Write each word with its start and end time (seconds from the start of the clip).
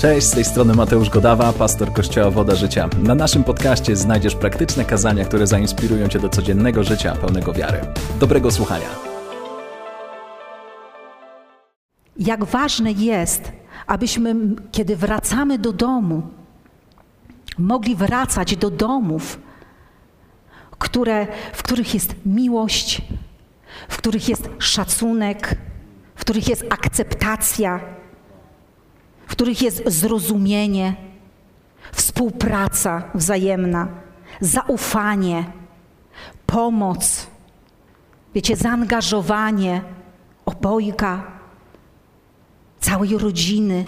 Cześć, 0.00 0.26
z 0.26 0.30
tej 0.30 0.44
strony 0.44 0.74
Mateusz 0.74 1.10
Godawa, 1.10 1.52
pastor 1.52 1.92
Kościoła 1.92 2.30
Woda 2.30 2.54
Życia. 2.54 2.88
Na 3.02 3.14
naszym 3.14 3.44
podcaście 3.44 3.96
znajdziesz 3.96 4.34
praktyczne 4.34 4.84
kazania, 4.84 5.24
które 5.24 5.46
zainspirują 5.46 6.08
Cię 6.08 6.18
do 6.18 6.28
codziennego 6.28 6.84
życia 6.84 7.16
pełnego 7.16 7.52
wiary. 7.52 7.80
Dobrego 8.20 8.50
słuchania. 8.50 8.86
Jak 12.16 12.44
ważne 12.44 12.92
jest, 12.92 13.52
abyśmy, 13.86 14.34
kiedy 14.72 14.96
wracamy 14.96 15.58
do 15.58 15.72
domu, 15.72 16.22
mogli 17.58 17.96
wracać 17.96 18.56
do 18.56 18.70
domów, 18.70 19.38
które, 20.70 21.26
w 21.52 21.62
których 21.62 21.94
jest 21.94 22.14
miłość, 22.26 23.02
w 23.88 23.96
których 23.96 24.28
jest 24.28 24.48
szacunek, 24.58 25.56
w 26.14 26.20
których 26.20 26.48
jest 26.48 26.64
akceptacja, 26.70 27.99
w 29.30 29.32
których 29.32 29.62
jest 29.62 29.82
zrozumienie, 29.86 30.94
współpraca 31.92 33.02
wzajemna, 33.14 33.88
zaufanie, 34.40 35.44
pomoc, 36.46 37.26
wiecie, 38.34 38.56
zaangażowanie 38.56 39.82
obojga, 40.44 41.22
całej 42.80 43.18
rodziny. 43.18 43.84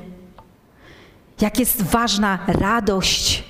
Jak 1.41 1.59
jest 1.59 1.83
ważna 1.83 2.39
radość, 2.47 3.45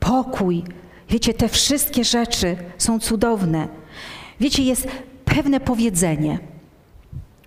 pokój. 0.00 0.64
Wiecie, 1.08 1.34
te 1.34 1.48
wszystkie 1.48 2.04
rzeczy 2.04 2.56
są 2.78 3.00
cudowne. 3.00 3.68
Wiecie, 4.40 4.62
jest 4.62 4.88
pewne 5.24 5.60
powiedzenie, 5.60 6.38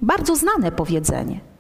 bardzo 0.02 0.36
znane 0.36 0.72
powiedzenie. 0.72 1.53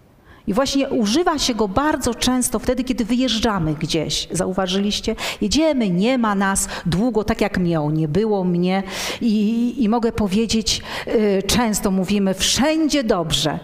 I 0.47 0.53
właśnie 0.53 0.89
używa 0.89 1.39
się 1.39 1.55
go 1.55 1.67
bardzo 1.67 2.15
często 2.15 2.59
wtedy, 2.59 2.83
kiedy 2.83 3.05
wyjeżdżamy 3.05 3.75
gdzieś. 3.75 4.27
Zauważyliście? 4.31 5.15
Jedziemy, 5.41 5.89
nie 5.89 6.17
ma 6.17 6.35
nas 6.35 6.67
długo, 6.85 7.23
tak 7.23 7.41
jak 7.41 7.57
miał, 7.57 7.91
nie 7.91 8.07
było 8.07 8.43
mnie. 8.43 8.83
I, 9.21 9.83
i 9.83 9.89
mogę 9.89 10.11
powiedzieć, 10.11 10.81
y, 11.07 11.43
często 11.47 11.91
mówimy, 11.91 12.33
wszędzie 12.33 13.03
dobrze. 13.03 13.59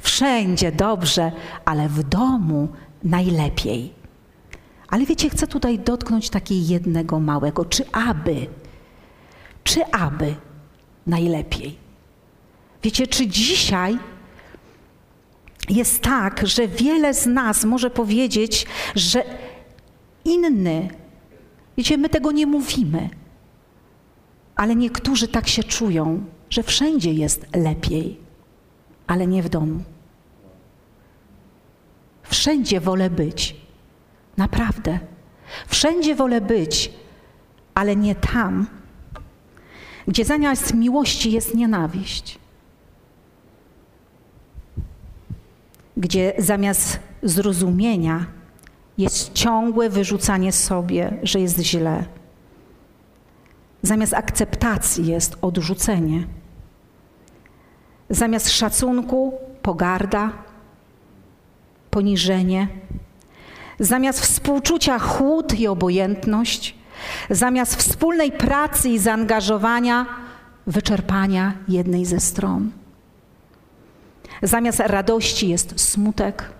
Wszędzie 0.00 0.72
dobrze, 0.72 1.32
ale 1.64 1.88
w 1.88 2.02
domu 2.02 2.68
najlepiej. 3.04 3.92
Ale 4.88 5.06
wiecie, 5.06 5.30
chcę 5.30 5.46
tutaj 5.46 5.78
dotknąć 5.78 6.30
takiego 6.30 6.60
jednego 6.64 7.20
małego, 7.20 7.64
czy 7.64 7.84
aby, 7.92 8.46
czy 9.64 9.86
aby 9.86 10.34
najlepiej. 11.06 11.76
Wiecie, 12.82 13.06
czy 13.06 13.26
dzisiaj 13.26 13.98
jest 15.70 16.00
tak, 16.02 16.46
że 16.46 16.68
wiele 16.68 17.14
z 17.14 17.26
nas 17.26 17.64
może 17.64 17.90
powiedzieć, 17.90 18.66
że 18.94 19.24
inny, 20.24 20.88
wiecie, 21.76 21.98
my 21.98 22.08
tego 22.08 22.32
nie 22.32 22.46
mówimy, 22.46 23.10
ale 24.56 24.76
niektórzy 24.76 25.28
tak 25.28 25.48
się 25.48 25.64
czują, 25.64 26.24
że 26.50 26.62
wszędzie 26.62 27.12
jest 27.12 27.56
lepiej, 27.56 28.20
ale 29.06 29.26
nie 29.26 29.42
w 29.42 29.48
domu. 29.48 29.82
Wszędzie 32.22 32.80
wolę 32.80 33.10
być, 33.10 33.56
naprawdę. 34.36 34.98
Wszędzie 35.66 36.14
wolę 36.14 36.40
być, 36.40 36.92
ale 37.74 37.96
nie 37.96 38.14
tam, 38.14 38.66
gdzie 40.08 40.24
zamiast 40.24 40.74
miłości 40.74 41.32
jest 41.32 41.54
nienawiść. 41.54 42.38
Gdzie 45.98 46.32
zamiast 46.38 46.98
zrozumienia 47.22 48.26
jest 48.98 49.32
ciągłe 49.32 49.90
wyrzucanie 49.90 50.52
sobie, 50.52 51.16
że 51.22 51.40
jest 51.40 51.58
źle. 51.58 52.04
Zamiast 53.82 54.14
akceptacji 54.14 55.06
jest 55.06 55.36
odrzucenie. 55.42 56.26
Zamiast 58.10 58.50
szacunku 58.50 59.32
pogarda, 59.62 60.32
poniżenie. 61.90 62.68
Zamiast 63.80 64.20
współczucia 64.20 64.98
chłód 64.98 65.60
i 65.60 65.66
obojętność. 65.66 66.74
Zamiast 67.30 67.76
wspólnej 67.76 68.32
pracy 68.32 68.88
i 68.88 68.98
zaangażowania 68.98 70.06
wyczerpania 70.66 71.54
jednej 71.68 72.04
ze 72.04 72.20
stron. 72.20 72.70
Zamiast 74.42 74.80
radości 74.80 75.48
jest 75.48 75.80
smutek, 75.80 76.52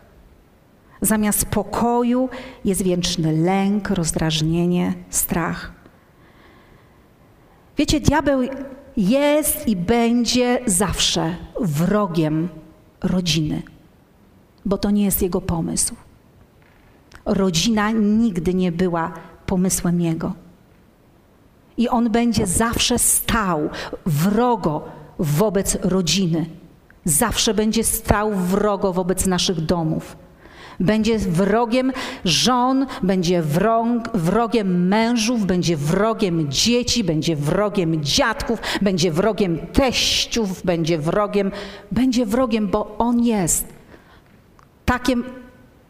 zamiast 1.02 1.44
pokoju 1.44 2.28
jest 2.64 2.82
wieczny 2.82 3.32
lęk, 3.32 3.90
rozdrażnienie, 3.90 4.94
strach. 5.10 5.72
Wiecie, 7.76 8.00
diabeł 8.00 8.40
jest 8.96 9.68
i 9.68 9.76
będzie 9.76 10.60
zawsze 10.66 11.36
wrogiem 11.60 12.48
rodziny, 13.00 13.62
bo 14.64 14.78
to 14.78 14.90
nie 14.90 15.04
jest 15.04 15.22
jego 15.22 15.40
pomysł. 15.40 15.94
Rodzina 17.24 17.90
nigdy 17.90 18.54
nie 18.54 18.72
była 18.72 19.12
pomysłem 19.46 20.00
jego. 20.00 20.32
I 21.76 21.88
on 21.88 22.10
będzie 22.10 22.46
zawsze 22.46 22.98
stał 22.98 23.70
wrogo 24.06 24.82
wobec 25.18 25.78
rodziny 25.82 26.46
zawsze 27.08 27.54
będzie 27.54 27.84
stał 27.84 28.34
wrogo 28.34 28.92
wobec 28.92 29.26
naszych 29.26 29.60
domów. 29.60 30.16
Będzie 30.80 31.19
wrogiem 31.19 31.92
żon, 32.24 32.86
będzie 33.02 33.42
wrog, 33.42 33.88
wrogiem 34.14 34.88
mężów, 34.88 35.46
będzie 35.46 35.76
wrogiem 35.76 36.50
dzieci, 36.52 37.04
będzie 37.04 37.36
wrogiem 37.36 38.04
dziadków, 38.04 38.58
będzie 38.82 39.12
wrogiem 39.12 39.58
teściów, 39.72 40.62
będzie 40.64 40.98
wrogiem, 40.98 41.50
będzie 41.92 42.26
wrogiem, 42.26 42.69
bo 42.69 42.98
on 42.98 43.20
jest. 43.20 43.66
Takim, 44.84 45.25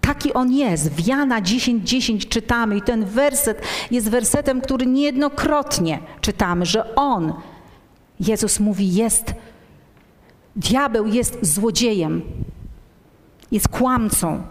taki 0.00 0.32
on 0.32 0.52
jest. 0.52 0.90
W 0.90 1.06
Jana 1.06 1.42
10:10 1.42 1.80
10 1.84 2.28
czytamy 2.28 2.76
i 2.76 2.82
ten 2.82 3.04
werset 3.04 3.62
jest 3.90 4.10
wersetem, 4.10 4.60
który 4.60 4.86
niejednokrotnie 4.86 5.98
czytamy, 6.20 6.66
że 6.66 6.94
on, 6.94 7.32
Jezus 8.20 8.60
mówi, 8.60 8.94
jest 8.94 9.34
Diabeł 10.58 11.06
jest 11.06 11.38
złodziejem, 11.42 12.22
jest 13.50 13.68
kłamcą. 13.68 14.42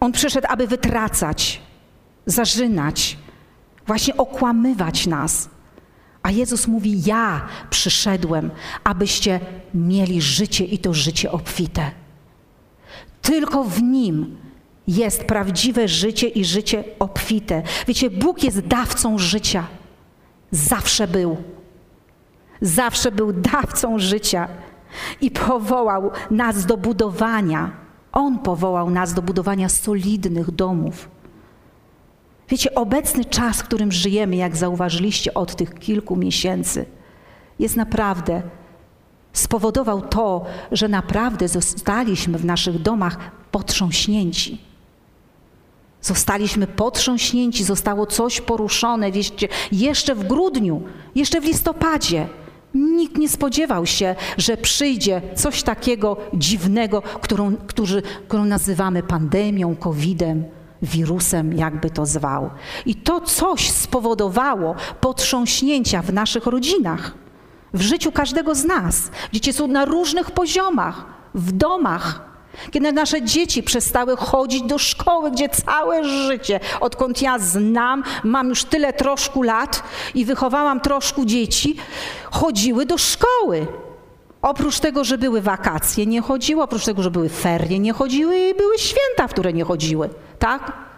On 0.00 0.12
przyszedł, 0.12 0.46
aby 0.50 0.66
wytracać, 0.66 1.62
zarzynać, 2.26 3.18
właśnie 3.86 4.16
okłamywać 4.16 5.06
nas. 5.06 5.48
A 6.22 6.30
Jezus 6.30 6.66
mówi: 6.66 7.02
Ja 7.04 7.48
przyszedłem, 7.70 8.50
abyście 8.84 9.40
mieli 9.74 10.22
życie 10.22 10.64
i 10.64 10.78
to 10.78 10.94
życie 10.94 11.32
obfite. 11.32 11.90
Tylko 13.22 13.64
w 13.64 13.82
nim 13.82 14.36
jest 14.88 15.24
prawdziwe 15.24 15.88
życie 15.88 16.28
i 16.28 16.44
życie 16.44 16.84
obfite. 16.98 17.62
Wiecie, 17.86 18.10
Bóg 18.10 18.42
jest 18.42 18.60
dawcą 18.60 19.18
życia. 19.18 19.66
Zawsze 20.50 21.08
był. 21.08 21.36
Zawsze 22.60 23.12
był 23.12 23.32
dawcą 23.32 23.98
życia 23.98 24.48
i 25.20 25.30
powołał 25.30 26.10
nas 26.30 26.66
do 26.66 26.76
budowania. 26.76 27.70
On 28.12 28.38
powołał 28.38 28.90
nas 28.90 29.14
do 29.14 29.22
budowania 29.22 29.68
solidnych 29.68 30.50
domów. 30.50 31.08
Wiecie, 32.48 32.74
obecny 32.74 33.24
czas, 33.24 33.60
w 33.60 33.64
którym 33.64 33.92
żyjemy, 33.92 34.36
jak 34.36 34.56
zauważyliście 34.56 35.34
od 35.34 35.56
tych 35.56 35.74
kilku 35.74 36.16
miesięcy, 36.16 36.86
jest 37.58 37.76
naprawdę 37.76 38.42
spowodował 39.32 40.02
to, 40.02 40.44
że 40.72 40.88
naprawdę 40.88 41.48
zostaliśmy 41.48 42.38
w 42.38 42.44
naszych 42.44 42.82
domach 42.82 43.18
potrząśnięci. 43.50 44.60
Zostaliśmy 46.00 46.66
potrząśnięci, 46.66 47.64
zostało 47.64 48.06
coś 48.06 48.40
poruszone, 48.40 49.12
wiecie, 49.12 49.48
jeszcze 49.72 50.14
w 50.14 50.26
grudniu, 50.26 50.82
jeszcze 51.14 51.40
w 51.40 51.44
listopadzie. 51.44 52.28
Nikt 52.74 53.18
nie 53.18 53.28
spodziewał 53.28 53.86
się, 53.86 54.14
że 54.38 54.56
przyjdzie 54.56 55.22
coś 55.34 55.62
takiego 55.62 56.16
dziwnego, 56.34 57.02
którą, 57.02 57.56
którzy, 57.56 58.02
którą 58.28 58.44
nazywamy 58.44 59.02
pandemią, 59.02 59.76
COVID-em, 59.76 60.44
wirusem, 60.82 61.52
jakby 61.52 61.90
to 61.90 62.06
zwał. 62.06 62.50
I 62.86 62.94
to 62.94 63.20
coś 63.20 63.70
spowodowało 63.70 64.74
potrząśnięcia 65.00 66.02
w 66.02 66.12
naszych 66.12 66.46
rodzinach, 66.46 67.14
w 67.74 67.80
życiu 67.80 68.12
każdego 68.12 68.54
z 68.54 68.64
nas. 68.64 69.10
Dzieci 69.32 69.52
są 69.52 69.66
na 69.66 69.84
różnych 69.84 70.30
poziomach, 70.30 71.04
w 71.34 71.52
domach, 71.52 72.31
kiedy 72.70 72.92
nasze 72.92 73.22
dzieci 73.22 73.62
przestały 73.62 74.16
chodzić 74.16 74.62
do 74.62 74.78
szkoły, 74.78 75.30
gdzie 75.30 75.48
całe 75.48 76.04
życie, 76.04 76.60
odkąd 76.80 77.22
ja 77.22 77.38
znam, 77.38 78.04
mam 78.24 78.48
już 78.48 78.64
tyle 78.64 78.92
troszkę 78.92 79.44
lat 79.44 79.82
i 80.14 80.24
wychowałam 80.24 80.80
troszkę 80.80 81.26
dzieci, 81.26 81.76
chodziły 82.30 82.86
do 82.86 82.98
szkoły. 82.98 83.66
Oprócz 84.42 84.80
tego, 84.80 85.04
że 85.04 85.18
były 85.18 85.40
wakacje, 85.40 86.06
nie 86.06 86.20
chodziły, 86.20 86.62
oprócz 86.62 86.84
tego, 86.84 87.02
że 87.02 87.10
były 87.10 87.28
ferie, 87.28 87.78
nie 87.78 87.92
chodziły 87.92 88.38
i 88.38 88.54
były 88.54 88.78
święta, 88.78 89.28
w 89.28 89.30
które 89.30 89.52
nie 89.52 89.64
chodziły, 89.64 90.08
tak? 90.38 90.91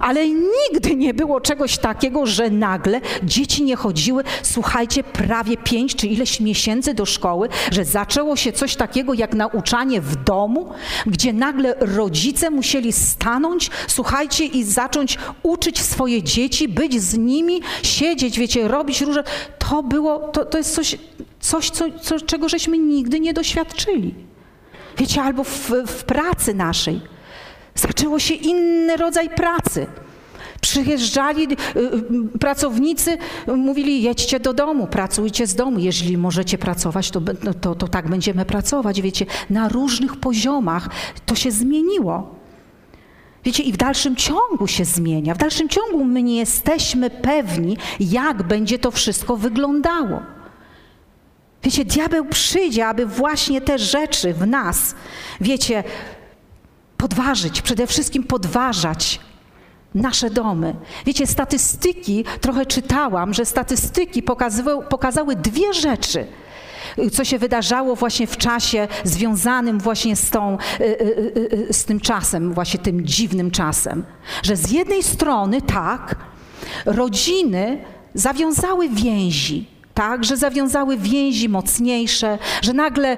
Ale 0.00 0.28
nigdy 0.28 0.96
nie 0.96 1.14
było 1.14 1.40
czegoś 1.40 1.78
takiego, 1.78 2.26
że 2.26 2.50
nagle 2.50 3.00
dzieci 3.22 3.62
nie 3.62 3.76
chodziły, 3.76 4.24
słuchajcie, 4.42 5.02
prawie 5.02 5.56
pięć 5.56 5.96
czy 5.96 6.06
ileś 6.06 6.40
miesięcy 6.40 6.94
do 6.94 7.06
szkoły, 7.06 7.48
że 7.70 7.84
zaczęło 7.84 8.36
się 8.36 8.52
coś 8.52 8.76
takiego 8.76 9.14
jak 9.14 9.34
nauczanie 9.34 10.00
w 10.00 10.24
domu, 10.24 10.72
gdzie 11.06 11.32
nagle 11.32 11.74
rodzice 11.80 12.50
musieli 12.50 12.92
stanąć, 12.92 13.70
słuchajcie, 13.86 14.44
i 14.44 14.64
zacząć 14.64 15.18
uczyć 15.42 15.80
swoje 15.80 16.22
dzieci, 16.22 16.68
być 16.68 17.02
z 17.02 17.18
nimi, 17.18 17.60
siedzieć, 17.82 18.38
wiecie, 18.38 18.68
robić 18.68 19.00
różne. 19.00 19.24
To 19.58 19.82
było, 19.82 20.18
to, 20.18 20.44
to 20.44 20.58
jest 20.58 20.74
coś, 20.74 20.96
coś 21.40 21.70
co, 21.70 21.84
co, 22.02 22.20
czego 22.20 22.48
żeśmy 22.48 22.78
nigdy 22.78 23.20
nie 23.20 23.32
doświadczyli. 23.32 24.14
Wiecie, 24.98 25.22
albo 25.22 25.44
w, 25.44 25.70
w 25.86 26.04
pracy 26.04 26.54
naszej. 26.54 27.00
Zaczęło 27.74 28.18
się 28.18 28.34
inny 28.34 28.96
rodzaj 28.96 29.30
pracy. 29.30 29.86
Przyjeżdżali 30.60 31.42
y, 31.42 31.56
y, 31.78 32.38
pracownicy, 32.38 33.18
mówili: 33.56 34.02
jedźcie 34.02 34.40
do 34.40 34.52
domu, 34.52 34.86
pracujcie 34.86 35.46
z 35.46 35.54
domu. 35.54 35.78
Jeżeli 35.78 36.18
możecie 36.18 36.58
pracować, 36.58 37.10
to, 37.10 37.20
no, 37.42 37.54
to, 37.54 37.74
to 37.74 37.88
tak 37.88 38.08
będziemy 38.08 38.44
pracować. 38.44 39.02
Wiecie, 39.02 39.26
na 39.50 39.68
różnych 39.68 40.16
poziomach 40.16 40.88
to 41.26 41.34
się 41.34 41.50
zmieniło. 41.50 42.40
Wiecie, 43.44 43.62
i 43.62 43.72
w 43.72 43.76
dalszym 43.76 44.16
ciągu 44.16 44.66
się 44.66 44.84
zmienia. 44.84 45.34
W 45.34 45.38
dalszym 45.38 45.68
ciągu 45.68 46.04
my 46.04 46.22
nie 46.22 46.36
jesteśmy 46.36 47.10
pewni, 47.10 47.76
jak 48.00 48.42
będzie 48.42 48.78
to 48.78 48.90
wszystko 48.90 49.36
wyglądało. 49.36 50.22
Wiecie, 51.62 51.84
diabeł 51.84 52.24
przyjdzie, 52.24 52.86
aby 52.86 53.06
właśnie 53.06 53.60
te 53.60 53.78
rzeczy 53.78 54.34
w 54.34 54.46
nas, 54.46 54.94
wiecie, 55.40 55.84
podważyć, 57.00 57.62
przede 57.62 57.86
wszystkim 57.86 58.24
podważać 58.24 59.20
nasze 59.94 60.30
domy. 60.30 60.74
Wiecie, 61.06 61.26
statystyki, 61.26 62.24
trochę 62.40 62.66
czytałam, 62.66 63.34
że 63.34 63.44
statystyki 63.44 64.22
pokazały, 64.22 64.84
pokazały 64.84 65.36
dwie 65.36 65.72
rzeczy 65.72 66.26
co 67.12 67.24
się 67.24 67.38
wydarzało 67.38 67.96
właśnie 67.96 68.26
w 68.26 68.36
czasie 68.36 68.88
związanym 69.04 69.78
właśnie 69.78 70.16
z, 70.16 70.30
tą, 70.30 70.58
y, 70.80 70.84
y, 70.84 71.66
y, 71.70 71.72
z 71.72 71.84
tym 71.84 72.00
czasem, 72.00 72.54
właśnie 72.54 72.80
tym 72.80 73.06
dziwnym 73.06 73.50
czasem. 73.50 74.04
Że 74.42 74.56
z 74.56 74.70
jednej 74.70 75.02
strony, 75.02 75.62
tak, 75.62 76.16
rodziny 76.86 77.84
zawiązały 78.14 78.88
więzi, 78.88 79.66
tak, 80.00 80.24
że 80.24 80.36
zawiązały 80.36 80.96
więzi 80.96 81.48
mocniejsze, 81.48 82.38
że 82.62 82.72
nagle 82.72 83.16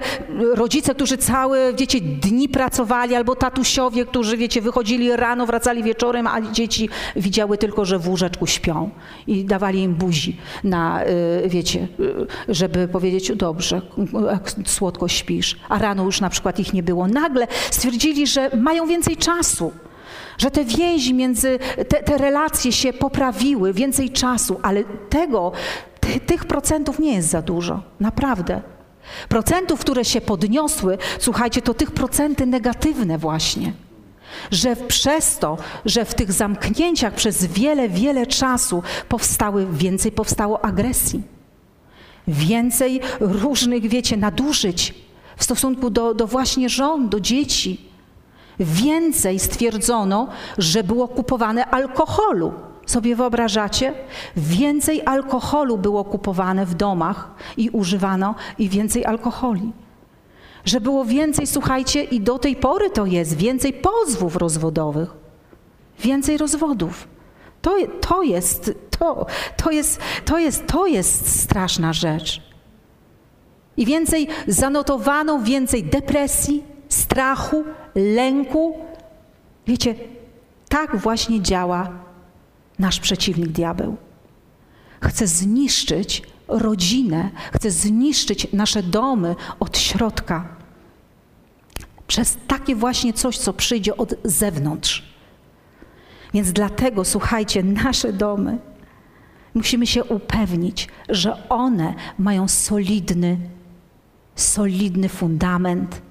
rodzice, 0.55 0.95
którzy 0.95 1.19
całe, 1.19 1.73
wiecie, 1.73 2.01
dni 2.01 2.49
pracowali, 2.49 3.15
albo 3.15 3.37
tatusiowie, 3.37 4.05
którzy, 4.05 4.37
wiecie, 4.37 4.61
wychodzili 4.61 5.17
rano, 5.17 5.47
wracali 5.47 5.83
wieczorem, 5.83 6.27
a 6.27 6.41
dzieci 6.41 6.89
widziały 7.17 7.59
tylko, 7.59 7.85
że 7.85 7.99
w 7.99 8.09
łóżeczku 8.09 8.47
śpią 8.47 8.91
i 9.27 9.45
dawali 9.45 9.83
im 9.83 9.95
buzi 9.95 10.37
na, 10.65 11.05
y, 11.05 11.49
wiecie, 11.49 11.89
y, 12.01 12.27
żeby 12.49 12.89
powiedzieć, 12.89 13.33
dobrze, 13.37 13.83
słodko 14.67 15.09
śpisz, 15.09 15.57
a 15.69 15.79
rano 15.79 16.05
już 16.05 16.21
na 16.21 16.31
przykład 16.31 16.59
ich 16.59 16.73
nie 16.73 16.83
było. 16.83 17.07
Nagle 17.09 17.47
stwierdzili, 17.71 18.27
że 18.27 18.51
mają 18.57 18.87
więcej 18.87 19.17
czasu 19.17 19.73
że 20.39 20.51
te 20.51 20.65
więzi 20.65 21.15
między, 21.15 21.59
te, 21.89 22.03
te, 22.03 22.19
relacje 22.19 22.73
się 22.73 22.93
poprawiły, 22.93 23.73
więcej 23.73 24.11
czasu, 24.11 24.61
ale 24.63 24.85
tego 25.11 25.53
ty, 26.13 26.21
tych 26.21 26.45
procentów 26.45 26.99
nie 26.99 27.15
jest 27.15 27.29
za 27.29 27.43
dużo, 27.43 27.83
naprawdę. 28.01 28.63
Procentów, 29.29 29.81
które 29.81 30.05
się 30.05 30.21
podniosły, 30.21 30.99
słuchajcie, 31.19 31.63
to 31.63 31.75
tych 31.75 31.91
procenty 31.91 32.47
negatywne 32.47 33.19
właśnie. 33.19 33.73
Że 34.51 34.77
przez 34.77 35.39
to, 35.39 35.59
że 35.85 36.05
w 36.05 36.15
tych 36.15 36.33
zamknięciach 36.33 37.15
przez 37.15 37.47
wiele, 37.47 37.89
wiele 37.89 38.27
czasu 38.27 38.83
powstały, 39.09 39.67
więcej 39.73 40.13
powstało 40.13 40.65
agresji. 40.65 41.23
Więcej 42.29 43.01
różnych, 43.21 43.89
wiecie, 43.89 44.17
nadużyć 44.17 44.95
w 45.37 45.45
stosunku 45.45 45.91
do, 45.91 46.15
do 46.15 46.27
właśnie 46.27 46.69
żon, 46.69 47.09
do 47.09 47.21
dzieci. 47.21 47.81
Więcej 48.61 49.39
stwierdzono, 49.39 50.29
że 50.59 50.85
było 50.85 51.09
kupowane 51.09 51.67
alkoholu 51.67 52.53
sobie 52.87 53.17
wyobrażacie? 53.17 53.95
Więcej 54.37 55.03
alkoholu 55.07 55.79
było 55.79 56.05
kupowane 56.05 56.67
w 56.67 56.75
domach 56.75 57.31
i 57.57 57.71
używano 57.71 58.35
i 58.59 58.69
więcej 58.69 59.05
alkoholi. 59.05 59.73
Że 60.65 60.81
było 60.81 61.05
więcej, 61.05 61.47
słuchajcie, 61.47 62.05
i 62.05 62.21
do 62.21 62.39
tej 62.39 62.57
pory 62.57 62.91
to 62.91 63.07
jest, 63.07 63.37
więcej 63.37 63.73
pozwów 63.73 64.37
rozwodowych, 64.37 65.11
więcej 66.01 66.39
rozwodów. 66.39 67.09
To, 67.63 67.77
to, 68.01 68.23
jest, 68.23 68.75
to, 68.99 69.27
to, 69.57 69.71
jest, 69.71 70.01
to, 70.25 70.39
jest, 70.39 70.67
to 70.67 70.87
jest 70.87 71.41
straszna 71.41 71.93
rzecz. 71.93 72.43
I 73.77 73.87
więcej 73.87 74.29
zanotowano, 74.47 75.39
więcej 75.39 75.85
depresji, 75.85 76.65
strachu, 76.89 77.65
lęku. 77.95 78.79
Wiecie, 79.67 79.95
tak 80.69 80.97
właśnie 80.97 81.41
działa 81.41 81.91
nasz 82.83 83.01
przeciwnik 83.01 83.49
diabeł. 83.49 83.97
Chce 85.03 85.27
zniszczyć 85.27 86.23
rodzinę, 86.49 87.31
chce 87.55 87.71
zniszczyć 87.71 88.53
nasze 88.53 88.83
domy 88.83 89.37
od 89.61 89.79
środka. 89.79 90.49
Przez 92.07 92.39
takie 92.47 92.75
właśnie 92.75 93.13
coś, 93.13 93.39
co 93.39 93.53
przyjdzie 93.53 93.97
od 93.97 94.15
zewnątrz. 94.25 95.13
Więc 96.35 96.53
dlatego, 96.53 97.05
słuchajcie, 97.05 97.63
nasze 97.63 98.13
domy, 98.13 98.59
musimy 99.55 99.87
się 99.87 100.05
upewnić, 100.05 100.89
że 101.09 101.49
one 101.49 101.95
mają 102.19 102.49
solidny, 102.49 103.39
solidny 104.35 105.09
fundament, 105.09 106.03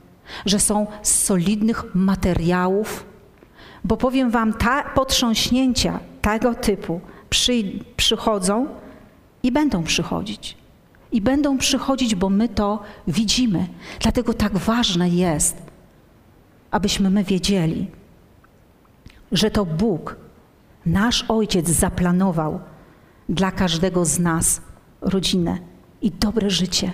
że 0.45 0.59
są 0.59 0.88
z 1.01 1.15
solidnych 1.24 1.95
materiałów, 1.95 3.06
bo 3.83 3.97
powiem 3.97 4.31
Wam, 4.31 4.53
ta 4.53 4.83
potrząśnięcia 4.83 6.00
tego 6.21 6.56
typu 6.56 7.01
przy, 7.29 7.63
przychodzą 7.97 8.68
i 9.44 9.51
będą 9.51 9.83
przychodzić. 9.83 10.57
I 11.12 11.21
będą 11.21 11.57
przychodzić, 11.57 12.15
bo 12.15 12.29
my 12.29 12.50
to 12.50 12.79
widzimy. 13.07 13.68
Dlatego 14.00 14.33
tak 14.33 14.57
ważne 14.57 15.09
jest, 15.09 15.57
abyśmy 16.71 17.09
my 17.09 17.23
wiedzieli, 17.23 17.88
że 19.31 19.51
to 19.51 19.65
Bóg, 19.65 20.15
nasz 20.86 21.25
Ojciec, 21.27 21.69
zaplanował 21.69 22.60
dla 23.29 23.51
każdego 23.51 24.05
z 24.05 24.19
nas 24.19 24.62
rodzinę 25.01 25.57
i 26.01 26.12
dobre 26.12 26.50
życie. 26.50 26.91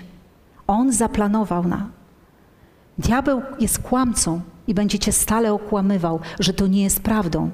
On 0.66 0.92
zaplanował 0.92 1.68
na. 1.68 1.88
Diabeł 2.98 3.42
jest 3.60 3.78
kłamcą 3.78 4.40
i 4.66 4.74
będzie 4.74 4.98
cię 4.98 5.12
stale 5.12 5.52
okłamywał, 5.52 6.20
że 6.40 6.52
to 6.52 6.66
nie 6.66 6.82
jest 6.82 7.00
prawdą. 7.00 7.50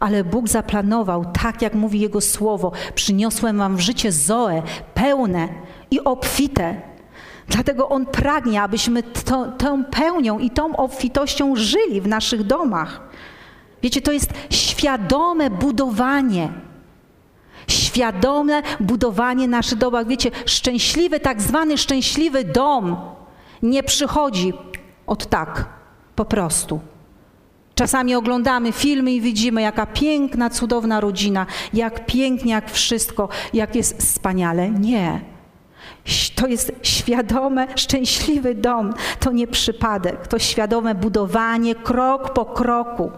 Ale 0.00 0.24
Bóg 0.24 0.48
zaplanował, 0.48 1.24
tak 1.24 1.62
jak 1.62 1.74
mówi 1.74 2.00
Jego 2.00 2.20
słowo, 2.20 2.72
przyniosłem 2.94 3.58
wam 3.58 3.76
w 3.76 3.80
życie 3.80 4.12
Zoe, 4.12 4.62
pełne 4.94 5.48
i 5.90 6.00
obfite. 6.04 6.80
Dlatego 7.48 7.88
On 7.88 8.06
pragnie, 8.06 8.62
abyśmy 8.62 9.02
to, 9.02 9.46
tą 9.46 9.84
pełnią 9.84 10.38
i 10.38 10.50
tą 10.50 10.76
obfitością 10.76 11.56
żyli 11.56 12.00
w 12.00 12.08
naszych 12.08 12.42
domach. 12.42 13.00
Wiecie, 13.82 14.02
to 14.02 14.12
jest 14.12 14.30
świadome 14.50 15.50
budowanie. 15.50 16.48
Świadome 17.68 18.62
budowanie 18.80 19.48
naszych 19.48 19.78
domach. 19.78 20.06
Wiecie, 20.06 20.30
szczęśliwy, 20.46 21.20
tak 21.20 21.42
zwany 21.42 21.78
szczęśliwy 21.78 22.44
dom 22.44 22.96
nie 23.62 23.82
przychodzi 23.82 24.52
od 25.06 25.26
tak 25.26 25.68
po 26.16 26.24
prostu. 26.24 26.80
Czasami 27.80 28.14
oglądamy 28.14 28.72
filmy 28.72 29.12
i 29.12 29.20
widzimy, 29.20 29.62
jaka 29.62 29.86
piękna, 29.86 30.50
cudowna 30.50 31.00
rodzina, 31.00 31.46
jak 31.72 32.06
pięknie, 32.06 32.52
jak 32.52 32.70
wszystko, 32.70 33.28
jak 33.52 33.74
jest 33.74 33.98
wspaniale. 33.98 34.70
Nie. 34.70 35.20
To 36.34 36.46
jest 36.46 36.72
świadome, 36.82 37.66
szczęśliwy 37.76 38.54
dom. 38.54 38.94
To 39.20 39.32
nie 39.32 39.46
przypadek, 39.46 40.26
to 40.26 40.38
świadome 40.38 40.94
budowanie 40.94 41.74
krok 41.74 42.32
po 42.32 42.44
kroku. 42.44 43.10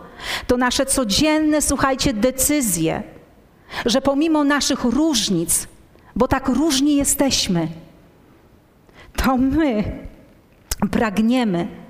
To 0.47 0.57
nasze 0.57 0.87
codzienne, 0.87 1.63
słuchajcie, 1.63 2.13
decyzje, 2.13 3.03
że 3.87 4.01
pomimo 4.01 4.45
naszych 4.45 4.85
różnic, 4.85 5.69
bo 6.17 6.29
tak 6.29 6.49
różni 6.49 6.97
jesteśmy, 6.97 7.69
to 9.17 9.37
my 9.37 9.85
pragniemy 10.91 11.82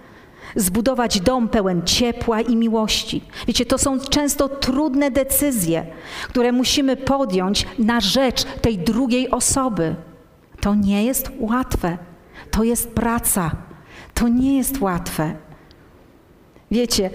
zbudować 0.56 1.21
dom 1.21 1.49
pełen 1.49 1.82
ciepła 1.82 2.40
i 2.40 2.56
miłości. 2.56 3.23
Wiecie, 3.47 3.66
to 3.66 3.78
są 3.78 4.00
często 4.00 4.49
trudne 4.49 5.11
decyzje, 5.11 5.87
które 6.28 6.52
musimy 6.52 6.97
podjąć 6.97 7.66
na 7.78 8.00
rzecz 8.00 8.44
tej 8.44 8.78
drugiej 8.78 9.30
osoby. 9.30 9.94
To 10.61 10.75
nie 10.75 11.04
jest 11.04 11.30
łatwe. 11.38 11.99
To 12.50 12.64
jest 12.64 12.90
praca. 12.90 13.50
To 14.14 14.28
nie 14.28 14.56
jest 14.56 14.80
łatwe. 14.80 15.35
Wiecie, 16.71 17.11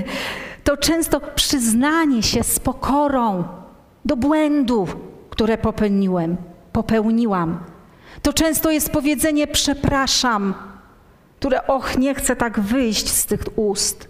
to 0.64 0.76
często 0.76 1.20
przyznanie 1.34 2.22
się 2.22 2.42
z 2.42 2.58
pokorą 2.58 3.44
do 4.04 4.16
błędów, 4.16 4.96
które 5.30 5.58
popełniłem, 5.58 6.36
popełniłam. 6.72 7.58
To 8.22 8.32
często 8.32 8.70
jest 8.70 8.90
powiedzenie 8.90 9.46
przepraszam, 9.46 10.54
które 11.42 11.66
och, 11.66 11.98
nie 11.98 12.14
chcę 12.14 12.36
tak 12.36 12.60
wyjść 12.60 13.08
z 13.08 13.26
tych 13.26 13.58
ust. 13.58 14.08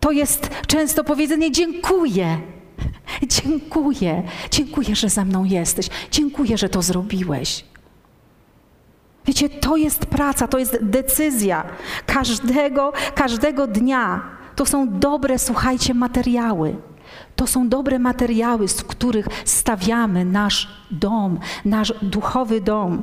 To 0.00 0.10
jest 0.10 0.50
często 0.66 1.04
powiedzenie 1.04 1.52
dziękuję. 1.52 2.38
Dziękuję. 3.22 4.22
Dziękuję, 4.50 4.96
że 4.96 5.08
ze 5.08 5.24
mną 5.24 5.44
jesteś. 5.44 5.88
Dziękuję, 6.10 6.58
że 6.58 6.68
to 6.68 6.82
zrobiłeś. 6.82 7.64
Wiecie, 9.26 9.48
to 9.48 9.76
jest 9.76 10.06
praca, 10.06 10.48
to 10.48 10.58
jest 10.58 10.78
decyzja 10.82 11.64
każdego, 12.06 12.92
każdego 13.14 13.66
dnia. 13.66 14.22
To 14.56 14.66
są 14.66 14.98
dobre, 14.98 15.38
słuchajcie, 15.38 15.94
materiały. 15.94 16.76
To 17.36 17.46
są 17.46 17.68
dobre 17.68 17.98
materiały, 17.98 18.68
z 18.68 18.84
których 18.84 19.28
stawiamy 19.44 20.24
nasz 20.24 20.68
dom, 20.90 21.38
nasz 21.64 21.92
duchowy 22.02 22.60
dom. 22.60 23.02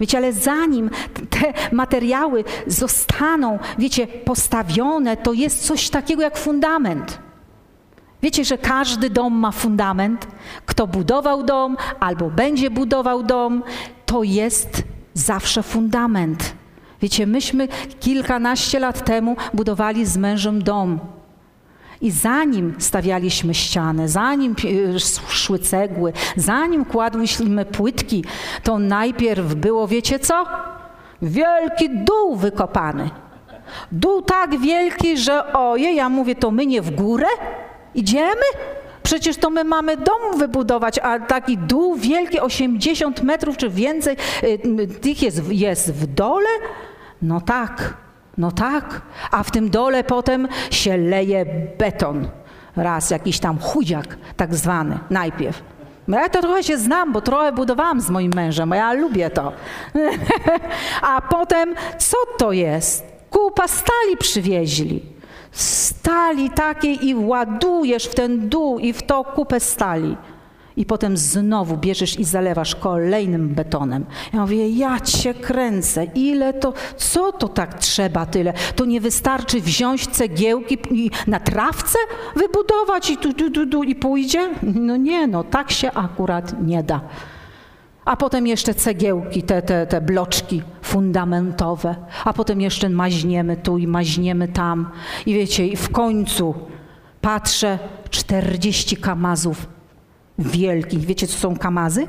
Wiecie, 0.00 0.18
ale 0.18 0.32
zanim 0.32 0.90
te 1.30 1.52
materiały 1.72 2.44
zostaną, 2.66 3.58
wiecie, 3.78 4.06
postawione, 4.06 5.16
to 5.16 5.32
jest 5.32 5.66
coś 5.66 5.90
takiego 5.90 6.22
jak 6.22 6.38
fundament. 6.38 7.18
Wiecie, 8.22 8.44
że 8.44 8.58
każdy 8.58 9.10
dom 9.10 9.34
ma 9.34 9.52
fundament. 9.52 10.26
Kto 10.66 10.86
budował 10.86 11.42
dom 11.42 11.76
albo 12.00 12.30
będzie 12.30 12.70
budował 12.70 13.22
dom, 13.22 13.62
to 14.06 14.22
jest 14.22 14.82
zawsze 15.14 15.62
fundament. 15.62 16.54
Wiecie, 17.02 17.26
myśmy 17.26 17.68
kilkanaście 18.00 18.78
lat 18.78 19.04
temu 19.04 19.36
budowali 19.54 20.06
z 20.06 20.16
mężem 20.16 20.62
dom. 20.62 20.98
I 22.00 22.10
zanim 22.10 22.74
stawialiśmy 22.78 23.54
ścianę, 23.54 24.08
zanim 24.08 24.54
szły 25.28 25.58
cegły, 25.58 26.12
zanim 26.36 26.84
kładłyśmy 26.84 27.64
płytki, 27.64 28.24
to 28.62 28.78
najpierw 28.78 29.54
było, 29.54 29.88
wiecie 29.88 30.18
co? 30.18 30.46
Wielki 31.22 31.90
dół 31.90 32.36
wykopany. 32.36 33.10
Dół 33.92 34.22
tak 34.22 34.58
wielki, 34.60 35.16
że 35.16 35.52
ojej, 35.52 35.96
ja 35.96 36.08
mówię, 36.08 36.34
to 36.34 36.50
my 36.50 36.66
nie 36.66 36.82
w 36.82 36.90
górę 36.90 37.26
idziemy? 37.94 38.42
Przecież 39.02 39.36
to 39.36 39.50
my 39.50 39.64
mamy 39.64 39.96
dom 39.96 40.38
wybudować, 40.38 40.98
a 40.98 41.20
taki 41.20 41.58
dół 41.58 41.96
wielki, 41.96 42.40
80 42.40 43.22
metrów 43.22 43.56
czy 43.56 43.68
więcej, 43.68 44.16
y, 44.42 44.88
tych 45.00 45.22
jest, 45.22 45.42
jest 45.48 45.92
w 45.92 46.06
dole? 46.06 46.48
No 47.22 47.40
tak. 47.40 47.94
No 48.38 48.52
tak, 48.52 49.00
a 49.30 49.42
w 49.42 49.50
tym 49.50 49.70
dole 49.70 50.04
potem 50.04 50.48
się 50.70 50.96
leje 50.96 51.46
beton. 51.78 52.28
Raz 52.76 53.10
jakiś 53.10 53.38
tam 53.40 53.58
chudziak 53.58 54.16
tak 54.36 54.54
zwany 54.54 54.98
najpierw. 55.10 55.62
Ja 56.08 56.28
to 56.28 56.40
trochę 56.40 56.62
się 56.62 56.78
znam, 56.78 57.12
bo 57.12 57.20
trochę 57.20 57.52
budowałam 57.52 58.00
z 58.00 58.10
moim 58.10 58.32
mężem, 58.34 58.70
ja 58.70 58.92
lubię 58.92 59.30
to. 59.30 59.52
a 61.12 61.20
potem 61.20 61.74
co 61.98 62.16
to 62.38 62.52
jest? 62.52 63.04
Kupa 63.30 63.68
stali 63.68 64.16
przywieźli. 64.18 65.02
Stali 65.52 66.50
takiej 66.50 67.06
i 67.06 67.14
ładujesz 67.14 68.04
w 68.04 68.14
ten 68.14 68.48
dół 68.48 68.78
i 68.78 68.92
w 68.92 69.02
to 69.02 69.24
kupę 69.24 69.60
stali 69.60 70.16
i 70.78 70.86
potem 70.86 71.16
znowu 71.16 71.76
bierzesz 71.76 72.18
i 72.18 72.24
zalewasz 72.24 72.74
kolejnym 72.74 73.48
betonem. 73.48 74.06
Ja 74.32 74.40
mówię, 74.40 74.70
ja 74.70 75.00
cię 75.00 75.34
kręcę, 75.34 76.04
ile 76.04 76.52
to, 76.52 76.72
co 76.96 77.32
to 77.32 77.48
tak 77.48 77.74
trzeba 77.74 78.26
tyle? 78.26 78.52
To 78.76 78.84
nie 78.84 79.00
wystarczy 79.00 79.60
wziąć 79.60 80.06
cegiełki 80.06 80.78
i 80.90 81.10
na 81.26 81.40
trawce 81.40 81.98
wybudować 82.36 83.10
i 83.10 83.16
tu, 83.16 83.32
tu, 83.32 83.50
tu, 83.50 83.66
tu 83.66 83.82
i 83.82 83.94
pójdzie? 83.94 84.50
No 84.62 84.96
nie, 84.96 85.26
no 85.26 85.44
tak 85.44 85.70
się 85.70 85.92
akurat 85.92 86.62
nie 86.62 86.82
da. 86.82 87.00
A 88.04 88.16
potem 88.16 88.46
jeszcze 88.46 88.74
cegiełki, 88.74 89.42
te, 89.42 89.62
te, 89.62 89.86
te 89.86 90.00
bloczki 90.00 90.62
fundamentowe, 90.82 91.96
a 92.24 92.32
potem 92.32 92.60
jeszcze 92.60 92.88
maźniemy 92.88 93.56
tu 93.56 93.78
i 93.78 93.86
maźniemy 93.86 94.48
tam. 94.48 94.90
I 95.26 95.34
wiecie, 95.34 95.66
i 95.66 95.76
w 95.76 95.90
końcu 95.90 96.54
patrzę, 97.20 97.78
40 98.10 98.96
kamazów 98.96 99.77
wielkich. 100.38 101.04
Wiecie, 101.04 101.26
co 101.26 101.38
są 101.38 101.56
kamazy? 101.56 102.06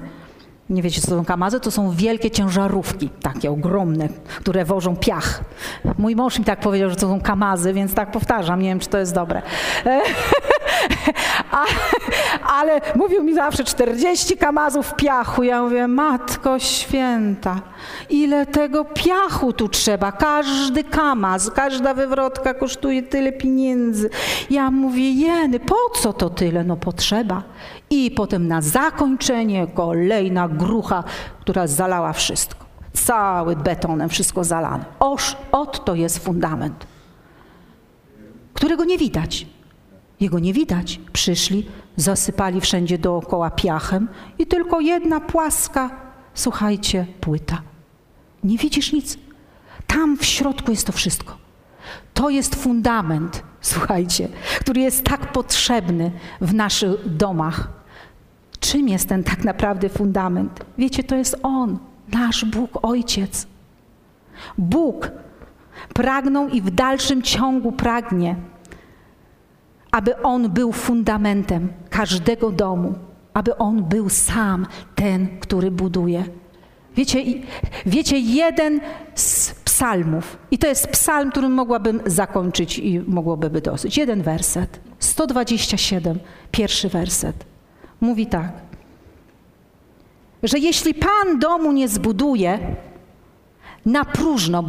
Nie 0.69 0.81
wiecie, 0.81 1.01
co 1.01 1.07
są 1.07 1.25
kamazy? 1.25 1.59
To 1.59 1.71
są 1.71 1.91
wielkie 1.91 2.31
ciężarówki, 2.31 3.09
takie 3.09 3.51
ogromne, 3.51 4.09
które 4.39 4.65
wożą 4.65 4.95
piach. 4.95 5.43
Mój 5.97 6.15
mąż 6.15 6.39
mi 6.39 6.45
tak 6.45 6.59
powiedział, 6.59 6.89
że 6.89 6.95
to 6.95 7.01
są 7.01 7.21
kamazy, 7.21 7.73
więc 7.73 7.93
tak 7.93 8.11
powtarzam. 8.11 8.61
Nie 8.61 8.69
wiem, 8.69 8.79
czy 8.79 8.89
to 8.89 8.97
jest 8.97 9.13
dobre. 9.13 9.41
A, 11.51 11.65
ale 12.47 12.81
mówił 12.95 13.23
mi 13.23 13.35
zawsze 13.35 13.63
40 13.63 14.37
kamazów 14.37 14.95
piachu. 14.95 15.43
Ja 15.43 15.61
mówię, 15.61 15.87
matko 15.87 16.59
święta, 16.59 17.61
ile 18.09 18.45
tego 18.45 18.85
piachu 18.85 19.53
tu 19.53 19.69
trzeba. 19.69 20.11
Każdy 20.11 20.83
kamaz, 20.83 21.51
każda 21.51 21.93
wywrotka 21.93 22.53
kosztuje 22.53 23.03
tyle 23.03 23.31
pieniędzy. 23.31 24.09
Ja 24.49 24.71
mówię, 24.71 25.11
jeny, 25.11 25.59
po 25.59 25.75
co 26.01 26.13
to 26.13 26.29
tyle? 26.29 26.63
No 26.63 26.77
potrzeba. 26.77 27.43
I 27.89 28.11
potem 28.11 28.47
na 28.47 28.61
zakończenie 28.61 29.67
kolejna 29.67 30.47
grucha, 30.47 31.03
która 31.39 31.67
zalała 31.67 32.13
wszystko. 32.13 32.65
Cały 32.93 33.55
betonem, 33.55 34.09
wszystko 34.09 34.43
zalane. 34.43 34.85
Oż, 34.99 35.37
ot 35.51 35.85
to 35.85 35.95
jest 35.95 36.19
fundament, 36.19 36.87
którego 38.53 38.85
nie 38.85 38.97
widać. 38.97 39.45
Jego 40.19 40.39
nie 40.39 40.53
widać. 40.53 40.99
Przyszli, 41.13 41.65
zasypali 42.01 42.61
wszędzie 42.61 42.97
dookoła 42.97 43.49
piachem 43.49 44.07
i 44.39 44.45
tylko 44.47 44.79
jedna 44.79 45.19
płaska, 45.19 45.89
słuchajcie, 46.33 47.05
płyta. 47.21 47.61
Nie 48.43 48.57
widzisz 48.57 48.93
nic. 48.93 49.17
Tam 49.87 50.17
w 50.17 50.25
środku 50.25 50.71
jest 50.71 50.87
to 50.87 50.93
wszystko. 50.93 51.37
To 52.13 52.29
jest 52.29 52.55
fundament, 52.55 53.43
słuchajcie, 53.61 54.27
który 54.59 54.81
jest 54.81 55.03
tak 55.03 55.31
potrzebny 55.31 56.11
w 56.41 56.53
naszych 56.53 57.15
domach. 57.15 57.67
Czym 58.59 58.89
jest 58.89 59.09
ten 59.09 59.23
tak 59.23 59.43
naprawdę 59.43 59.89
fundament? 59.89 60.65
Wiecie, 60.77 61.03
to 61.03 61.15
jest 61.15 61.35
On, 61.43 61.79
nasz 62.11 62.45
Bóg 62.45 62.79
Ojciec. 62.81 63.47
Bóg 64.57 65.11
pragnął 65.93 66.49
i 66.49 66.61
w 66.61 66.71
dalszym 66.71 67.21
ciągu 67.21 67.71
pragnie, 67.71 68.35
aby 69.91 70.21
On 70.21 70.49
był 70.49 70.71
fundamentem 70.71 71.69
każdego 71.89 72.51
domu, 72.51 72.93
aby 73.33 73.57
On 73.57 73.83
był 73.83 74.09
sam 74.09 74.67
ten, 74.95 75.39
który 75.39 75.71
buduje. 75.71 76.23
Wiecie, 76.95 77.23
wiecie, 77.85 78.19
jeden 78.19 78.81
z 79.15 79.51
psalmów, 79.51 80.37
i 80.51 80.57
to 80.57 80.67
jest 80.67 80.87
psalm, 80.87 81.31
którym 81.31 81.51
mogłabym 81.51 82.01
zakończyć 82.05 82.79
i 82.79 82.99
mogłoby 82.99 83.49
być 83.49 83.65
dosyć. 83.65 83.97
Jeden 83.97 84.21
werset, 84.21 84.79
127, 84.99 86.19
pierwszy 86.51 86.89
werset. 86.89 87.45
Mówi 88.01 88.27
tak, 88.27 88.51
że 90.43 90.59
jeśli 90.59 90.93
Pan 90.93 91.39
domu 91.39 91.71
nie 91.71 91.87
zbuduje, 91.87 92.75
na 93.85 94.05
próżno 94.05 94.63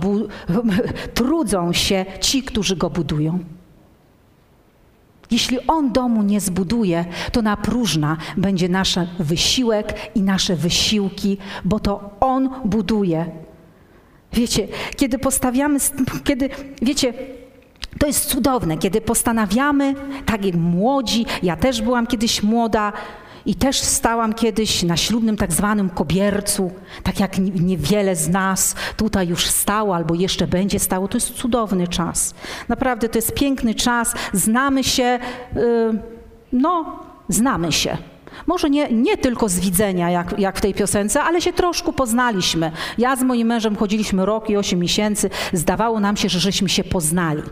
trudzą 1.14 1.72
się 1.72 2.04
ci, 2.20 2.42
którzy 2.42 2.76
go 2.76 2.90
budują. 2.90 3.38
Jeśli 5.30 5.58
On 5.66 5.92
domu 5.92 6.22
nie 6.22 6.40
zbuduje, 6.40 7.04
to 7.32 7.42
na 7.42 7.56
próżna 7.56 8.16
będzie 8.37 8.68
nasz 8.68 8.99
wysiłek 9.18 9.94
i 10.14 10.22
nasze 10.22 10.56
wysiłki, 10.56 11.38
bo 11.64 11.80
to 11.80 12.10
On 12.20 12.50
buduje. 12.64 13.26
Wiecie, 14.32 14.68
kiedy 14.96 15.18
postawiamy, 15.18 15.78
kiedy, 16.25 16.49
wiecie, 16.82 17.14
to 17.99 18.06
jest 18.06 18.25
cudowne, 18.25 18.78
kiedy 18.78 19.00
postanawiamy, 19.00 19.94
tak 20.26 20.44
jak 20.44 20.54
młodzi, 20.54 21.26
ja 21.42 21.56
też 21.56 21.82
byłam 21.82 22.06
kiedyś 22.06 22.42
młoda, 22.42 22.92
i 23.47 23.54
też 23.54 23.80
stałam 23.80 24.35
kiedyś 24.35 24.82
na 24.82 24.97
ślubnym 24.97 25.37
tak 25.37 25.52
zwanym 25.52 25.90
kobiercu, 25.90 26.70
tak 27.02 27.20
jak 27.20 27.38
niewiele 27.38 28.16
z 28.16 28.28
nas 28.28 28.75
tutaj 28.97 29.28
już 29.28 29.47
stało 29.47 29.94
albo 29.94 30.14
jeszcze 30.14 30.47
będzie 30.47 30.78
stało. 30.78 31.09
To 31.09 31.16
jest 31.16 31.30
cudowny 31.35 31.88
czas. 31.88 32.35
Naprawdę 32.68 33.09
to 33.09 33.18
jest 33.18 33.35
piękny 33.35 33.75
czas. 33.75 34.14
Znamy 34.32 34.85
się, 34.85 35.18
yy, 35.54 35.62
no, 36.52 37.00
znamy 37.28 37.73
się. 37.73 37.97
Może 38.47 38.70
nie, 38.70 38.92
nie 38.92 39.16
tylko 39.16 39.49
z 39.49 39.61
widzenia, 39.61 40.11
jak, 40.11 40.38
jak 40.38 40.59
w 40.59 40.61
tej 40.61 40.75
piosence, 40.75 41.23
ale 41.23 41.40
się 41.40 41.52
troszkę 41.52 41.92
poznaliśmy. 41.92 42.73
Ja 42.99 43.16
z 43.16 43.23
moim 43.23 43.49
mężem 43.49 43.76
chodziliśmy 43.76 44.26
rok 44.26 44.50
i 44.50 44.56
osiem 44.56 44.78
miesięcy. 44.78 45.30
Zdawało 45.52 46.00
nam 46.00 46.16
się, 46.16 46.28
że 46.28 46.40
żeśmy 46.40 46.68
się 46.68 46.85
poznali. 46.85 47.42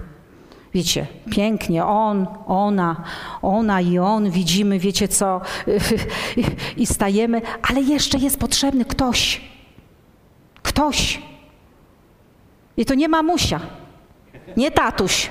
Wiecie, 0.74 1.06
pięknie, 1.30 1.84
on, 1.84 2.26
ona, 2.46 3.04
ona 3.42 3.80
i 3.80 3.98
on, 3.98 4.30
widzimy, 4.30 4.78
wiecie 4.78 5.08
co, 5.08 5.40
i 6.76 6.86
stajemy, 6.86 7.42
ale 7.62 7.80
jeszcze 7.80 8.18
jest 8.18 8.38
potrzebny 8.38 8.84
ktoś. 8.84 9.40
ktoś. 10.62 11.22
I 12.76 12.84
to 12.84 12.94
nie 12.94 13.08
mamusia, 13.08 13.60
nie 14.56 14.70
tatuś, 14.70 15.30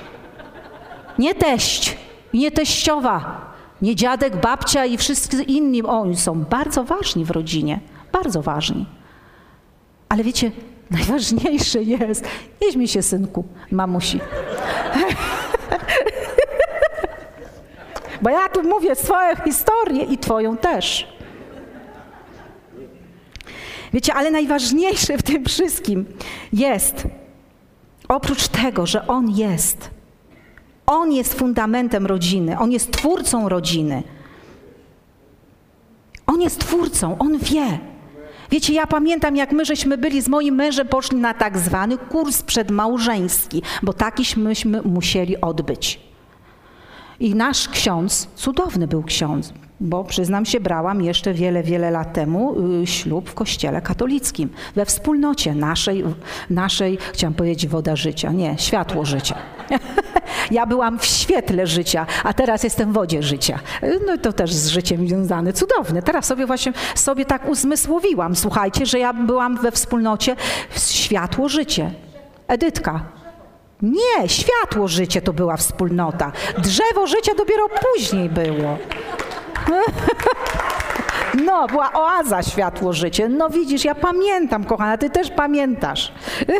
nie 1.18 1.34
teść, 1.34 1.96
nie 2.34 2.50
teściowa, 2.50 3.48
nie 3.82 3.96
dziadek, 3.96 4.40
babcia 4.40 4.84
i 4.84 4.96
wszyscy 4.96 5.42
inni. 5.42 5.82
Oni 5.82 6.16
są 6.16 6.44
bardzo 6.44 6.84
ważni 6.84 7.24
w 7.24 7.30
rodzinie, 7.30 7.80
bardzo 8.12 8.42
ważni. 8.42 8.86
Ale 10.08 10.24
wiecie, 10.24 10.52
najważniejsze 10.90 11.82
jest, 11.82 12.24
nie 12.76 12.88
się 12.88 13.02
synku, 13.02 13.44
mamusi. 13.70 14.20
Bo 18.22 18.30
ja 18.30 18.48
tu 18.48 18.62
mówię 18.62 18.94
swoją 18.94 19.36
historię 19.44 20.02
i 20.02 20.18
twoją 20.18 20.56
też. 20.56 21.18
Wiecie, 23.92 24.14
ale 24.14 24.30
najważniejsze 24.30 25.18
w 25.18 25.22
tym 25.22 25.44
wszystkim 25.44 26.06
jest, 26.52 27.06
oprócz 28.08 28.48
tego, 28.48 28.86
że 28.86 29.06
On 29.06 29.30
jest, 29.30 29.90
On 30.86 31.12
jest 31.12 31.34
fundamentem 31.34 32.06
rodziny, 32.06 32.58
On 32.58 32.72
jest 32.72 32.92
twórcą 32.92 33.48
rodziny. 33.48 34.02
On 36.26 36.40
jest 36.40 36.60
twórcą, 36.60 37.18
On 37.18 37.38
wie. 37.38 37.78
Wiecie, 38.50 38.72
ja 38.72 38.86
pamiętam, 38.86 39.36
jak 39.36 39.52
my 39.52 39.64
żeśmy 39.64 39.98
byli 39.98 40.22
z 40.22 40.28
moim 40.28 40.54
mężem, 40.54 40.88
poszli 40.88 41.18
na 41.18 41.34
tak 41.34 41.58
zwany 41.58 41.98
kurs 41.98 42.42
przedmałżeński, 42.42 43.62
bo 43.82 43.92
takiśmy 43.92 44.52
musieli 44.84 45.40
odbyć. 45.40 46.07
I 47.20 47.34
nasz 47.34 47.68
ksiądz, 47.68 48.28
cudowny 48.34 48.86
był 48.86 49.02
ksiądz, 49.02 49.52
bo 49.80 50.04
przyznam 50.04 50.46
się, 50.46 50.60
brałam 50.60 51.02
jeszcze 51.02 51.34
wiele, 51.34 51.62
wiele 51.62 51.90
lat 51.90 52.12
temu 52.12 52.56
y, 52.82 52.86
ślub 52.86 53.30
w 53.30 53.34
kościele 53.34 53.82
katolickim, 53.82 54.48
we 54.74 54.84
wspólnocie 54.84 55.54
naszej, 55.54 56.04
naszej 56.50 56.98
chciałam 57.12 57.34
powiedzieć 57.34 57.66
woda 57.66 57.96
życia, 57.96 58.32
nie, 58.32 58.58
światło 58.58 59.04
życia. 59.04 59.34
Ja 60.50 60.66
byłam 60.66 60.98
w 60.98 61.04
świetle 61.04 61.66
życia, 61.66 62.06
a 62.24 62.32
teraz 62.32 62.64
jestem 62.64 62.90
w 62.90 62.94
wodzie 62.94 63.22
życia. 63.22 63.58
No 64.06 64.18
to 64.18 64.32
też 64.32 64.54
z 64.54 64.68
życiem 64.68 65.08
związane. 65.08 65.52
Cudowne. 65.52 66.02
Teraz 66.02 66.26
sobie 66.26 66.46
właśnie 66.46 66.72
sobie 66.94 67.24
tak 67.24 67.48
uzmysłowiłam. 67.48 68.36
Słuchajcie, 68.36 68.86
że 68.86 68.98
ja 68.98 69.12
byłam 69.12 69.56
we 69.56 69.70
wspólnocie 69.70 70.36
światło 70.76 71.48
życie. 71.48 71.90
Edytka, 72.46 73.17
nie, 73.82 74.28
światło 74.28 74.88
życie 74.88 75.22
to 75.22 75.32
była 75.32 75.56
wspólnota. 75.56 76.32
Drzewo 76.58 77.06
życia 77.06 77.34
dopiero 77.34 77.66
później 77.68 78.28
było. 78.28 78.78
No, 81.44 81.66
była 81.66 81.92
oaza 81.92 82.42
światło 82.42 82.92
życie. 82.92 83.28
No 83.28 83.50
widzisz, 83.50 83.84
ja 83.84 83.94
pamiętam, 83.94 84.64
kochana, 84.64 84.98
ty 84.98 85.10
też 85.10 85.30
pamiętasz. 85.30 86.12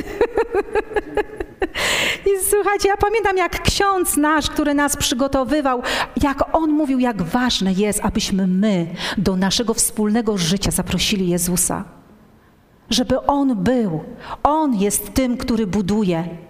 I 2.27 2.31
słuchajcie, 2.51 2.89
ja 2.89 2.97
pamiętam, 2.97 3.37
jak 3.37 3.63
ksiądz 3.63 4.17
nasz, 4.17 4.51
który 4.51 4.75
nas 4.75 4.97
przygotowywał, 4.97 5.83
jak 6.23 6.57
on 6.57 6.71
mówił, 6.71 6.99
jak 6.99 7.23
ważne 7.23 7.73
jest, 7.73 8.01
abyśmy 8.05 8.47
my 8.47 8.87
do 9.19 9.37
naszego 9.37 9.75
wspólnego 9.75 10.39
życia 10.39 10.71
zaprosili 10.71 11.29
Jezusa. 11.29 11.85
Żeby 12.91 13.27
On 13.27 13.57
był. 13.57 14.05
On 14.43 14.75
jest 14.75 15.15
tym, 15.15 15.37
który 15.37 15.67
buduje. 15.67 16.48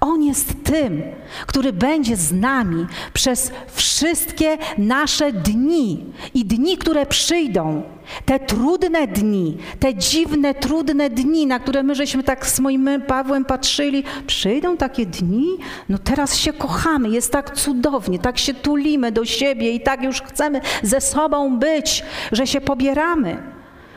On 0.00 0.22
jest 0.22 0.64
tym, 0.64 1.02
który 1.46 1.72
będzie 1.72 2.16
z 2.16 2.32
nami 2.32 2.86
przez 3.12 3.52
wszystkie 3.72 4.58
nasze 4.78 5.32
dni 5.32 6.04
i 6.34 6.44
dni, 6.44 6.76
które 6.76 7.06
przyjdą. 7.06 7.82
Te 8.24 8.40
trudne 8.40 9.06
dni, 9.06 9.56
te 9.80 9.94
dziwne, 9.94 10.54
trudne 10.54 11.10
dni, 11.10 11.46
na 11.46 11.58
które 11.58 11.82
my 11.82 11.94
żeśmy 11.94 12.22
tak 12.22 12.46
z 12.46 12.60
moim 12.60 13.02
Pawłem 13.06 13.44
patrzyli, 13.44 14.04
przyjdą 14.26 14.76
takie 14.76 15.06
dni, 15.06 15.46
no 15.88 15.98
teraz 15.98 16.36
się 16.36 16.52
kochamy, 16.52 17.08
jest 17.08 17.32
tak 17.32 17.56
cudownie, 17.56 18.18
tak 18.18 18.38
się 18.38 18.54
tulimy 18.54 19.12
do 19.12 19.24
siebie 19.24 19.72
i 19.72 19.80
tak 19.80 20.02
już 20.02 20.22
chcemy 20.22 20.60
ze 20.82 21.00
sobą 21.00 21.58
być, 21.58 22.04
że 22.32 22.46
się 22.46 22.60
pobieramy. 22.60 23.51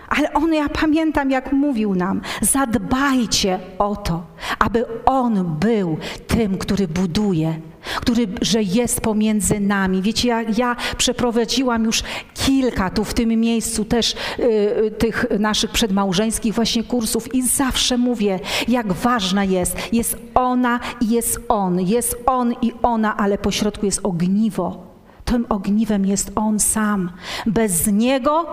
Ale 0.08 0.34
on, 0.34 0.54
ja 0.54 0.70
pamiętam, 0.70 1.32
jak 1.32 1.54
mówił 1.54 1.96
nam, 1.96 2.22
zadbajcie 2.42 3.60
o 3.78 3.96
to, 3.96 4.24
aby 4.60 4.86
on 5.06 5.56
był 5.60 5.98
tym, 6.28 6.58
który 6.58 6.88
buduje, 6.88 7.60
który, 8.02 8.28
że 8.42 8.64
jest 8.64 9.02
pomiędzy 9.02 9.60
nami. 9.60 10.02
Wiecie, 10.02 10.28
ja, 10.28 10.42
ja 10.42 10.76
przeprowadziłam 10.98 11.84
już 11.84 12.04
kilka 12.34 12.90
tu 12.90 13.04
w 13.04 13.14
tym 13.14 13.30
miejscu 13.30 13.86
też 13.86 14.16
y, 14.40 14.92
tych 14.98 15.26
naszych 15.40 15.72
przedmałżeńskich 15.72 16.54
właśnie 16.54 16.84
kursów 16.84 17.36
i 17.36 17.48
zawsze 17.48 17.98
mówię, 17.98 18.40
jak 18.68 18.94
ważna 18.94 19.44
jest. 19.44 19.94
Jest 19.94 20.18
ona 20.36 20.80
i 21.02 21.10
jest 21.10 21.40
on, 21.50 21.82
jest 21.82 22.18
on 22.26 22.56
i 22.62 22.72
ona, 22.82 23.18
ale 23.18 23.38
pośrodku 23.38 23.86
jest 23.86 24.00
ogniwo. 24.04 24.86
Tym 25.26 25.46
ogniwem 25.50 26.06
jest 26.06 26.32
on 26.36 26.60
sam. 26.60 27.12
Bez 27.46 27.88
niego 27.88 28.46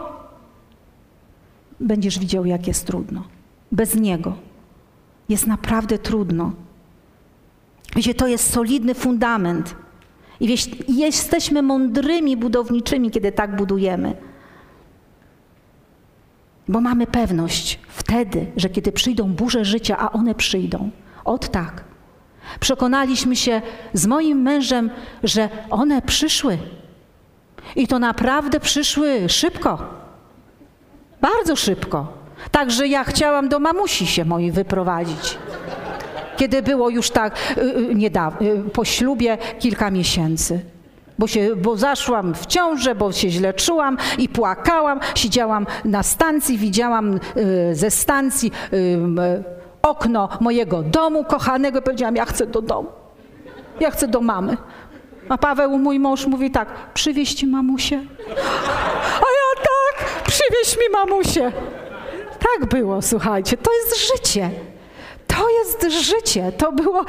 będziesz 1.83 2.18
widział, 2.18 2.45
jak 2.45 2.66
jest 2.66 2.87
trudno. 2.87 3.25
Bez 3.73 3.95
Niego 3.95 4.35
jest 5.29 5.47
naprawdę 5.47 5.99
trudno. 5.99 6.53
Wiecie, 7.97 8.14
to 8.14 8.27
jest 8.27 8.53
solidny 8.53 8.95
fundament. 8.95 9.77
I 10.40 10.57
jesteśmy 10.88 11.62
mądrymi 11.62 12.37
budowniczymi, 12.37 13.11
kiedy 13.11 13.33
tak 13.33 13.57
budujemy. 13.57 14.16
Bo 16.68 16.81
mamy 16.81 17.07
pewność 17.07 17.81
wtedy, 17.88 18.47
że 18.57 18.68
kiedy 18.68 18.92
przyjdą 18.92 19.33
burze 19.33 19.64
życia, 19.64 19.99
a 19.99 20.12
one 20.12 20.35
przyjdą, 20.35 20.90
od 21.25 21.51
tak. 21.51 21.85
Przekonaliśmy 22.61 23.37
się 23.37 23.62
z 23.92 24.07
moim 24.07 24.42
mężem, 24.42 24.90
że 25.23 25.49
one 25.71 26.03
przyszły. 26.03 26.59
I 27.77 27.87
to 27.87 27.99
naprawdę 27.99 28.61
przyszły 28.61 29.29
szybko. 29.29 30.01
Bardzo 31.22 31.56
szybko. 31.56 32.06
Także 32.50 32.87
ja 32.87 33.04
chciałam 33.04 33.48
do 33.48 33.58
mamusi 33.58 34.06
się 34.06 34.24
mojej 34.24 34.52
wyprowadzić. 34.52 35.38
Kiedy 36.37 36.62
było 36.62 36.90
już 36.90 37.11
tak 37.11 37.37
y, 37.56 37.61
y, 37.61 37.94
niedawno, 37.94 38.46
y, 38.46 38.70
po 38.72 38.85
ślubie 38.85 39.38
kilka 39.58 39.90
miesięcy. 39.90 40.61
Bo, 41.18 41.26
się, 41.26 41.56
bo 41.56 41.76
zaszłam 41.76 42.35
w 42.35 42.46
ciążę, 42.46 42.94
bo 42.94 43.12
się 43.12 43.30
źle 43.30 43.54
czułam 43.54 43.96
i 44.18 44.28
płakałam. 44.28 45.00
Siedziałam 45.14 45.66
na 45.85 46.02
stacji, 46.02 46.58
widziałam 46.58 47.20
ze 47.72 47.90
stacji 47.90 48.52
okno 49.82 50.28
mojego 50.40 50.82
domu 50.82 51.24
kochanego 51.24 51.78
i 51.78 51.82
powiedziałam, 51.82 52.16
ja 52.16 52.24
chcę 52.24 52.46
do 52.46 52.62
domu. 52.62 52.88
Ja 53.80 53.90
chcę 53.90 54.08
do 54.08 54.20
mamy. 54.20 54.56
A 55.28 55.38
Paweł, 55.38 55.78
mój 55.78 55.98
mąż, 55.98 56.26
mówi 56.26 56.50
tak, 56.50 56.68
przywieźć 56.94 57.44
mamusię. 57.44 58.00
A 59.16 59.26
ja 59.38 59.41
przywieź 60.33 60.77
mi 60.77 60.92
mamusię. 60.92 61.53
Tak 62.38 62.68
było, 62.68 63.03
słuchajcie, 63.03 63.57
to 63.57 63.71
jest 63.75 64.12
życie. 64.12 64.51
To 65.27 65.49
jest 65.51 66.07
życie. 66.07 66.53
To 66.53 66.73
było 66.73 67.05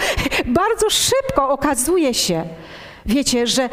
bardzo 0.46 0.90
szybko, 0.90 1.50
okazuje 1.50 2.14
się. 2.14 2.44
Wiecie, 3.06 3.48
że 3.48 3.70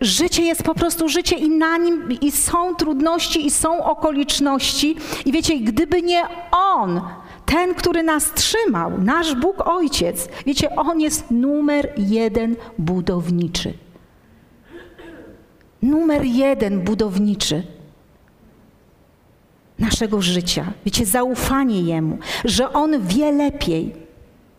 życie 0.00 0.42
jest 0.42 0.62
po 0.62 0.74
prostu 0.74 1.08
życie 1.08 1.36
i 1.36 1.48
na 1.48 1.76
nim 1.76 2.18
i 2.20 2.32
są 2.32 2.74
trudności, 2.74 3.46
i 3.46 3.50
są 3.50 3.84
okoliczności. 3.84 4.96
I 5.24 5.32
wiecie, 5.32 5.58
gdyby 5.58 6.02
nie 6.02 6.22
On, 6.52 7.00
ten, 7.46 7.74
który 7.74 8.02
nas 8.02 8.32
trzymał, 8.32 8.90
nasz 8.98 9.34
Bóg 9.34 9.68
Ojciec, 9.68 10.28
wiecie, 10.46 10.76
On 10.76 11.00
jest 11.00 11.24
numer 11.30 11.92
jeden 11.96 12.56
budowniczy 12.78 13.74
numer 15.84 16.24
jeden 16.24 16.80
budowniczy 16.80 17.62
naszego 19.84 20.22
życia. 20.22 20.72
Wiecie, 20.84 21.06
zaufanie 21.06 21.82
Jemu, 21.82 22.18
że 22.44 22.72
On 22.72 23.06
wie 23.06 23.32
lepiej. 23.32 23.92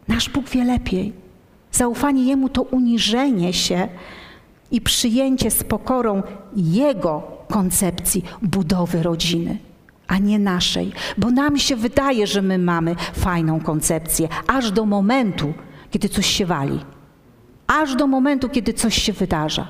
Nasz 0.07 0.29
Bóg 0.29 0.49
wie 0.49 0.63
lepiej. 0.63 1.13
Zaufanie 1.71 2.23
Jemu 2.23 2.49
to 2.49 2.61
uniżenie 2.61 3.53
się 3.53 3.87
i 4.71 4.81
przyjęcie 4.81 5.51
z 5.51 5.63
pokorą 5.63 6.23
Jego 6.55 7.23
koncepcji 7.49 8.23
budowy 8.41 9.03
rodziny, 9.03 9.57
a 10.07 10.17
nie 10.17 10.39
naszej. 10.39 10.91
Bo 11.17 11.31
nam 11.31 11.57
się 11.57 11.75
wydaje, 11.75 12.27
że 12.27 12.41
my 12.41 12.57
mamy 12.57 12.95
fajną 13.13 13.59
koncepcję, 13.59 14.27
aż 14.47 14.71
do 14.71 14.85
momentu, 14.85 15.53
kiedy 15.91 16.09
coś 16.09 16.25
się 16.25 16.45
wali. 16.45 16.79
Aż 17.67 17.95
do 17.95 18.07
momentu, 18.07 18.49
kiedy 18.49 18.73
coś 18.73 19.01
się 19.01 19.13
wydarza. 19.13 19.67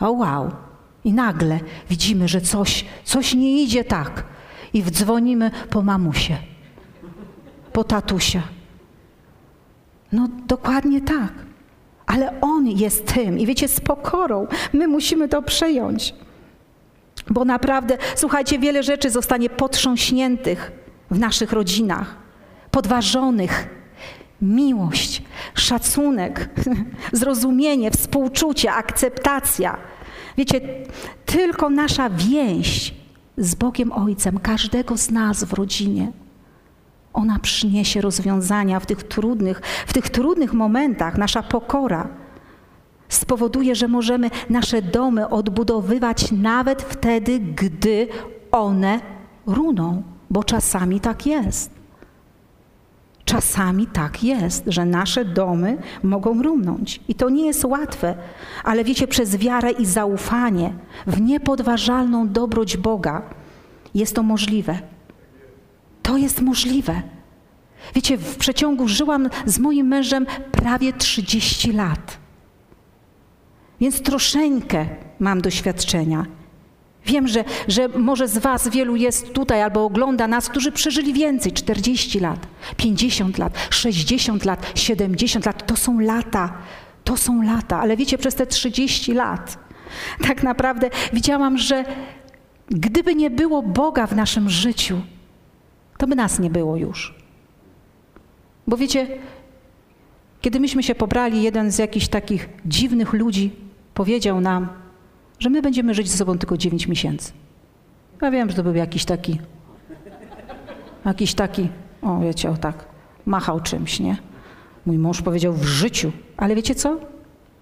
O 0.00 0.12
wow. 0.12 0.65
I 1.06 1.12
nagle 1.12 1.60
widzimy, 1.90 2.28
że 2.28 2.40
coś, 2.40 2.84
coś 3.04 3.34
nie 3.34 3.62
idzie 3.62 3.84
tak. 3.84 4.24
I 4.72 4.82
wdzwonimy 4.82 5.50
po 5.70 5.82
mamusie, 5.82 6.36
po 7.72 7.84
tatusia. 7.84 8.42
No 10.12 10.28
dokładnie 10.46 11.00
tak. 11.00 11.32
Ale 12.06 12.40
On 12.40 12.66
jest 12.66 13.14
tym. 13.14 13.38
I 13.38 13.46
wiecie, 13.46 13.68
z 13.68 13.80
pokorą 13.80 14.46
my 14.72 14.88
musimy 14.88 15.28
to 15.28 15.42
przejąć. 15.42 16.14
Bo 17.30 17.44
naprawdę, 17.44 17.98
słuchajcie, 18.14 18.58
wiele 18.58 18.82
rzeczy 18.82 19.10
zostanie 19.10 19.50
potrząśniętych 19.50 20.72
w 21.10 21.18
naszych 21.18 21.52
rodzinach. 21.52 22.16
podważonych. 22.70 23.68
Miłość, 24.42 25.22
szacunek, 25.54 26.50
zrozumienie, 27.12 27.90
współczucie, 27.90 28.72
akceptacja. 28.72 29.78
Wiecie, 30.36 30.60
tylko 31.26 31.70
nasza 31.70 32.10
więź 32.10 32.94
z 33.36 33.54
Bogiem 33.54 33.92
Ojcem, 33.92 34.38
każdego 34.38 34.96
z 34.96 35.10
nas 35.10 35.44
w 35.44 35.52
rodzinie, 35.52 36.12
ona 37.12 37.38
przyniesie 37.38 38.00
rozwiązania 38.00 38.80
w 38.80 38.86
tych 38.86 39.02
trudnych, 39.02 39.62
w 39.86 39.92
tych 39.92 40.10
trudnych 40.10 40.52
momentach. 40.52 41.18
Nasza 41.18 41.42
pokora 41.42 42.08
spowoduje, 43.08 43.74
że 43.74 43.88
możemy 43.88 44.30
nasze 44.50 44.82
domy 44.82 45.28
odbudowywać 45.28 46.32
nawet 46.32 46.82
wtedy, 46.82 47.38
gdy 47.38 48.08
one 48.52 49.00
runą, 49.46 50.02
bo 50.30 50.44
czasami 50.44 51.00
tak 51.00 51.26
jest. 51.26 51.75
Czasami 53.26 53.86
tak 53.86 54.24
jest, 54.24 54.64
że 54.66 54.84
nasze 54.84 55.24
domy 55.24 55.78
mogą 56.02 56.42
rumnąć. 56.42 57.00
I 57.08 57.14
to 57.14 57.30
nie 57.30 57.46
jest 57.46 57.64
łatwe, 57.64 58.14
ale 58.64 58.84
wiecie, 58.84 59.08
przez 59.08 59.36
wiarę 59.36 59.70
i 59.70 59.86
zaufanie 59.86 60.72
w 61.06 61.20
niepodważalną 61.20 62.28
dobroć 62.28 62.76
Boga 62.76 63.22
jest 63.94 64.14
to 64.14 64.22
możliwe. 64.22 64.78
To 66.02 66.16
jest 66.16 66.40
możliwe. 66.40 67.02
Wiecie, 67.94 68.16
w 68.16 68.36
przeciągu 68.36 68.88
żyłam 68.88 69.28
z 69.46 69.58
moim 69.58 69.86
mężem 69.86 70.26
prawie 70.52 70.92
30 70.92 71.72
lat. 71.72 72.18
Więc 73.80 74.02
troszeczkę 74.02 74.86
mam 75.20 75.40
doświadczenia. 75.40 76.26
Wiem, 77.06 77.28
że, 77.28 77.44
że 77.68 77.88
może 77.88 78.28
z 78.28 78.38
Was 78.38 78.68
wielu 78.68 78.96
jest 78.96 79.32
tutaj 79.32 79.62
albo 79.62 79.84
ogląda 79.84 80.28
nas, 80.28 80.48
którzy 80.48 80.72
przeżyli 80.72 81.12
więcej 81.12 81.52
40 81.52 82.20
lat, 82.20 82.46
50 82.76 83.38
lat, 83.38 83.68
60 83.70 84.44
lat, 84.44 84.72
70 84.74 85.46
lat. 85.46 85.66
To 85.66 85.76
są 85.76 86.00
lata. 86.00 86.52
To 87.04 87.16
są 87.16 87.42
lata, 87.42 87.80
ale 87.80 87.96
wiecie, 87.96 88.18
przez 88.18 88.34
te 88.34 88.46
30 88.46 89.12
lat 89.12 89.66
tak 90.28 90.42
naprawdę 90.42 90.90
widziałam, 91.12 91.58
że 91.58 91.84
gdyby 92.68 93.14
nie 93.14 93.30
było 93.30 93.62
Boga 93.62 94.06
w 94.06 94.16
naszym 94.16 94.50
życiu, 94.50 95.00
to 95.98 96.06
by 96.06 96.16
nas 96.16 96.38
nie 96.38 96.50
było 96.50 96.76
już. 96.76 97.14
Bo 98.66 98.76
wiecie, 98.76 99.06
kiedy 100.40 100.60
myśmy 100.60 100.82
się 100.82 100.94
pobrali, 100.94 101.42
jeden 101.42 101.72
z 101.72 101.78
jakichś 101.78 102.08
takich 102.08 102.48
dziwnych 102.64 103.12
ludzi 103.12 103.50
powiedział 103.94 104.40
nam, 104.40 104.68
że 105.38 105.50
my 105.50 105.62
będziemy 105.62 105.94
żyć 105.94 106.08
ze 106.08 106.16
sobą 106.16 106.38
tylko 106.38 106.56
9 106.56 106.88
miesięcy. 106.88 107.32
Ja 108.22 108.30
wiem, 108.30 108.50
że 108.50 108.56
to 108.56 108.62
był 108.62 108.74
jakiś 108.74 109.04
taki, 109.04 109.40
jakiś 111.06 111.34
taki, 111.34 111.68
o 112.02 112.20
wiecie, 112.20 112.50
o 112.50 112.56
tak, 112.56 112.84
machał 113.26 113.60
czymś, 113.60 114.00
nie? 114.00 114.16
Mój 114.86 114.98
mąż 114.98 115.22
powiedział 115.22 115.52
w 115.52 115.64
życiu, 115.64 116.12
ale 116.36 116.54
wiecie 116.54 116.74
co? 116.74 116.98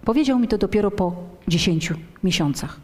Powiedział 0.05 0.39
mi 0.39 0.49
to 0.49 0.59
dopiero 0.59 0.91
po 0.91 1.15
10 1.49 1.93
miesiącach. 2.23 2.81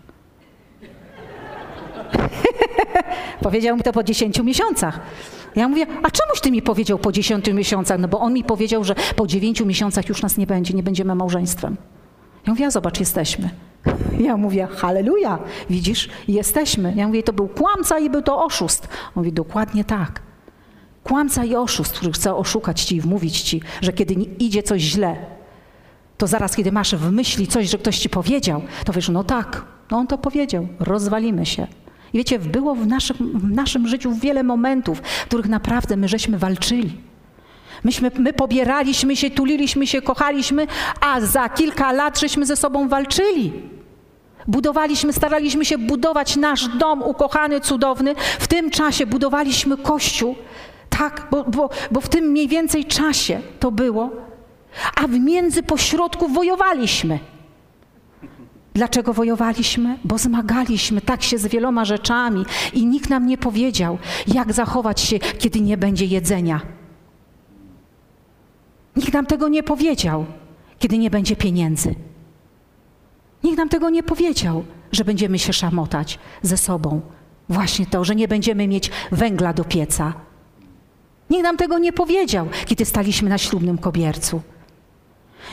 powiedział 3.42 3.76
mi 3.76 3.82
to 3.82 3.92
po 3.92 4.02
10 4.02 4.38
miesiącach. 4.38 5.00
Ja 5.56 5.68
mówię, 5.68 5.86
a 6.02 6.10
czemuś 6.10 6.40
ty 6.40 6.50
mi 6.50 6.62
powiedział 6.62 6.98
po 6.98 7.12
10 7.12 7.48
miesiącach? 7.48 7.98
No 7.98 8.08
bo 8.08 8.20
on 8.20 8.32
mi 8.32 8.44
powiedział, 8.44 8.84
że 8.84 8.94
po 9.16 9.26
9 9.26 9.60
miesiącach 9.60 10.08
już 10.08 10.22
nas 10.22 10.36
nie 10.36 10.46
będzie, 10.46 10.74
nie 10.74 10.82
będziemy 10.82 11.14
małżeństwem. 11.14 11.76
Ja 12.46 12.52
mówię, 12.52 12.66
a 12.66 12.70
zobacz, 12.70 13.00
jesteśmy. 13.00 13.50
Ja 14.20 14.36
mówię, 14.36 14.66
halleluja, 14.66 15.38
widzisz, 15.70 16.08
jesteśmy. 16.28 16.92
Ja 16.96 17.06
mówię, 17.06 17.22
to 17.22 17.32
był 17.32 17.48
kłamca 17.48 17.98
i 17.98 18.10
był 18.10 18.22
to 18.22 18.44
oszust. 18.44 18.88
On 19.06 19.12
mówi, 19.16 19.32
dokładnie 19.32 19.84
tak. 19.84 20.22
Kłamca 21.04 21.44
i 21.44 21.54
oszust, 21.54 21.92
który 21.92 22.12
chce 22.12 22.34
oszukać 22.34 22.82
ci 22.82 22.96
i 22.96 23.00
wmówić 23.00 23.40
ci, 23.40 23.62
że 23.80 23.92
kiedy 23.92 24.14
idzie 24.14 24.62
coś 24.62 24.80
źle, 24.80 25.16
to 26.18 26.26
zaraz, 26.26 26.56
kiedy 26.56 26.72
masz 26.72 26.94
w 26.94 27.12
myśli 27.12 27.46
coś, 27.46 27.70
że 27.70 27.78
ktoś 27.78 27.98
ci 27.98 28.08
powiedział, 28.08 28.62
to 28.84 28.92
wiesz, 28.92 29.08
no 29.08 29.24
tak, 29.24 29.64
no 29.90 29.98
on 29.98 30.06
to 30.06 30.18
powiedział, 30.18 30.68
rozwalimy 30.80 31.46
się. 31.46 31.66
I 32.12 32.18
wiecie, 32.18 32.38
było 32.38 32.74
w 32.74 32.86
naszym, 32.86 33.16
w 33.38 33.50
naszym 33.50 33.88
życiu 33.88 34.14
wiele 34.14 34.42
momentów, 34.42 34.98
w 34.98 35.24
których 35.24 35.48
naprawdę 35.48 35.96
my 35.96 36.08
żeśmy 36.08 36.38
walczyli. 36.38 37.09
Myśmy, 37.84 38.10
my 38.18 38.32
pobieraliśmy 38.32 39.16
się, 39.16 39.30
tuliliśmy 39.30 39.86
się, 39.86 40.02
kochaliśmy, 40.02 40.66
a 41.00 41.20
za 41.20 41.48
kilka 41.48 41.92
lat 41.92 42.20
żeśmy 42.20 42.46
ze 42.46 42.56
sobą 42.56 42.88
walczyli. 42.88 43.52
Budowaliśmy, 44.46 45.12
staraliśmy 45.12 45.64
się 45.64 45.78
budować 45.78 46.36
nasz 46.36 46.68
dom 46.68 47.02
ukochany, 47.02 47.60
cudowny. 47.60 48.14
W 48.38 48.48
tym 48.48 48.70
czasie 48.70 49.06
budowaliśmy 49.06 49.76
kościół, 49.76 50.34
tak, 50.88 51.26
bo, 51.30 51.44
bo, 51.44 51.70
bo 51.90 52.00
w 52.00 52.08
tym 52.08 52.24
mniej 52.24 52.48
więcej 52.48 52.84
czasie 52.84 53.40
to 53.60 53.70
było, 53.70 54.10
a 54.96 55.06
w 55.06 55.10
międzypośrodku 55.10 56.28
wojowaliśmy. 56.28 57.18
Dlaczego 58.74 59.12
wojowaliśmy? 59.12 59.98
Bo 60.04 60.18
zmagaliśmy 60.18 61.00
tak 61.00 61.22
się 61.22 61.38
z 61.38 61.46
wieloma 61.46 61.84
rzeczami 61.84 62.44
i 62.72 62.86
nikt 62.86 63.10
nam 63.10 63.26
nie 63.26 63.38
powiedział, 63.38 63.98
jak 64.26 64.52
zachować 64.52 65.00
się, 65.00 65.18
kiedy 65.18 65.60
nie 65.60 65.76
będzie 65.76 66.04
jedzenia. 66.04 66.60
Nikt 68.96 69.12
nam 69.12 69.26
tego 69.26 69.48
nie 69.48 69.62
powiedział, 69.62 70.26
kiedy 70.78 70.98
nie 70.98 71.10
będzie 71.10 71.36
pieniędzy. 71.36 71.94
Nikt 73.44 73.58
nam 73.58 73.68
tego 73.68 73.90
nie 73.90 74.02
powiedział, 74.02 74.64
że 74.92 75.04
będziemy 75.04 75.38
się 75.38 75.52
szamotać 75.52 76.18
ze 76.42 76.56
sobą. 76.56 77.00
Właśnie 77.48 77.86
to, 77.86 78.04
że 78.04 78.14
nie 78.14 78.28
będziemy 78.28 78.68
mieć 78.68 78.90
węgla 79.12 79.52
do 79.52 79.64
pieca. 79.64 80.12
Nikt 81.30 81.42
nam 81.42 81.56
tego 81.56 81.78
nie 81.78 81.92
powiedział, 81.92 82.48
kiedy 82.66 82.84
staliśmy 82.84 83.28
na 83.30 83.38
ślubnym 83.38 83.78
kobiercu. 83.78 84.42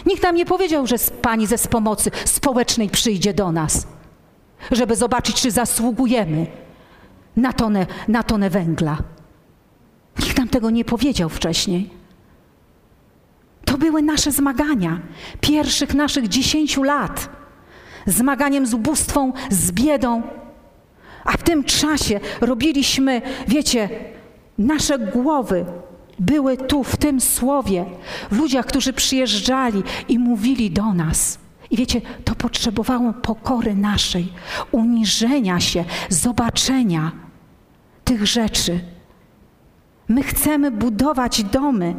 Nikt 0.06 0.23
nam 0.23 0.36
nie 0.36 0.45
powiedział, 0.45 0.88
że 0.88 0.95
pani 1.21 1.47
ze 1.47 1.58
z 1.58 1.67
pomocy 1.67 2.12
społecznej 2.26 2.89
przyjdzie 2.89 3.34
do 3.34 3.52
nas, 3.52 3.88
żeby 4.71 4.95
zobaczyć, 4.95 5.41
czy 5.41 5.52
zasługujemy 5.52 6.47
na 7.36 7.54
tonę, 7.54 7.86
na 8.08 8.23
tonę 8.23 8.50
węgla. 8.50 8.97
Nikt 10.19 10.38
nam 10.38 10.47
tego 10.47 10.69
nie 10.69 10.86
powiedział 10.86 11.30
wcześniej. 11.30 11.89
To 13.67 13.77
były 13.77 14.01
nasze 14.01 14.32
zmagania 14.32 14.99
pierwszych 15.41 15.93
naszych 15.93 16.27
dziesięciu 16.27 16.84
lat. 16.84 17.30
Zmaganiem 18.06 18.65
z 18.65 18.73
ubóstwą, 18.73 19.34
z 19.49 19.71
biedą. 19.71 20.21
A 21.25 21.32
w 21.32 21.43
tym 21.43 21.63
czasie 21.63 22.19
robiliśmy, 22.41 23.21
wiecie, 23.47 23.89
nasze 24.58 24.99
głowy 24.99 25.65
były 26.19 26.58
tu, 26.58 26.84
w 26.84 26.97
tym 26.97 27.21
słowie, 27.21 27.86
w 28.32 28.38
ludziach, 28.38 28.65
którzy 28.65 28.93
przyjeżdżali 28.93 29.84
i 30.08 30.19
mówili 30.19 30.71
do 30.71 30.93
nas. 30.93 31.39
I 31.71 31.77
wiecie, 31.77 32.01
to 32.25 32.36
potrzebowało 32.36 33.13
pokory 33.13 33.75
naszej, 33.75 34.27
uniżenia 34.71 35.60
się, 35.60 35.86
zobaczenia 36.10 37.12
tych 38.03 38.27
rzeczy. 38.27 38.80
My 40.08 40.23
chcemy 40.23 40.71
budować 40.71 41.43
domy. 41.43 41.95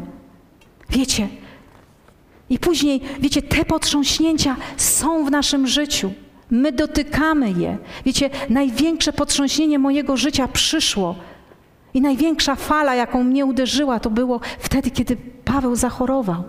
Wiecie, 0.91 1.29
i 2.51 2.59
później, 2.59 3.01
wiecie, 3.21 3.43
te 3.43 3.65
potrząśnięcia 3.65 4.57
są 4.77 5.25
w 5.25 5.31
naszym 5.31 5.67
życiu. 5.67 6.13
My 6.51 6.73
dotykamy 6.73 7.51
je. 7.51 7.79
Wiecie, 8.05 8.31
największe 8.49 9.13
potrząśnienie 9.13 9.79
mojego 9.79 10.17
życia 10.17 10.49
przyszło 10.49 11.15
i 11.95 12.01
największa 12.01 12.55
fala, 12.55 12.95
jaką 12.95 13.25
mnie 13.25 13.47
uderzyła, 13.47 14.01
to 14.01 14.11
było 14.11 14.41
wtedy, 14.59 14.91
kiedy 14.91 15.17
Paweł 15.45 15.77
zachorował. 15.77 16.45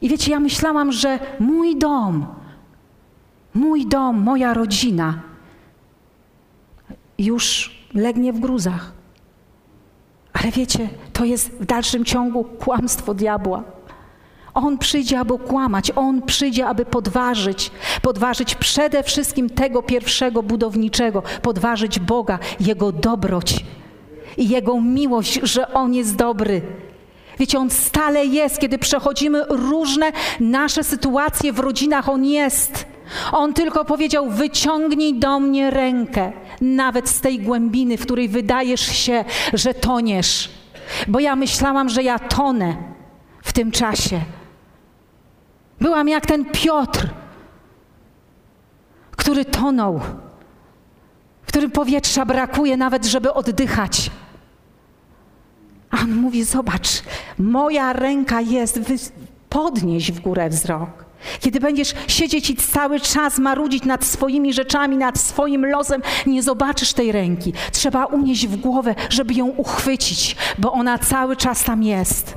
I 0.00 0.08
wiecie, 0.08 0.30
ja 0.32 0.40
myślałam, 0.40 0.92
że 0.92 1.18
mój 1.40 1.76
dom, 1.76 2.26
mój 3.54 3.86
dom, 3.86 4.22
moja 4.22 4.54
rodzina 4.54 5.20
już 7.18 7.76
legnie 7.94 8.32
w 8.32 8.40
gruzach. 8.40 8.97
Ale 10.40 10.52
wiecie, 10.52 10.88
to 11.12 11.24
jest 11.24 11.50
w 11.50 11.64
dalszym 11.64 12.04
ciągu 12.04 12.44
kłamstwo 12.44 13.14
diabła. 13.14 13.62
On 14.54 14.78
przyjdzie, 14.78 15.18
aby 15.18 15.38
kłamać, 15.38 15.92
on 15.96 16.22
przyjdzie, 16.22 16.66
aby 16.66 16.84
podważyć, 16.84 17.70
podważyć 18.02 18.54
przede 18.54 19.02
wszystkim 19.02 19.50
tego 19.50 19.82
pierwszego 19.82 20.42
budowniczego, 20.42 21.22
podważyć 21.42 21.98
Boga, 21.98 22.38
Jego 22.60 22.92
dobroć 22.92 23.64
i 24.36 24.48
Jego 24.48 24.80
miłość, 24.80 25.40
że 25.42 25.72
On 25.72 25.94
jest 25.94 26.16
dobry. 26.16 26.62
Wiecie, 27.38 27.58
On 27.58 27.70
stale 27.70 28.26
jest, 28.26 28.58
kiedy 28.58 28.78
przechodzimy 28.78 29.44
różne 29.48 30.12
nasze 30.40 30.84
sytuacje 30.84 31.52
w 31.52 31.58
rodzinach, 31.58 32.08
On 32.08 32.24
jest. 32.24 32.86
On 33.32 33.54
tylko 33.54 33.84
powiedział: 33.84 34.30
Wyciągnij 34.30 35.18
do 35.18 35.40
mnie 35.40 35.70
rękę, 35.70 36.32
nawet 36.60 37.08
z 37.08 37.20
tej 37.20 37.38
głębiny, 37.38 37.96
w 37.96 38.02
której 38.02 38.28
wydajesz 38.28 38.80
się, 38.80 39.24
że 39.52 39.74
toniesz. 39.74 40.50
Bo 41.08 41.20
ja 41.20 41.36
myślałam, 41.36 41.88
że 41.88 42.02
ja 42.02 42.18
tonę 42.18 42.76
w 43.42 43.52
tym 43.52 43.70
czasie. 43.70 44.20
Byłam 45.80 46.08
jak 46.08 46.26
ten 46.26 46.44
Piotr, 46.44 47.08
który 49.10 49.44
tonął, 49.44 50.00
w 51.42 51.46
którym 51.46 51.70
powietrza 51.70 52.26
brakuje 52.26 52.76
nawet, 52.76 53.06
żeby 53.06 53.34
oddychać. 53.34 54.10
A 55.90 55.96
on 56.00 56.14
mówi: 56.14 56.44
Zobacz, 56.44 56.88
moja 57.38 57.92
ręka 57.92 58.40
jest, 58.40 58.80
podnieś 59.48 60.12
w 60.12 60.20
górę 60.20 60.48
wzrok. 60.48 61.07
Kiedy 61.40 61.60
będziesz 61.60 61.94
siedzieć 62.08 62.50
i 62.50 62.56
cały 62.56 63.00
czas 63.00 63.38
marudzić 63.38 63.84
nad 63.84 64.04
swoimi 64.04 64.52
rzeczami, 64.52 64.96
nad 64.96 65.20
swoim 65.20 65.66
losem, 65.66 66.02
nie 66.26 66.42
zobaczysz 66.42 66.92
tej 66.92 67.12
ręki. 67.12 67.52
Trzeba 67.72 68.04
unieść 68.04 68.46
w 68.46 68.56
głowę, 68.56 68.94
żeby 69.10 69.34
ją 69.34 69.46
uchwycić, 69.46 70.36
bo 70.58 70.72
ona 70.72 70.98
cały 70.98 71.36
czas 71.36 71.64
tam 71.64 71.82
jest. 71.82 72.34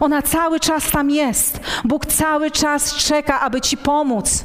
Ona 0.00 0.22
cały 0.22 0.60
czas 0.60 0.90
tam 0.90 1.10
jest. 1.10 1.60
Bóg 1.84 2.06
cały 2.06 2.50
czas 2.50 2.94
czeka, 2.94 3.40
aby 3.40 3.60
ci 3.60 3.76
pomóc. 3.76 4.44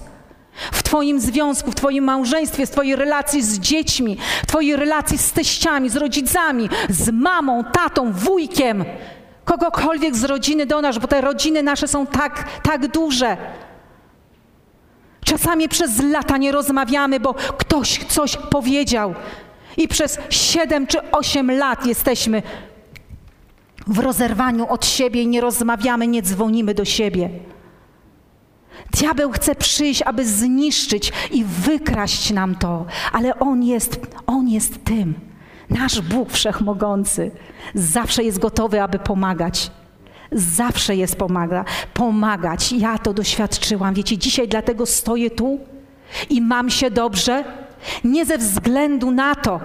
W 0.72 0.84
Twoim 0.84 1.20
związku, 1.20 1.72
w 1.72 1.76
Twoim 1.76 2.04
małżeństwie, 2.04 2.66
w 2.66 2.72
Twojej 2.72 2.96
relacji 2.96 3.44
z 3.44 3.60
dziećmi, 3.60 4.18
w 4.44 4.46
Twojej 4.46 4.76
relacji 4.76 5.18
z 5.18 5.32
teściami, 5.32 5.90
z 5.90 5.96
rodzicami, 5.96 6.70
z 6.90 7.10
mamą, 7.10 7.64
tatą, 7.64 8.14
wujkiem, 8.14 8.86
kogokolwiek 9.48 10.16
z 10.16 10.24
rodziny 10.24 10.66
do 10.66 10.82
nas, 10.82 10.98
bo 10.98 11.08
te 11.08 11.22
rodziny 11.22 11.64
nasze 11.64 11.88
są 11.88 12.08
tak, 12.08 12.62
tak 12.62 12.88
duże. 12.88 13.38
Czasami 15.26 15.70
przez 15.70 16.04
lata 16.04 16.38
nie 16.38 16.52
rozmawiamy, 16.52 17.20
bo 17.20 17.34
ktoś 17.34 18.06
coś 18.06 18.38
powiedział. 18.38 19.16
I 19.78 19.88
przez 19.88 20.20
siedem 20.30 20.88
czy 20.88 21.12
osiem 21.12 21.52
lat 21.52 21.86
jesteśmy 21.86 22.44
w 23.88 24.00
rozerwaniu 24.00 24.68
od 24.70 24.86
siebie 24.86 25.22
i 25.24 25.28
nie 25.28 25.42
rozmawiamy, 25.42 26.08
nie 26.08 26.22
dzwonimy 26.22 26.74
do 26.74 26.86
siebie. 26.86 27.30
Diabeł 28.92 29.32
chce 29.32 29.56
przyjść, 29.56 30.02
aby 30.02 30.26
zniszczyć 30.26 31.12
i 31.32 31.44
wykraść 31.44 32.32
nam 32.32 32.56
to, 32.56 32.86
ale 33.12 33.40
on 33.40 33.64
jest, 33.64 34.00
on 34.28 34.48
jest 34.48 34.84
tym. 34.84 35.27
Nasz 35.70 36.02
Bóg 36.02 36.32
Wszechmogący 36.32 37.32
zawsze 37.74 38.24
jest 38.24 38.40
gotowy, 38.40 38.82
aby 38.82 39.00
pomagać. 39.00 39.72
Zawsze 40.32 40.96
jest 40.96 41.16
pomaga, 41.16 41.66
pomagać. 41.94 42.72
Ja 42.72 42.98
to 42.98 43.14
doświadczyłam. 43.14 43.94
Wiecie, 43.94 44.18
dzisiaj 44.18 44.48
dlatego 44.48 44.86
stoję 44.86 45.32
tu 45.32 45.60
i 46.30 46.42
mam 46.42 46.70
się 46.70 46.92
dobrze, 46.92 47.44
nie 48.04 48.26
ze 48.26 48.38
względu 48.38 49.12
na 49.12 49.36
to, 49.36 49.60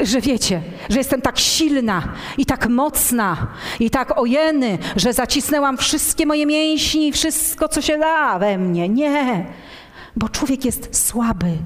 że 0.00 0.20
wiecie, 0.20 0.62
że 0.88 0.98
jestem 0.98 1.22
tak 1.22 1.38
silna 1.38 2.02
i 2.38 2.46
tak 2.46 2.68
mocna 2.68 3.46
i 3.80 3.90
tak 3.90 4.18
ojeny, 4.18 4.78
że 4.96 5.12
zacisnęłam 5.12 5.76
wszystkie 5.76 6.26
moje 6.26 6.46
mięśnie 6.46 7.08
i 7.08 7.12
wszystko, 7.12 7.68
co 7.68 7.82
się 7.82 7.98
da 7.98 8.38
we 8.38 8.58
mnie. 8.58 8.88
Nie, 8.88 9.46
bo 10.16 10.28
człowiek 10.28 10.64
jest 10.64 11.06
słaby. 11.06 11.56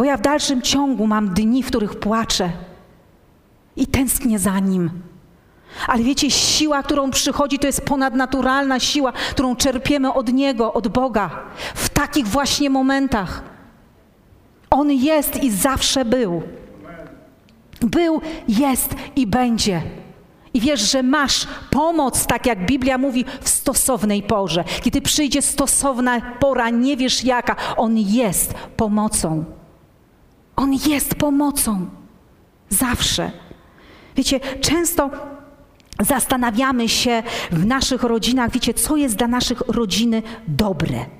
Bo 0.00 0.04
ja 0.04 0.16
w 0.16 0.20
dalszym 0.20 0.62
ciągu 0.62 1.06
mam 1.06 1.28
dni, 1.34 1.62
w 1.62 1.66
których 1.66 1.94
płaczę 1.94 2.50
i 3.76 3.86
tęsknię 3.86 4.38
za 4.38 4.58
nim. 4.58 4.90
Ale 5.86 6.02
wiecie, 6.02 6.30
siła, 6.30 6.82
którą 6.82 7.10
przychodzi, 7.10 7.58
to 7.58 7.66
jest 7.66 7.84
ponadnaturalna 7.84 8.80
siła, 8.80 9.12
którą 9.12 9.56
czerpiemy 9.56 10.12
od 10.12 10.32
Niego, 10.32 10.72
od 10.72 10.88
Boga, 10.88 11.30
w 11.74 11.88
takich 11.88 12.26
właśnie 12.26 12.70
momentach. 12.70 13.42
On 14.70 14.90
jest 14.90 15.42
i 15.42 15.50
zawsze 15.50 16.04
był. 16.04 16.42
Był, 17.80 18.20
jest 18.48 18.94
i 19.16 19.26
będzie. 19.26 19.82
I 20.54 20.60
wiesz, 20.60 20.80
że 20.92 21.02
masz 21.02 21.46
pomoc, 21.70 22.26
tak 22.26 22.46
jak 22.46 22.66
Biblia 22.66 22.98
mówi, 22.98 23.24
w 23.40 23.48
stosownej 23.48 24.22
porze. 24.22 24.64
Kiedy 24.82 25.02
przyjdzie 25.02 25.42
stosowna 25.42 26.20
pora, 26.20 26.70
nie 26.70 26.96
wiesz 26.96 27.24
jaka, 27.24 27.56
On 27.76 27.98
jest 27.98 28.54
pomocą. 28.76 29.59
On 30.56 30.72
jest 30.72 31.14
pomocą. 31.14 31.86
Zawsze. 32.68 33.32
Wiecie, 34.16 34.40
często 34.60 35.10
zastanawiamy 36.00 36.88
się 36.88 37.22
w 37.52 37.66
naszych 37.66 38.02
rodzinach, 38.02 38.50
wiecie, 38.50 38.74
co 38.74 38.96
jest 38.96 39.16
dla 39.16 39.28
naszych 39.28 39.60
rodziny 39.60 40.22
dobre 40.48 41.19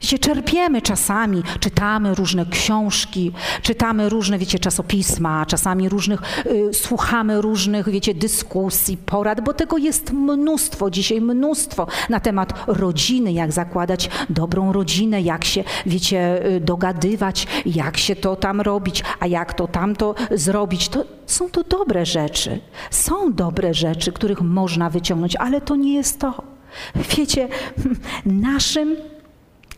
się 0.00 0.18
czerpiemy 0.18 0.82
czasami, 0.82 1.42
czytamy 1.60 2.14
różne 2.14 2.46
książki, 2.46 3.32
czytamy 3.62 4.08
różne, 4.08 4.38
wiecie, 4.38 4.58
czasopisma, 4.58 5.46
czasami 5.46 5.88
różnych, 5.88 6.46
y, 6.46 6.74
słuchamy 6.74 7.40
różnych, 7.40 7.88
wiecie, 7.88 8.14
dyskusji, 8.14 8.96
porad, 8.96 9.40
bo 9.40 9.54
tego 9.54 9.78
jest 9.78 10.12
mnóstwo 10.12 10.90
dzisiaj, 10.90 11.20
mnóstwo 11.20 11.86
na 12.08 12.20
temat 12.20 12.64
rodziny, 12.66 13.32
jak 13.32 13.52
zakładać 13.52 14.10
dobrą 14.30 14.72
rodzinę, 14.72 15.20
jak 15.20 15.44
się, 15.44 15.64
wiecie, 15.86 16.46
y, 16.46 16.60
dogadywać, 16.60 17.46
jak 17.66 17.96
się 17.96 18.16
to 18.16 18.36
tam 18.36 18.60
robić, 18.60 19.02
a 19.20 19.26
jak 19.26 19.54
to 19.54 19.68
tamto 19.68 20.14
zrobić. 20.30 20.88
To 20.88 21.04
są 21.26 21.50
to 21.50 21.62
dobre 21.62 22.06
rzeczy. 22.06 22.60
Są 22.90 23.32
dobre 23.32 23.74
rzeczy, 23.74 24.12
których 24.12 24.40
można 24.40 24.90
wyciągnąć, 24.90 25.36
ale 25.36 25.60
to 25.60 25.76
nie 25.76 25.94
jest 25.94 26.20
to. 26.20 26.42
Wiecie, 27.16 27.48
naszym 28.26 28.96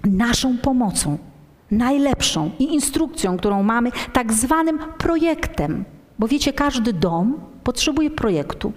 naszą 0.04 0.58
pomocą, 0.58 1.18
najlepszą 1.70 2.50
i 2.58 2.74
instrukcją, 2.74 3.36
którą 3.36 3.62
mamy, 3.62 3.90
tak 4.12 4.32
zwanym 4.32 4.78
projektem. 4.98 5.84
Bo 6.18 6.28
wiecie, 6.28 6.52
każdy 6.52 6.92
dom 6.92 7.40
potrzebuje 7.64 8.10
projektu. 8.10 8.72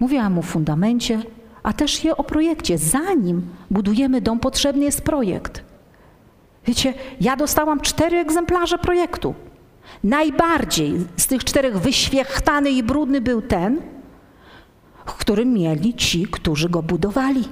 Mówiłam 0.00 0.38
o 0.38 0.42
fundamencie, 0.42 1.22
a 1.62 1.72
też 1.72 2.04
je 2.04 2.16
o 2.16 2.24
projekcie. 2.24 2.78
Zanim 2.78 3.42
budujemy 3.70 4.20
dom, 4.20 4.40
potrzebny 4.40 4.84
jest 4.84 5.02
projekt. 5.02 5.64
Wiecie, 6.66 6.94
ja 7.20 7.36
dostałam 7.36 7.80
cztery 7.80 8.16
egzemplarze 8.16 8.78
projektu. 8.78 9.34
Najbardziej 10.04 10.94
z 11.16 11.26
tych 11.26 11.44
czterech 11.44 11.78
wyświechtany 11.78 12.70
i 12.70 12.82
brudny 12.82 13.20
był 13.20 13.42
ten, 13.42 13.80
w 15.06 15.12
którym 15.12 15.52
mieli 15.52 15.94
ci, 15.94 16.26
którzy 16.26 16.68
go 16.68 16.82
budowali. 16.82 17.44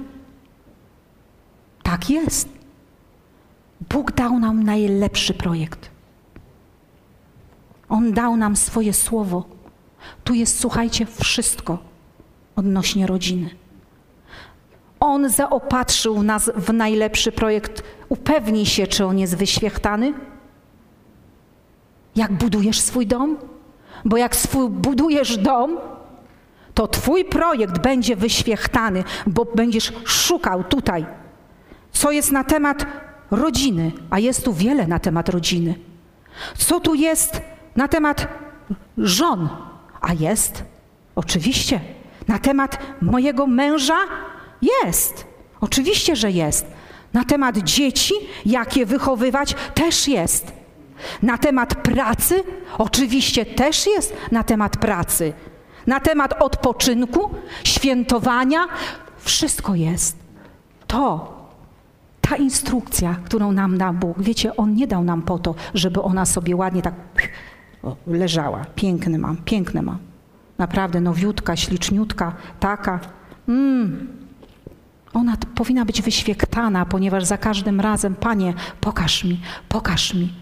Tak 1.99 2.09
jest. 2.09 2.49
Bóg 3.89 4.11
dał 4.11 4.39
nam 4.39 4.63
najlepszy 4.63 5.33
projekt. 5.33 5.89
On 7.89 8.13
dał 8.13 8.37
nam 8.37 8.55
swoje 8.55 8.93
słowo. 8.93 9.45
Tu 10.23 10.33
jest, 10.33 10.59
słuchajcie, 10.59 11.05
wszystko 11.05 11.77
odnośnie 12.55 13.07
rodziny. 13.07 13.49
On 14.99 15.29
zaopatrzył 15.29 16.23
nas 16.23 16.51
w 16.55 16.73
najlepszy 16.73 17.31
projekt. 17.31 17.83
Upewnij 18.09 18.65
się, 18.65 18.87
czy 18.87 19.05
on 19.05 19.19
jest 19.19 19.35
wyświechtany. 19.35 20.13
Jak 22.15 22.31
budujesz 22.31 22.79
swój 22.79 23.07
dom? 23.07 23.37
Bo 24.05 24.17
jak 24.17 24.35
swój 24.35 24.69
budujesz 24.69 25.37
dom, 25.37 25.77
to 26.73 26.87
twój 26.87 27.25
projekt 27.25 27.79
będzie 27.79 28.15
wyświechtany, 28.15 29.03
bo 29.27 29.45
będziesz 29.45 29.93
szukał 30.05 30.63
tutaj 30.63 31.05
co 31.97 32.11
jest 32.11 32.31
na 32.31 32.43
temat 32.43 32.85
rodziny, 33.31 33.91
a 34.09 34.19
jest 34.19 34.45
tu 34.45 34.53
wiele 34.53 34.87
na 34.87 34.99
temat 34.99 35.29
rodziny. 35.29 35.75
Co 36.57 36.79
tu 36.79 36.95
jest 36.95 37.41
na 37.75 37.87
temat 37.87 38.27
żon, 38.97 39.49
a 40.01 40.13
jest 40.13 40.63
oczywiście. 41.15 41.79
Na 42.27 42.39
temat 42.39 42.79
mojego 43.01 43.47
męża 43.47 43.97
jest. 44.61 45.25
Oczywiście, 45.61 46.15
że 46.15 46.31
jest. 46.31 46.65
Na 47.13 47.23
temat 47.23 47.57
dzieci, 47.57 48.13
jak 48.45 48.77
je 48.77 48.85
wychowywać, 48.85 49.55
też 49.73 50.07
jest. 50.07 50.51
Na 51.21 51.37
temat 51.37 51.75
pracy, 51.75 52.43
oczywiście 52.77 53.45
też 53.45 53.87
jest 53.87 54.13
na 54.31 54.43
temat 54.43 54.77
pracy. 54.77 55.33
Na 55.87 55.99
temat 55.99 56.41
odpoczynku, 56.41 57.29
świętowania, 57.63 58.67
wszystko 59.19 59.75
jest. 59.75 60.17
To 60.87 61.36
ta 62.29 62.35
instrukcja, 62.35 63.15
którą 63.25 63.51
nam 63.51 63.77
da 63.77 63.93
Bóg, 63.93 64.21
wiecie, 64.21 64.55
On 64.55 64.73
nie 64.73 64.87
dał 64.87 65.03
nam 65.03 65.21
po 65.21 65.39
to, 65.39 65.55
żeby 65.73 66.01
ona 66.01 66.25
sobie 66.25 66.55
ładnie 66.55 66.81
tak 66.81 66.93
leżała. 68.07 68.65
Piękny 68.75 69.19
mam, 69.19 69.37
piękne 69.37 69.81
mam. 69.81 69.97
Naprawdę 70.57 71.01
nowiutka, 71.01 71.55
śliczniutka, 71.55 72.35
taka. 72.59 72.99
Mm. 73.47 74.07
Ona 75.13 75.37
powinna 75.55 75.85
być 75.85 76.01
wyświektana, 76.01 76.85
ponieważ 76.85 77.25
za 77.25 77.37
każdym 77.37 77.81
razem, 77.81 78.15
Panie, 78.15 78.53
pokaż 78.81 79.23
mi, 79.23 79.41
pokaż 79.69 80.13
mi. 80.13 80.33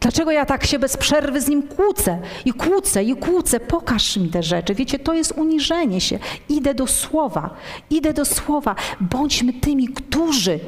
Dlaczego 0.00 0.30
ja 0.30 0.46
tak 0.46 0.66
się 0.66 0.78
bez 0.78 0.96
przerwy 0.96 1.40
z 1.40 1.48
nim 1.48 1.62
kłócę 1.62 2.18
i 2.44 2.52
kłócę 2.52 3.04
i 3.04 3.16
kłócę? 3.16 3.60
Pokaż 3.60 4.16
mi 4.16 4.28
te 4.28 4.42
rzeczy. 4.42 4.74
Wiecie, 4.74 4.98
to 4.98 5.14
jest 5.14 5.32
uniżenie 5.32 6.00
się. 6.00 6.18
Idę 6.48 6.74
do 6.74 6.86
słowa, 6.86 7.50
idę 7.90 8.12
do 8.12 8.24
słowa. 8.24 8.74
Bądźmy 9.00 9.52
tymi, 9.52 9.88
którzy 9.88 10.60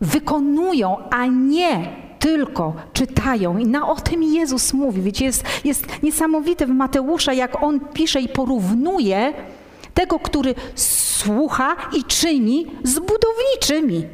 wykonują, 0.00 0.96
a 1.10 1.26
nie 1.26 1.88
tylko 2.18 2.74
czytają. 2.92 3.58
I 3.58 3.66
na 3.66 3.88
o 3.88 3.94
tym 3.94 4.22
Jezus 4.22 4.72
mówi. 4.72 5.02
Wiecie, 5.02 5.24
jest, 5.24 5.44
jest 5.64 6.02
niesamowite 6.02 6.66
w 6.66 6.70
Mateusza, 6.70 7.32
jak 7.32 7.62
on 7.62 7.80
pisze 7.80 8.20
i 8.20 8.28
porównuje 8.28 9.32
tego, 9.94 10.18
który 10.18 10.54
słucha 10.74 11.76
i 11.96 12.04
czyni 12.04 12.66
z 12.84 12.98
budowniczymi. 12.98 14.06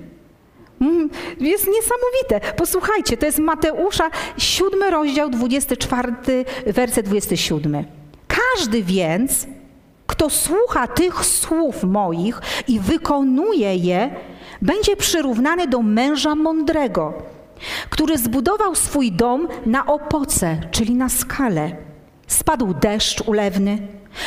Mm, 0.80 1.10
jest 1.40 1.68
niesamowite. 1.68 2.54
Posłuchajcie, 2.56 3.16
to 3.16 3.26
jest 3.26 3.38
Mateusza, 3.38 4.10
7 4.38 4.82
rozdział, 4.90 5.30
24, 5.30 6.44
werset 6.66 7.06
27. 7.06 7.84
Każdy 8.28 8.82
więc, 8.82 9.46
kto 10.06 10.30
słucha 10.30 10.86
tych 10.86 11.24
słów 11.24 11.84
moich 11.84 12.40
i 12.68 12.80
wykonuje 12.80 13.76
je, 13.76 14.10
będzie 14.62 14.96
przyrównany 14.96 15.66
do 15.66 15.82
męża 15.82 16.34
mądrego, 16.34 17.14
który 17.90 18.18
zbudował 18.18 18.74
swój 18.74 19.12
dom 19.12 19.48
na 19.66 19.86
opoce, 19.86 20.60
czyli 20.70 20.94
na 20.94 21.08
skale. 21.08 21.76
Spadł 22.26 22.74
deszcz 22.74 23.20
ulewny, 23.20 23.78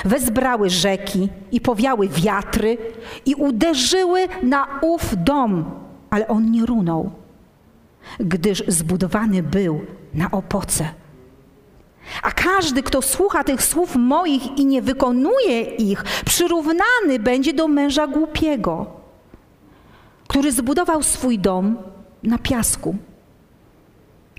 wezbrały 0.05 0.69
rzeki 0.69 1.29
i 1.51 1.61
powiały 1.61 2.07
wiatry 2.07 2.77
i 3.25 3.35
uderzyły 3.35 4.27
na 4.43 4.67
ów 4.81 5.13
dom, 5.17 5.65
ale 6.09 6.27
on 6.27 6.51
nie 6.51 6.65
runął, 6.65 7.11
gdyż 8.19 8.63
zbudowany 8.67 9.43
był 9.43 9.81
na 10.13 10.31
opoce. 10.31 10.89
A 12.23 12.31
każdy, 12.31 12.83
kto 12.83 13.01
słucha 13.01 13.43
tych 13.43 13.63
słów 13.63 13.95
moich 13.95 14.57
i 14.57 14.65
nie 14.65 14.81
wykonuje 14.81 15.61
ich, 15.61 16.03
przyrównany 16.25 17.19
będzie 17.19 17.53
do 17.53 17.67
męża 17.67 18.07
głupiego, 18.07 19.04
który 20.27 20.51
zbudował 20.51 21.03
swój 21.03 21.39
dom 21.39 21.77
na 22.23 22.37
piasku. 22.37 22.95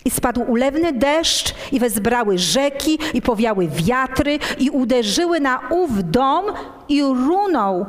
I 0.04 0.10
spadł 0.10 0.42
ulewny 0.42 0.92
deszcz, 0.92 1.54
i 1.72 1.80
wezbrały 1.80 2.38
rzeki, 2.38 2.98
i 3.14 3.22
powiały 3.22 3.68
wiatry, 3.68 4.38
i 4.58 4.70
uderzyły 4.70 5.40
na 5.40 5.60
ów 5.70 6.10
dom, 6.10 6.44
i 6.88 7.02
runął. 7.02 7.86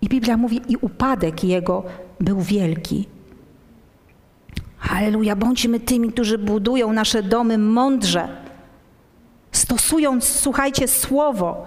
I 0.00 0.08
Biblia 0.08 0.36
mówi, 0.36 0.60
i 0.68 0.76
upadek 0.76 1.44
jego 1.44 1.82
był 2.20 2.40
wielki. 2.40 3.08
Halleluja, 4.78 5.36
bądźmy 5.36 5.80
tymi, 5.80 6.12
którzy 6.12 6.38
budują 6.38 6.92
nasze 6.92 7.22
domy 7.22 7.58
mądrze, 7.58 8.28
stosując, 9.52 10.24
słuchajcie, 10.24 10.88
słowo. 10.88 11.66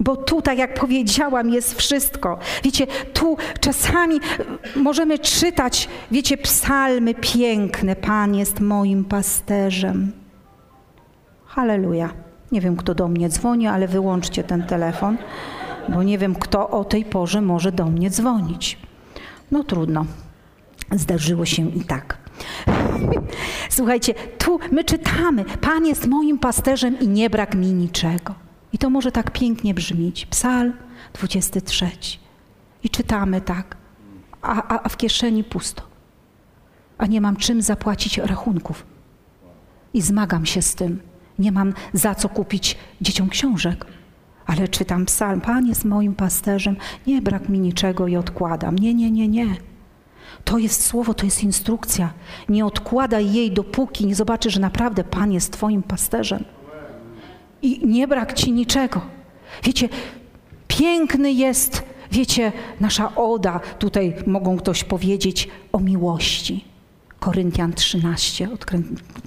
Bo 0.00 0.16
tu, 0.16 0.42
tak 0.42 0.58
jak 0.58 0.74
powiedziałam, 0.74 1.50
jest 1.50 1.78
wszystko. 1.78 2.38
Wiecie, 2.64 2.86
tu 3.12 3.36
czasami 3.60 4.20
możemy 4.76 5.18
czytać, 5.18 5.88
wiecie, 6.10 6.36
psalmy 6.36 7.14
piękne. 7.14 7.96
Pan 7.96 8.34
jest 8.34 8.60
moim 8.60 9.04
pasterzem. 9.04 10.12
Halleluja. 11.46 12.10
Nie 12.52 12.60
wiem, 12.60 12.76
kto 12.76 12.94
do 12.94 13.08
mnie 13.08 13.28
dzwoni, 13.28 13.66
ale 13.66 13.88
wyłączcie 13.88 14.44
ten 14.44 14.62
telefon, 14.62 15.18
bo 15.88 16.02
nie 16.02 16.18
wiem, 16.18 16.34
kto 16.34 16.70
o 16.70 16.84
tej 16.84 17.04
porze 17.04 17.40
może 17.40 17.72
do 17.72 17.84
mnie 17.84 18.10
dzwonić. 18.10 18.78
No 19.50 19.64
trudno. 19.64 20.04
Zdarzyło 20.92 21.44
się 21.44 21.70
i 21.70 21.80
tak. 21.80 22.18
Słuchajcie, 23.70 24.14
tu 24.38 24.58
my 24.72 24.84
czytamy: 24.84 25.44
Pan 25.44 25.86
jest 25.86 26.06
moim 26.06 26.38
pasterzem 26.38 27.00
i 27.00 27.08
nie 27.08 27.30
brak 27.30 27.54
mi 27.54 27.66
niczego. 27.66 28.47
I 28.72 28.78
to 28.78 28.90
może 28.90 29.12
tak 29.12 29.30
pięknie 29.30 29.74
brzmieć. 29.74 30.26
Psalm 30.26 30.72
23. 31.12 31.90
I 32.82 32.90
czytamy 32.90 33.40
tak, 33.40 33.76
a, 34.42 34.62
a, 34.62 34.82
a 34.82 34.88
w 34.88 34.96
kieszeni 34.96 35.44
pusto. 35.44 35.82
A 36.98 37.06
nie 37.06 37.20
mam 37.20 37.36
czym 37.36 37.62
zapłacić 37.62 38.18
rachunków. 38.18 38.86
I 39.94 40.02
zmagam 40.02 40.46
się 40.46 40.62
z 40.62 40.74
tym. 40.74 41.00
Nie 41.38 41.52
mam 41.52 41.72
za 41.92 42.14
co 42.14 42.28
kupić 42.28 42.76
dzieciom 43.00 43.28
książek. 43.28 43.86
Ale 44.46 44.68
czytam 44.68 45.04
psalm, 45.04 45.40
Pan 45.40 45.66
jest 45.66 45.84
moim 45.84 46.14
pasterzem, 46.14 46.76
nie 47.06 47.22
brak 47.22 47.48
mi 47.48 47.60
niczego 47.60 48.06
i 48.06 48.16
odkładam. 48.16 48.78
Nie, 48.78 48.94
nie, 48.94 49.10
nie, 49.10 49.28
nie. 49.28 49.46
To 50.44 50.58
jest 50.58 50.84
słowo, 50.84 51.14
to 51.14 51.24
jest 51.24 51.44
instrukcja. 51.44 52.12
Nie 52.48 52.66
odkładaj 52.66 53.32
jej, 53.32 53.52
dopóki 53.52 54.06
nie 54.06 54.14
zobaczysz, 54.14 54.54
że 54.54 54.60
naprawdę 54.60 55.04
Pan 55.04 55.32
jest 55.32 55.52
Twoim 55.52 55.82
pasterzem 55.82 56.44
i 57.62 57.86
nie 57.86 58.08
brak 58.08 58.32
ci 58.32 58.52
niczego. 58.52 59.00
Wiecie, 59.62 59.88
piękny 60.68 61.32
jest, 61.32 61.82
wiecie, 62.12 62.52
nasza 62.80 63.14
oda, 63.16 63.60
tutaj 63.78 64.14
mogą 64.26 64.56
ktoś 64.56 64.84
powiedzieć 64.84 65.48
o 65.72 65.78
miłości. 65.78 66.64
Koryntian 67.20 67.72
13 67.72 68.48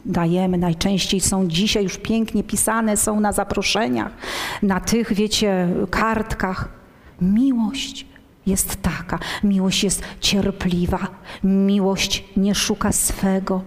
dajemy, 0.06 0.58
najczęściej 0.58 1.20
są 1.20 1.48
dzisiaj 1.48 1.84
już 1.84 1.98
pięknie 1.98 2.44
pisane, 2.44 2.98
są 2.98 3.20
na 3.20 3.32
zaproszeniach, 3.32 4.12
na 4.62 4.80
tych, 4.80 5.14
wiecie, 5.14 5.68
kartkach. 5.90 6.70
Miłość 7.22 8.06
jest 8.46 8.82
taka, 8.82 9.20
miłość 9.44 9.84
jest 9.84 10.04
cierpliwa, 10.20 11.08
miłość 11.44 12.24
nie 12.38 12.56
szuka 12.56 12.92
swego, 12.92 13.62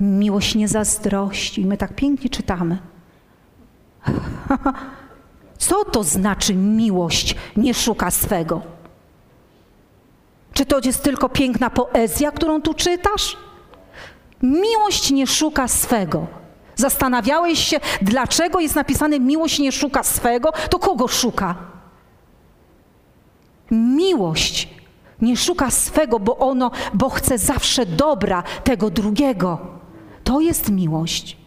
miłość 0.00 0.54
nie 0.54 0.68
zazdrości. 0.68 1.66
My 1.66 1.76
tak 1.76 1.94
pięknie 1.94 2.30
czytamy. 2.30 2.78
Co 5.58 5.84
to 5.84 6.02
znaczy 6.02 6.54
miłość 6.54 7.36
nie 7.56 7.74
szuka 7.74 8.10
swego? 8.10 8.62
Czy 10.52 10.66
to 10.66 10.80
jest 10.84 11.02
tylko 11.02 11.28
piękna 11.28 11.70
poezja, 11.70 12.30
którą 12.30 12.62
tu 12.62 12.74
czytasz? 12.74 13.36
Miłość 14.42 15.10
nie 15.10 15.26
szuka 15.26 15.68
swego. 15.68 16.26
Zastanawiałeś 16.76 17.58
się, 17.58 17.80
dlaczego 18.02 18.60
jest 18.60 18.74
napisane 18.74 19.20
miłość 19.20 19.58
nie 19.58 19.72
szuka 19.72 20.02
swego? 20.02 20.52
To 20.70 20.78
kogo 20.78 21.08
szuka? 21.08 21.54
Miłość 23.70 24.68
nie 25.20 25.36
szuka 25.36 25.70
swego, 25.70 26.20
bo 26.20 26.38
ono, 26.38 26.70
bo 26.94 27.10
chce 27.10 27.38
zawsze 27.38 27.86
dobra 27.86 28.42
tego 28.64 28.90
drugiego. 28.90 29.58
To 30.24 30.40
jest 30.40 30.70
miłość. 30.70 31.43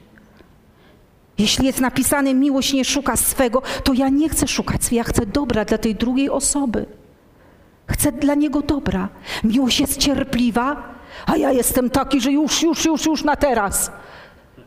Jeśli 1.37 1.65
jest 1.65 1.81
napisane 1.81 2.33
miłość 2.33 2.73
nie 2.73 2.85
szuka 2.85 3.15
swego, 3.15 3.61
to 3.83 3.93
ja 3.93 4.09
nie 4.09 4.29
chcę 4.29 4.47
szukać 4.47 4.81
ja 4.91 5.03
chcę 5.03 5.25
dobra 5.25 5.65
dla 5.65 5.77
tej 5.77 5.95
drugiej 5.95 6.29
osoby. 6.29 6.85
Chcę 7.87 8.11
dla 8.11 8.35
niego 8.35 8.61
dobra. 8.61 9.09
Miłość 9.43 9.79
jest 9.79 9.97
cierpliwa, 9.97 10.83
a 11.25 11.37
ja 11.37 11.51
jestem 11.51 11.89
taki, 11.89 12.21
że 12.21 12.31
już, 12.31 12.61
już, 12.61 12.85
już, 12.85 13.05
już 13.05 13.23
na 13.23 13.35
teraz. 13.35 13.91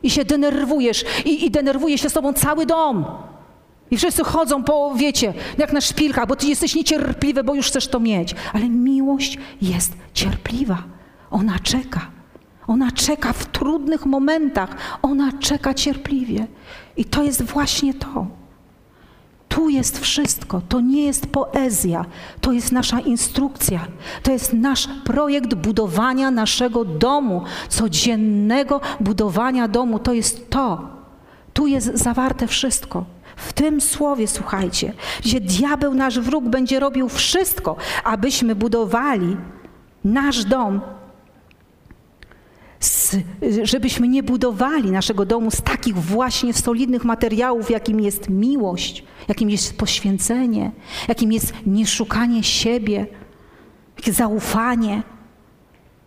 I 0.02 0.10
się 0.10 0.24
denerwujesz, 0.24 1.04
i, 1.24 1.46
i 1.46 1.50
denerwuje 1.50 1.98
się 1.98 2.10
z 2.10 2.12
tobą 2.12 2.32
cały 2.32 2.66
dom. 2.66 3.04
I 3.90 3.96
wszyscy 3.96 4.24
chodzą 4.24 4.64
po, 4.64 4.94
wiecie, 4.96 5.34
jak 5.58 5.72
na 5.72 5.80
szpilkach, 5.80 6.26
bo 6.26 6.36
ty 6.36 6.46
jesteś 6.46 6.74
niecierpliwy, 6.74 7.44
bo 7.44 7.54
już 7.54 7.66
chcesz 7.66 7.88
to 7.88 8.00
mieć. 8.00 8.34
Ale 8.52 8.68
miłość 8.68 9.38
jest 9.62 9.92
cierpliwa. 10.14 10.82
Ona 11.30 11.58
czeka. 11.58 12.19
Ona 12.70 12.90
czeka 12.92 13.32
w 13.32 13.46
trudnych 13.46 14.06
momentach, 14.06 14.76
ona 15.02 15.32
czeka 15.32 15.74
cierpliwie. 15.74 16.46
I 16.96 17.04
to 17.04 17.22
jest 17.22 17.42
właśnie 17.42 17.94
to. 17.94 18.26
Tu 19.48 19.68
jest 19.68 19.98
wszystko. 19.98 20.60
To 20.68 20.80
nie 20.80 21.04
jest 21.04 21.26
poezja, 21.26 22.04
to 22.40 22.52
jest 22.52 22.72
nasza 22.72 23.00
instrukcja, 23.00 23.80
to 24.22 24.32
jest 24.32 24.52
nasz 24.52 24.88
projekt 25.04 25.54
budowania 25.54 26.30
naszego 26.30 26.84
domu, 26.84 27.42
codziennego 27.68 28.80
budowania 29.00 29.68
domu. 29.68 29.98
To 29.98 30.12
jest 30.12 30.50
to. 30.50 30.88
Tu 31.52 31.66
jest 31.66 31.94
zawarte 31.94 32.46
wszystko. 32.46 33.04
W 33.36 33.52
tym 33.52 33.80
słowie, 33.80 34.28
słuchajcie, 34.28 34.92
gdzie 35.24 35.40
diabeł, 35.40 35.94
nasz 35.94 36.20
wróg, 36.20 36.44
będzie 36.44 36.80
robił 36.80 37.08
wszystko, 37.08 37.76
abyśmy 38.04 38.54
budowali 38.54 39.36
nasz 40.04 40.44
dom 40.44 40.80
żebyśmy 43.62 44.08
nie 44.08 44.22
budowali 44.22 44.90
naszego 44.90 45.24
domu 45.24 45.50
z 45.50 45.62
takich 45.62 45.94
właśnie 45.94 46.54
solidnych 46.54 47.04
materiałów, 47.04 47.70
jakim 47.70 48.00
jest 48.00 48.30
miłość, 48.30 49.04
jakim 49.28 49.50
jest 49.50 49.78
poświęcenie, 49.78 50.70
jakim 51.08 51.32
jest 51.32 51.54
nieszukanie 51.66 52.42
siebie, 52.42 53.06
zaufanie, 54.06 55.02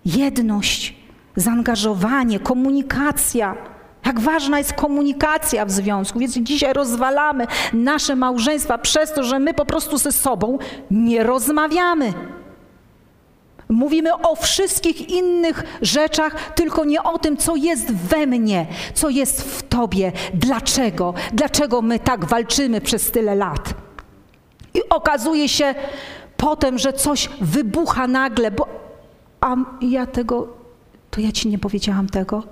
jedność, 0.06 0.96
zaangażowanie, 1.36 2.40
komunikacja. 2.40 3.56
Jak 4.06 4.20
ważna 4.20 4.58
jest 4.58 4.74
komunikacja 4.74 5.66
w 5.66 5.72
związku. 5.72 6.20
Więc 6.20 6.34
dzisiaj 6.38 6.74
rozwalamy 6.74 7.48
nasze 7.74 8.16
małżeństwa 8.16 8.78
przez 8.78 9.14
to, 9.14 9.24
że 9.24 9.40
my 9.40 9.54
po 9.54 9.66
prostu 9.66 9.98
ze 9.98 10.12
sobą 10.12 10.58
nie 10.92 11.24
rozmawiamy. 11.24 12.14
Mówimy 13.74 14.14
o 14.14 14.36
wszystkich 14.36 15.10
innych 15.10 15.64
rzeczach, 15.82 16.54
tylko 16.54 16.86
nie 16.86 17.04
o 17.04 17.20
tym, 17.20 17.38
co 17.38 17.56
jest 17.56 17.94
we 17.94 18.28
mnie, 18.28 18.68
co 18.94 19.10
jest 19.10 19.42
w 19.42 19.64
Tobie. 19.64 20.12
Dlaczego? 20.34 21.14
Dlaczego 21.34 21.82
my 21.82 22.00
tak 22.00 22.26
walczymy 22.26 22.82
przez 22.82 23.12
tyle 23.12 23.36
lat? 23.36 23.74
I 24.74 24.90
okazuje 24.90 25.50
się 25.50 25.76
potem, 26.38 26.80
że 26.80 26.94
coś 26.94 27.30
wybucha 27.42 28.08
nagle, 28.08 28.52
bo 28.52 28.68
a 29.42 29.56
ja 29.82 30.06
tego, 30.06 30.48
to 31.12 31.22
ja 31.22 31.32
Ci 31.32 31.48
nie 31.48 31.60
powiedziałam 31.60 32.08
tego, 32.08 32.44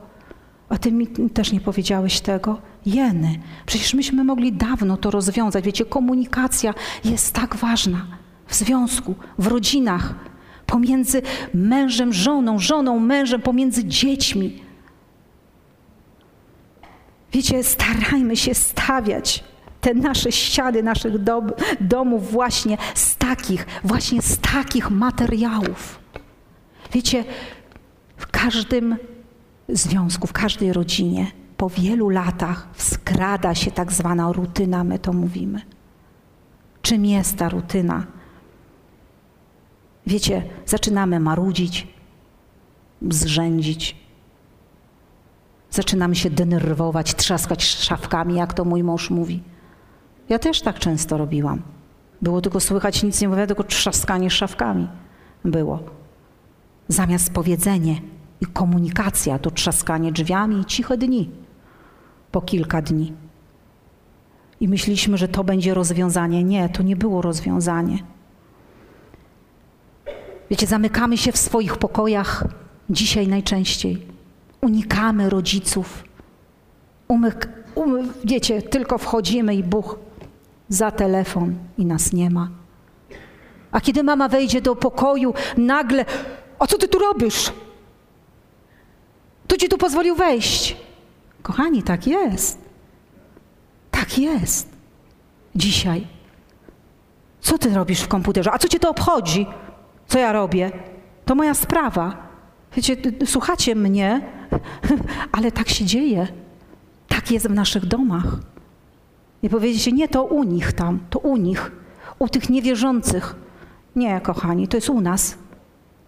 a 0.69 0.77
Ty 0.77 0.91
mi 0.91 1.07
też 1.07 1.51
nie 1.51 1.61
powiedziałeś 1.61 2.21
tego. 2.21 2.57
Jeny, 2.85 3.39
przecież 3.65 3.93
myśmy 3.93 4.23
mogli 4.23 4.53
dawno 4.53 4.97
to 4.97 5.11
rozwiązać. 5.11 5.65
Wiecie, 5.65 5.85
komunikacja 5.85 6.73
jest 7.03 7.33
tak 7.33 7.55
ważna 7.55 8.07
w 8.47 8.55
związku, 8.55 9.15
w 9.37 9.47
rodzinach 9.47 10.15
pomiędzy 10.71 11.21
mężem, 11.53 12.13
żoną, 12.13 12.59
żoną, 12.59 12.99
mężem, 12.99 13.41
pomiędzy 13.41 13.85
dziećmi. 13.85 14.63
Wiecie, 17.33 17.63
starajmy 17.63 18.37
się 18.37 18.53
stawiać 18.53 19.43
te 19.81 19.93
nasze 19.93 20.31
ściany 20.31 20.83
naszych 20.83 21.17
dom, 21.17 21.51
domów 21.81 22.31
właśnie 22.31 22.77
z 22.95 23.15
takich, 23.15 23.65
właśnie 23.83 24.21
z 24.21 24.37
takich 24.37 24.91
materiałów. 24.91 25.99
Wiecie, 26.93 27.23
w 28.17 28.27
każdym 28.27 28.97
związku, 29.69 30.27
w 30.27 30.33
każdej 30.33 30.73
rodzinie 30.73 31.31
po 31.57 31.69
wielu 31.69 32.09
latach 32.09 32.67
skrada 32.77 33.55
się 33.55 33.71
tak 33.71 33.91
zwana 33.91 34.31
rutyna, 34.31 34.83
my 34.83 34.99
to 34.99 35.13
mówimy. 35.13 35.61
Czym 36.81 37.05
jest 37.05 37.37
ta 37.37 37.49
rutyna? 37.49 38.20
Wiecie, 40.07 40.43
zaczynamy 40.65 41.19
marudzić, 41.19 41.87
zrzędzić, 43.09 43.95
zaczynamy 45.69 46.15
się 46.15 46.29
denerwować, 46.29 47.15
trzaskać 47.15 47.63
szafkami, 47.65 48.35
jak 48.35 48.53
to 48.53 48.65
mój 48.65 48.83
mąż 48.83 49.09
mówi. 49.09 49.43
Ja 50.29 50.39
też 50.39 50.61
tak 50.61 50.79
często 50.79 51.17
robiłam. 51.17 51.61
Było 52.21 52.41
tylko 52.41 52.59
słychać, 52.59 53.03
nic 53.03 53.21
nie 53.21 53.29
mówię, 53.29 53.47
tylko 53.47 53.63
trzaskanie 53.63 54.29
szafkami 54.29 54.87
było. 55.45 55.79
Zamiast 56.87 57.33
powiedzenie 57.33 58.01
i 58.41 58.45
komunikacja, 58.45 59.39
to 59.39 59.51
trzaskanie 59.51 60.11
drzwiami 60.11 60.59
i 60.59 60.65
ciche 60.65 60.97
dni 60.97 61.29
po 62.31 62.41
kilka 62.41 62.81
dni. 62.81 63.13
I 64.59 64.67
myśleliśmy, 64.67 65.17
że 65.17 65.27
to 65.27 65.43
będzie 65.43 65.73
rozwiązanie. 65.73 66.43
Nie, 66.43 66.69
to 66.69 66.83
nie 66.83 66.95
było 66.95 67.21
rozwiązanie. 67.21 67.97
Wiecie, 70.51 70.67
zamykamy 70.67 71.17
się 71.17 71.31
w 71.31 71.37
swoich 71.37 71.77
pokojach 71.77 72.43
dzisiaj 72.89 73.27
najczęściej. 73.27 74.07
Unikamy 74.61 75.29
rodziców. 75.29 76.03
Umyk, 77.07 77.49
umy, 77.75 78.03
wiecie, 78.25 78.61
tylko 78.61 78.97
wchodzimy 78.97 79.55
i 79.55 79.63
Bóg 79.63 79.99
za 80.69 80.91
telefon 80.91 81.55
i 81.77 81.85
nas 81.85 82.13
nie 82.13 82.29
ma. 82.29 82.49
A 83.71 83.81
kiedy 83.81 84.03
mama 84.03 84.27
wejdzie 84.27 84.61
do 84.61 84.75
pokoju, 84.75 85.33
nagle, 85.57 86.05
a 86.59 86.67
co 86.67 86.77
ty 86.77 86.87
tu 86.87 86.99
robisz? 86.99 87.53
Kto 89.45 89.57
ci 89.57 89.69
tu 89.69 89.77
pozwolił 89.77 90.15
wejść? 90.15 90.77
Kochani, 91.41 91.83
tak 91.83 92.07
jest. 92.07 92.57
Tak 93.91 94.17
jest. 94.17 94.69
Dzisiaj. 95.55 96.07
Co 97.41 97.57
ty 97.57 97.69
robisz 97.69 98.01
w 98.01 98.07
komputerze? 98.07 98.51
A 98.51 98.57
co 98.57 98.67
cię 98.67 98.79
to 98.79 98.89
obchodzi? 98.89 99.47
Co 100.11 100.19
ja 100.19 100.31
robię? 100.31 100.71
To 101.25 101.35
moja 101.35 101.53
sprawa. 101.53 102.27
Wiecie, 102.75 102.97
słuchacie 103.25 103.75
mnie, 103.75 104.21
ale 105.37 105.51
tak 105.51 105.69
się 105.69 105.85
dzieje. 105.85 106.27
Tak 107.07 107.31
jest 107.31 107.47
w 107.47 107.53
naszych 107.53 107.85
domach. 107.85 108.25
Nie 109.43 109.49
powiedziecie, 109.49 109.91
nie, 109.91 110.07
to 110.07 110.23
u 110.23 110.43
nich 110.43 110.73
tam, 110.73 110.99
to 111.09 111.19
u 111.19 111.37
nich, 111.37 111.71
u 112.19 112.29
tych 112.29 112.49
niewierzących. 112.49 113.35
Nie, 113.95 114.21
kochani, 114.21 114.67
to 114.67 114.77
jest 114.77 114.89
u 114.89 115.01
nas. 115.01 115.37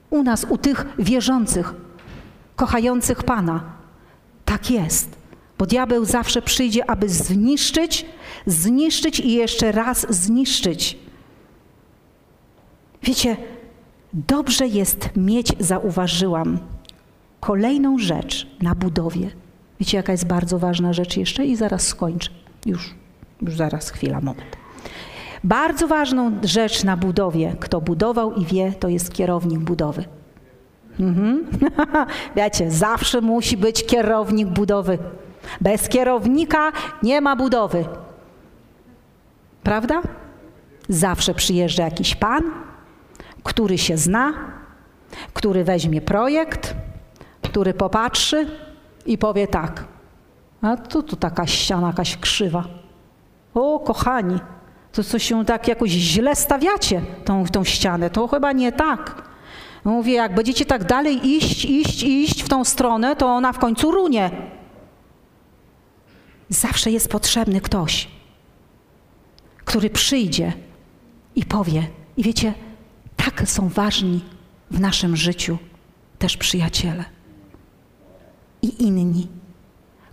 U 0.10 0.24
nas, 0.24 0.46
u 0.50 0.58
tych 0.58 0.86
wierzących, 1.00 1.74
kochających 2.56 3.24
Pana. 3.24 3.64
Tak 4.46 4.72
jest. 4.72 5.16
Bo 5.58 5.66
diabeł 5.66 6.06
zawsze 6.06 6.42
przyjdzie, 6.42 6.90
aby 6.90 7.10
zniszczyć, 7.10 8.06
zniszczyć 8.46 9.20
i 9.20 9.34
jeszcze 9.34 9.72
raz 9.72 10.06
zniszczyć. 10.10 10.98
Wiecie, 13.04 13.38
dobrze 14.14 14.68
jest 14.68 15.10
mieć, 15.16 15.54
zauważyłam, 15.60 16.58
kolejną 17.40 17.98
rzecz 17.98 18.48
na 18.62 18.76
budowie. 18.76 19.30
Wiecie, 19.80 19.98
jaka 19.98 20.12
jest 20.12 20.28
bardzo 20.28 20.60
ważna 20.60 20.94
rzecz 20.94 21.18
jeszcze? 21.18 21.46
I 21.46 21.56
zaraz 21.56 21.88
skończę. 21.88 22.30
Już, 22.66 22.94
już 23.42 23.56
zaraz, 23.56 23.90
chwila, 23.90 24.22
moment. 24.22 24.58
Bardzo 25.44 25.88
ważną 25.88 26.32
rzecz 26.44 26.84
na 26.84 26.98
budowie, 26.98 27.56
kto 27.60 27.82
budował 27.82 28.34
i 28.34 28.46
wie, 28.46 28.74
to 28.80 28.90
jest 28.90 29.14
kierownik 29.14 29.60
budowy. 29.60 30.06
Mhm. 31.00 31.46
Wiecie, 32.36 32.72
zawsze 32.72 33.22
musi 33.22 33.58
być 33.58 33.86
kierownik 33.86 34.48
budowy. 34.48 34.98
Bez 35.62 35.90
kierownika 35.90 36.72
nie 37.04 37.22
ma 37.22 37.36
budowy. 37.36 37.86
Prawda? 39.64 40.02
Zawsze 40.90 41.34
przyjeżdża 41.34 41.84
jakiś 41.84 42.16
pan, 42.16 42.44
który 43.44 43.78
się 43.78 43.98
zna, 43.98 44.34
który 45.34 45.64
weźmie 45.64 46.02
projekt, 46.02 46.76
który 47.42 47.74
popatrzy 47.74 48.48
i 49.06 49.18
powie 49.18 49.48
tak. 49.48 49.84
A 50.62 50.78
tu, 50.78 51.04
tu 51.04 51.16
taka 51.16 51.48
ściana 51.48 51.88
jakaś 51.88 52.18
krzywa. 52.18 52.64
O, 53.54 53.80
kochani, 53.80 54.40
to 54.92 55.04
co 55.04 55.20
się 55.20 55.46
tak 55.46 55.68
jakoś 55.68 55.90
źle 55.90 56.36
stawiacie 56.36 57.02
tą, 57.26 57.46
tą 57.46 57.64
ścianę, 57.64 58.10
to 58.10 58.28
chyba 58.28 58.52
nie 58.52 58.72
tak. 58.72 59.24
Mówię, 59.84 60.14
jak 60.14 60.36
będziecie 60.36 60.66
tak 60.66 60.84
dalej 60.84 61.28
iść, 61.28 61.66
iść, 61.66 62.04
iść 62.04 62.44
w 62.44 62.50
tą 62.50 62.64
stronę, 62.64 63.16
to 63.16 63.26
ona 63.28 63.54
w 63.54 63.60
końcu 63.60 63.92
runie. 63.92 64.32
Zawsze 66.50 66.92
jest 66.92 67.10
potrzebny 67.10 67.62
ktoś, 67.62 68.08
który 69.66 69.90
przyjdzie 69.90 70.54
i 71.36 71.46
powie. 71.46 71.88
I 72.18 72.24
wiecie, 72.24 72.54
tak 73.26 73.50
są 73.50 73.70
ważni 73.70 74.22
w 74.72 74.80
naszym 74.80 75.16
życiu 75.18 75.58
też 76.20 76.38
przyjaciele 76.38 77.06
i 78.62 78.84
inni, 78.84 79.28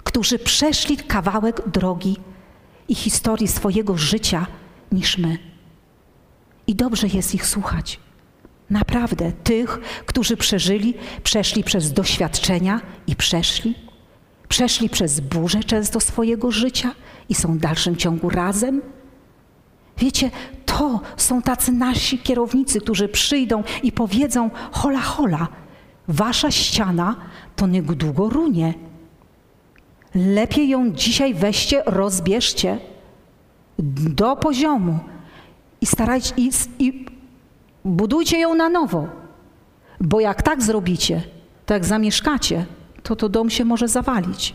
którzy 0.05 0.39
przeszli 0.39 0.97
kawałek 0.97 1.69
drogi 1.69 2.17
i 2.89 2.95
historii 2.95 3.49
swojego 3.49 3.97
życia 3.97 4.47
niż 4.93 5.19
my. 5.19 5.39
I 6.67 6.75
dobrze 6.75 7.07
jest 7.07 7.35
ich 7.35 7.47
słuchać. 7.47 8.01
Naprawdę, 8.71 9.33
tych, 9.33 9.81
którzy 10.07 10.37
przeżyli, 10.37 10.95
przeszli 11.23 11.65
przez 11.65 11.93
doświadczenia 11.93 12.81
i 13.07 13.17
przeszli, 13.17 13.75
przeszli 14.49 14.89
przez 14.89 15.21
burzę 15.21 15.65
często 15.65 16.01
swojego 16.01 16.51
życia 16.51 16.95
i 17.29 17.35
są 17.35 17.55
w 17.55 17.59
dalszym 17.59 17.97
ciągu 17.97 18.31
razem. 18.31 18.83
Wiecie, 19.99 20.31
to 20.71 21.01
są 21.17 21.43
tacy 21.43 21.73
nasi 21.73 22.19
kierownicy, 22.19 22.81
którzy 22.81 23.09
przyjdą 23.09 23.63
i 23.83 23.93
powiedzą: 23.93 24.51
hola, 24.73 25.01
hola, 25.01 25.49
wasza 26.09 26.51
ściana 26.51 27.17
to 27.57 27.67
niedługo 27.67 28.29
runie. 28.29 28.75
Lepiej 30.15 30.69
ją 30.69 30.91
dzisiaj 30.91 31.35
weźcie, 31.35 31.83
rozbierzcie 31.87 32.79
do 33.79 34.37
poziomu 34.37 34.99
i 35.81 35.87
starajcie 35.87 36.35
i, 36.37 36.51
i 36.79 37.07
budujcie 37.85 38.39
ją 38.39 38.55
na 38.55 38.69
nowo. 38.69 39.09
Bo 40.01 40.21
jak 40.21 40.43
tak 40.43 40.63
zrobicie, 40.63 41.23
to 41.67 41.75
jak 41.75 41.85
zamieszkacie, 41.85 42.67
to 43.03 43.17
to 43.17 43.29
dom 43.29 43.51
się 43.51 43.65
może 43.65 43.89
zawalić. 43.89 44.55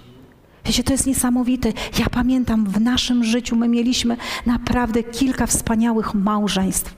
Wiecie, 0.65 0.83
to 0.83 0.91
jest 0.91 1.07
niesamowite. 1.07 1.73
Ja 1.99 2.05
pamiętam 2.11 2.65
w 2.65 2.81
naszym 2.81 3.23
życiu, 3.23 3.55
my 3.55 3.67
mieliśmy 3.67 4.17
naprawdę 4.45 5.03
kilka 5.03 5.47
wspaniałych 5.47 6.13
małżeństw, 6.13 6.95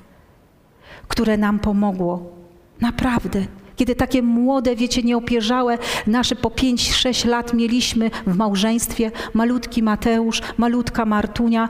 które 1.07 1.37
nam 1.37 1.59
pomogło. 1.59 2.31
Naprawdę. 2.81 3.45
Kiedy 3.75 3.95
takie 3.95 4.21
młode, 4.21 4.75
wiecie, 4.75 5.03
nieopierzałe, 5.03 5.77
nasze 6.07 6.35
po 6.35 6.49
5-6 6.49 7.27
lat 7.27 7.53
mieliśmy 7.53 8.11
w 8.27 8.35
małżeństwie, 8.35 9.11
malutki 9.33 9.83
Mateusz, 9.83 10.41
malutka 10.57 11.05
Martunia, 11.05 11.69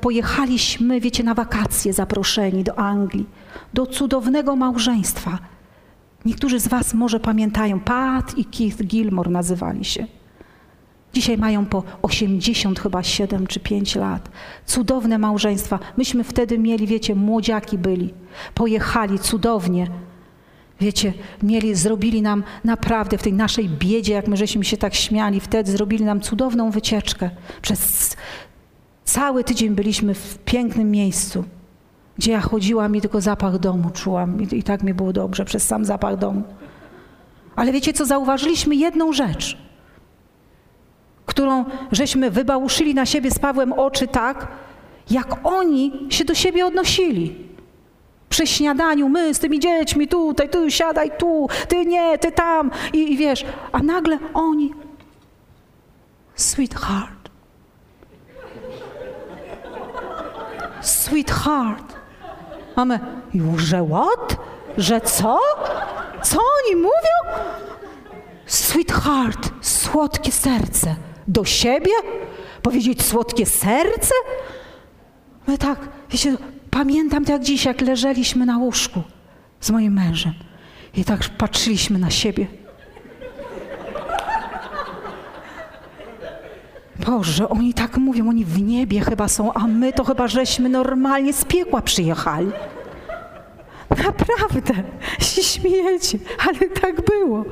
pojechaliśmy, 0.00 1.00
wiecie, 1.00 1.24
na 1.24 1.34
wakacje 1.34 1.92
zaproszeni 1.92 2.64
do 2.64 2.78
Anglii, 2.78 3.26
do 3.74 3.86
cudownego 3.86 4.56
małżeństwa. 4.56 5.38
Niektórzy 6.24 6.60
z 6.60 6.68
Was 6.68 6.94
może 6.94 7.20
pamiętają, 7.20 7.80
Pat 7.80 8.38
i 8.38 8.44
Keith 8.44 8.82
Gilmore 8.82 9.30
nazywali 9.30 9.84
się. 9.84 10.06
Dzisiaj 11.16 11.38
mają 11.38 11.66
po 11.66 11.82
80 12.02 12.80
chyba 12.80 13.02
7 13.02 13.46
czy 13.46 13.60
5 13.60 13.94
lat. 13.94 14.28
Cudowne 14.66 15.18
małżeństwa. 15.18 15.78
Myśmy 15.96 16.24
wtedy 16.24 16.58
mieli, 16.58 16.86
wiecie, 16.86 17.14
młodziaki 17.14 17.78
byli. 17.78 18.14
Pojechali 18.54 19.18
cudownie. 19.18 19.86
Wiecie, 20.80 21.12
mieli, 21.42 21.74
zrobili 21.74 22.22
nam 22.22 22.44
naprawdę 22.64 23.18
w 23.18 23.22
tej 23.22 23.32
naszej 23.32 23.68
biedzie, 23.68 24.12
jak 24.12 24.28
my 24.28 24.36
żeśmy 24.36 24.64
się 24.64 24.76
tak 24.76 24.94
śmiali, 24.94 25.40
wtedy 25.40 25.72
zrobili 25.72 26.04
nam 26.04 26.20
cudowną 26.20 26.70
wycieczkę. 26.70 27.30
Przez 27.62 28.16
cały 29.04 29.44
tydzień 29.44 29.74
byliśmy 29.74 30.14
w 30.14 30.38
pięknym 30.38 30.90
miejscu, 30.90 31.44
gdzie 32.18 32.32
ja 32.32 32.40
chodziłam 32.40 32.96
i 32.96 33.00
tylko 33.00 33.20
zapach 33.20 33.58
domu 33.58 33.90
czułam 33.90 34.42
i, 34.42 34.58
i 34.58 34.62
tak 34.62 34.82
mi 34.82 34.94
było 34.94 35.12
dobrze 35.12 35.44
przez 35.44 35.62
sam 35.66 35.84
zapach 35.84 36.16
domu. 36.16 36.42
Ale 37.56 37.72
wiecie 37.72 37.92
co, 37.92 38.06
zauważyliśmy 38.06 38.76
jedną 38.76 39.12
rzecz, 39.12 39.65
którą 41.26 41.64
żeśmy 41.92 42.30
wybałuszyli 42.30 42.94
na 42.94 43.06
siebie 43.06 43.30
z 43.30 43.38
Pawłem 43.38 43.72
oczy 43.72 44.06
tak, 44.08 44.48
jak 45.10 45.46
oni 45.46 46.06
się 46.10 46.24
do 46.24 46.34
siebie 46.34 46.66
odnosili. 46.66 47.46
przy 48.28 48.46
śniadaniu, 48.46 49.08
my 49.08 49.34
z 49.34 49.38
tymi 49.38 49.60
dziećmi 49.60 50.08
tutaj, 50.08 50.48
tu 50.48 50.70
siadaj 50.70 51.10
tu, 51.18 51.48
ty 51.68 51.86
nie, 51.86 52.18
ty 52.18 52.32
tam 52.32 52.70
i, 52.92 53.12
i 53.12 53.16
wiesz, 53.16 53.44
a 53.72 53.78
nagle 53.78 54.18
oni, 54.34 54.74
sweetheart, 56.34 57.30
sweetheart, 60.80 61.94
mamy, 62.76 63.00
że 63.56 63.86
what? 63.90 64.36
Że 64.78 65.00
co? 65.00 65.38
Co 66.22 66.38
oni 66.38 66.76
mówią? 66.76 67.42
Sweetheart, 68.46 69.50
słodkie 69.60 70.32
serce. 70.32 70.96
Do 71.28 71.44
siebie? 71.44 71.92
Powiedzieć 72.62 73.02
słodkie 73.02 73.46
serce? 73.46 74.14
My 75.46 75.58
tak, 75.58 75.78
wiecie, 76.10 76.36
pamiętam 76.70 77.24
to 77.24 77.32
jak 77.32 77.42
dziś, 77.42 77.64
jak 77.64 77.80
leżeliśmy 77.80 78.46
na 78.46 78.58
łóżku 78.58 79.02
z 79.60 79.70
moim 79.70 79.92
mężem 79.92 80.34
i 80.94 81.04
tak 81.04 81.20
patrzyliśmy 81.38 81.98
na 81.98 82.10
siebie. 82.10 82.46
Boże, 87.06 87.48
oni 87.48 87.74
tak 87.74 87.96
mówią, 87.96 88.28
oni 88.28 88.44
w 88.44 88.62
niebie 88.62 89.00
chyba 89.00 89.28
są, 89.28 89.52
a 89.52 89.66
my 89.66 89.92
to 89.92 90.04
chyba 90.04 90.28
żeśmy 90.28 90.68
normalnie 90.68 91.32
z 91.32 91.44
piekła 91.44 91.82
przyjechali. 91.82 92.50
Naprawdę, 93.90 94.74
się 95.20 95.42
śmiejecie, 95.42 96.18
ale 96.38 96.70
tak 96.80 97.04
było. 97.04 97.44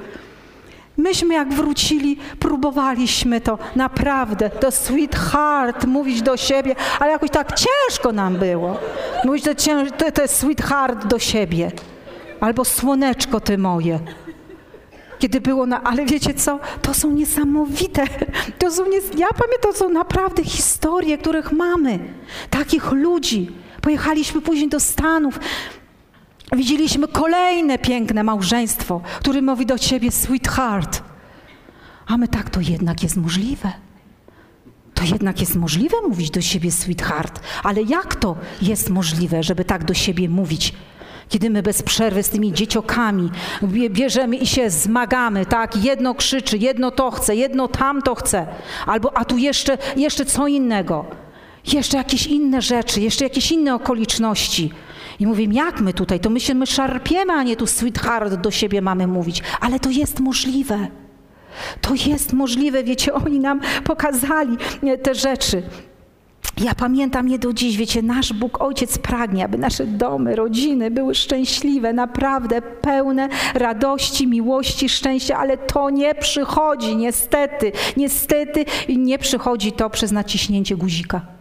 Myśmy 0.97 1.35
jak 1.35 1.53
wrócili, 1.55 2.17
próbowaliśmy 2.39 3.41
to 3.41 3.59
naprawdę, 3.77 4.51
to 4.51 4.71
sweetheart, 4.71 5.85
mówić 5.85 6.23
do 6.23 6.37
siebie, 6.37 6.75
ale 7.01 7.11
jakoś 7.13 7.31
tak 7.31 7.53
ciężko 7.53 8.13
nam 8.13 8.37
było. 8.37 8.79
Mówić 9.25 9.45
to, 9.45 9.55
to, 9.99 10.13
to 10.13 10.29
sweetheart 10.29 11.07
do 11.07 11.19
siebie. 11.19 11.73
Albo 12.41 12.65
słoneczko 12.65 13.41
ty 13.41 13.59
moje. 13.59 13.99
Kiedy 15.19 15.41
było 15.41 15.67
na, 15.67 15.83
ale 15.83 16.05
wiecie 16.05 16.35
co, 16.35 16.61
to 16.83 16.95
są 16.95 17.11
niesamowite, 17.11 18.05
to 18.59 18.71
są, 18.71 18.85
nie, 18.87 18.99
ja 19.17 19.29
pamiętam, 19.29 19.73
to 19.73 19.73
są 19.73 19.89
naprawdę 19.89 20.45
historie, 20.45 21.19
których 21.19 21.53
mamy. 21.53 21.99
Takich 22.51 22.93
ludzi. 22.93 23.51
Pojechaliśmy 23.81 24.41
później 24.41 24.69
do 24.69 24.81
Stanów, 24.81 25.39
Widzieliśmy 26.53 27.09
kolejne 27.09 27.79
piękne 27.79 28.25
małżeństwo, 28.25 29.01
które 29.21 29.43
mówi 29.43 29.67
do 29.67 29.79
ciebie 29.79 30.11
sweetheart. 30.11 31.03
A 32.07 32.17
my 32.17 32.29
tak, 32.29 32.51
to 32.51 32.61
jednak 32.61 33.03
jest 33.03 33.17
możliwe. 33.17 33.73
To 34.95 35.05
jednak 35.05 35.41
jest 35.41 35.55
możliwe 35.55 35.97
mówić 36.09 36.31
do 36.31 36.41
siebie 36.41 36.73
sweetheart. 36.73 37.41
Ale 37.63 37.83
jak 37.83 38.15
to 38.15 38.37
jest 38.63 38.91
możliwe, 38.91 39.43
żeby 39.43 39.65
tak 39.65 39.85
do 39.85 39.95
siebie 39.95 40.29
mówić? 40.29 40.75
Kiedy 41.29 41.51
my 41.51 41.63
bez 41.63 41.83
przerwy 41.83 42.23
z 42.23 42.31
tymi 42.31 42.53
dzieciokami 42.53 43.31
bierzemy 43.91 44.37
i 44.37 44.47
się 44.47 44.71
zmagamy, 44.71 45.47
tak? 45.47 45.77
Jedno 45.77 46.15
krzyczy, 46.15 46.59
jedno 46.59 46.91
to 46.91 47.11
chce, 47.11 47.37
jedno 47.37 47.69
tamto 47.69 48.15
chce. 48.15 48.47
Albo, 48.87 49.17
a 49.17 49.25
tu 49.25 49.39
jeszcze, 49.39 49.79
jeszcze 49.97 50.25
co 50.25 50.47
innego. 50.47 51.24
Jeszcze 51.73 51.97
jakieś 51.97 52.27
inne 52.27 52.63
rzeczy, 52.63 53.01
jeszcze 53.01 53.25
jakieś 53.25 53.53
inne 53.53 53.75
okoliczności. 53.75 54.71
I 55.21 55.27
mówię, 55.27 55.47
jak 55.53 55.81
my 55.81 55.93
tutaj? 55.93 56.21
To 56.21 56.31
my 56.31 56.41
się 56.41 56.55
my 56.55 56.67
szarpiemy, 56.67 57.33
a 57.33 57.43
nie 57.43 57.57
tu 57.57 57.67
sweetheart 57.67 58.35
do 58.35 58.51
siebie 58.51 58.83
mamy 58.83 59.07
mówić. 59.07 59.43
Ale 59.61 59.81
to 59.81 59.91
jest 59.91 60.21
możliwe. 60.21 60.89
To 61.81 61.95
jest 62.07 62.33
możliwe, 62.33 62.85
wiecie, 62.85 63.15
oni 63.27 63.41
nam 63.41 63.61
pokazali 63.85 64.57
e, 64.83 64.99
te 64.99 65.15
rzeczy. 65.15 65.63
Ja 66.59 66.75
pamiętam 66.75 67.29
je 67.29 67.39
do 67.39 67.53
dziś, 67.53 67.77
wiecie, 67.77 68.03
nasz 68.03 68.33
Bóg 68.33 68.61
Ojciec 68.61 68.99
pragnie, 68.99 69.45
aby 69.45 69.59
nasze 69.59 69.87
domy, 69.87 70.37
rodziny 70.37 70.91
były 70.91 71.15
szczęśliwe, 71.15 71.93
naprawdę 71.93 72.63
pełne 72.63 73.29
radości, 73.55 74.27
miłości, 74.27 74.89
szczęścia, 74.89 75.39
ale 75.39 75.57
to 75.57 75.91
nie 75.91 76.15
przychodzi, 76.15 76.97
niestety, 76.97 77.73
niestety 77.97 78.65
nie 78.89 79.19
przychodzi 79.19 79.73
to 79.73 79.91
przez 79.91 80.13
naciśnięcie 80.13 80.77
guzika. 80.77 81.34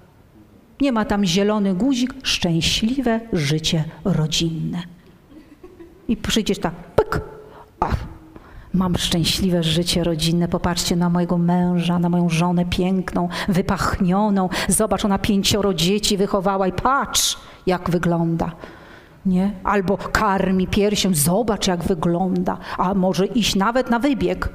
Nie 0.82 0.92
ma 0.92 1.06
tam 1.06 1.26
zielony 1.26 1.76
guzik, 1.76 2.14
szczęśliwe 2.24 3.20
życie 3.34 3.84
rodzinne. 4.06 4.84
I 6.08 6.18
przyjdziesz 6.18 6.60
tak, 6.60 6.74
pyk, 6.74 7.22
mam 8.74 8.98
szczęśliwe 8.98 9.64
życie 9.64 10.04
rodzinne, 10.04 10.48
popatrzcie 10.48 10.96
na 10.96 11.10
mojego 11.10 11.38
męża, 11.38 12.00
na 12.00 12.10
moją 12.10 12.30
żonę 12.30 12.66
piękną, 12.66 13.30
wypachnioną, 13.48 14.50
zobacz, 14.68 15.06
ona 15.06 15.20
pięcioro 15.20 15.74
dzieci 15.74 16.18
wychowała 16.18 16.68
i 16.68 16.72
patrz, 16.72 17.38
jak 17.66 17.90
wygląda. 17.90 18.52
Nie? 19.26 19.52
Albo 19.64 19.98
karmi 19.98 20.68
piersią, 20.68 21.10
zobacz, 21.14 21.68
jak 21.68 21.84
wygląda, 21.84 22.58
a 22.78 22.94
może 22.94 23.26
iść 23.26 23.56
nawet 23.56 23.90
na 23.90 24.00
wybieg 24.00 24.50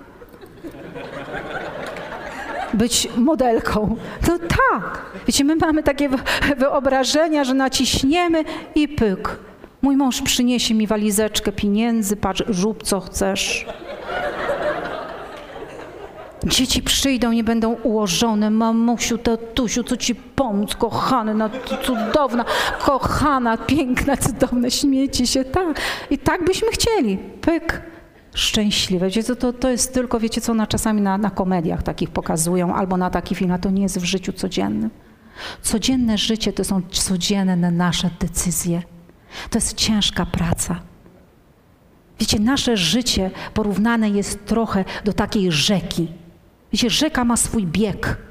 być 2.75 3.09
modelką. 3.17 3.97
No 4.29 4.39
tak. 4.39 5.03
Wiecie, 5.27 5.45
my 5.45 5.57
mamy 5.57 5.83
takie 5.83 6.09
wyobrażenia, 6.57 7.45
że 7.45 7.55
naciśniemy 7.55 8.45
i 8.75 8.89
pyk. 8.89 9.39
Mój 9.83 9.97
mąż 9.97 10.23
przyniesie 10.23 10.75
mi 10.75 10.87
walizeczkę 10.87 11.53
pieniędzy, 11.53 12.17
patrz, 12.17 12.43
co 12.83 13.01
chcesz. 13.01 13.67
Dzieci 16.45 16.83
przyjdą, 16.83 17.33
nie 17.33 17.45
będą 17.45 17.73
ułożone. 17.73 18.51
Mamusiu, 18.51 19.19
tatusiu, 19.19 19.85
co 19.85 19.97
ci 19.97 20.15
pomóc, 20.15 20.75
kochana, 20.77 21.51
cudowna, 21.83 22.45
kochana, 22.79 23.57
piękna, 23.57 24.17
cudowna, 24.17 24.71
śmieci 24.71 25.27
się, 25.27 25.45
tak. 25.45 25.81
I 26.11 26.19
tak 26.19 26.45
byśmy 26.45 26.69
chcieli. 26.69 27.19
Pyk 27.41 27.83
szczęśliwe. 28.35 29.07
Wiecie, 29.07 29.23
co, 29.23 29.37
to, 29.37 29.53
to 29.53 29.71
jest 29.71 29.95
tylko, 29.95 30.21
wiecie 30.21 30.41
co, 30.41 30.55
na 30.55 30.67
czasami 30.67 31.01
na, 31.01 31.19
na 31.19 31.31
komediach 31.31 31.83
takich 31.83 32.11
pokazują, 32.11 32.75
albo 32.75 32.97
na 32.97 33.11
taki 33.11 33.35
film, 33.35 33.53
a 33.53 33.59
to 33.59 33.71
nie 33.71 33.83
jest 33.83 33.99
w 33.99 34.05
życiu 34.05 34.33
codziennym. 34.33 34.91
Codzienne 35.63 36.19
życie 36.19 36.53
to 36.53 36.65
są 36.65 36.83
codzienne 36.91 37.71
nasze 37.71 38.11
decyzje. 38.21 38.83
To 39.51 39.59
jest 39.59 39.75
ciężka 39.75 40.27
praca. 40.27 40.81
Wiecie, 42.21 42.39
nasze 42.39 42.77
życie 42.77 43.31
porównane 43.55 44.11
jest 44.11 44.47
trochę 44.47 44.85
do 45.05 45.13
takiej 45.13 45.53
rzeki. 45.53 46.09
Wiecie, 46.73 46.91
rzeka 46.91 47.25
ma 47.25 47.37
swój 47.37 47.67
bieg. 47.67 48.28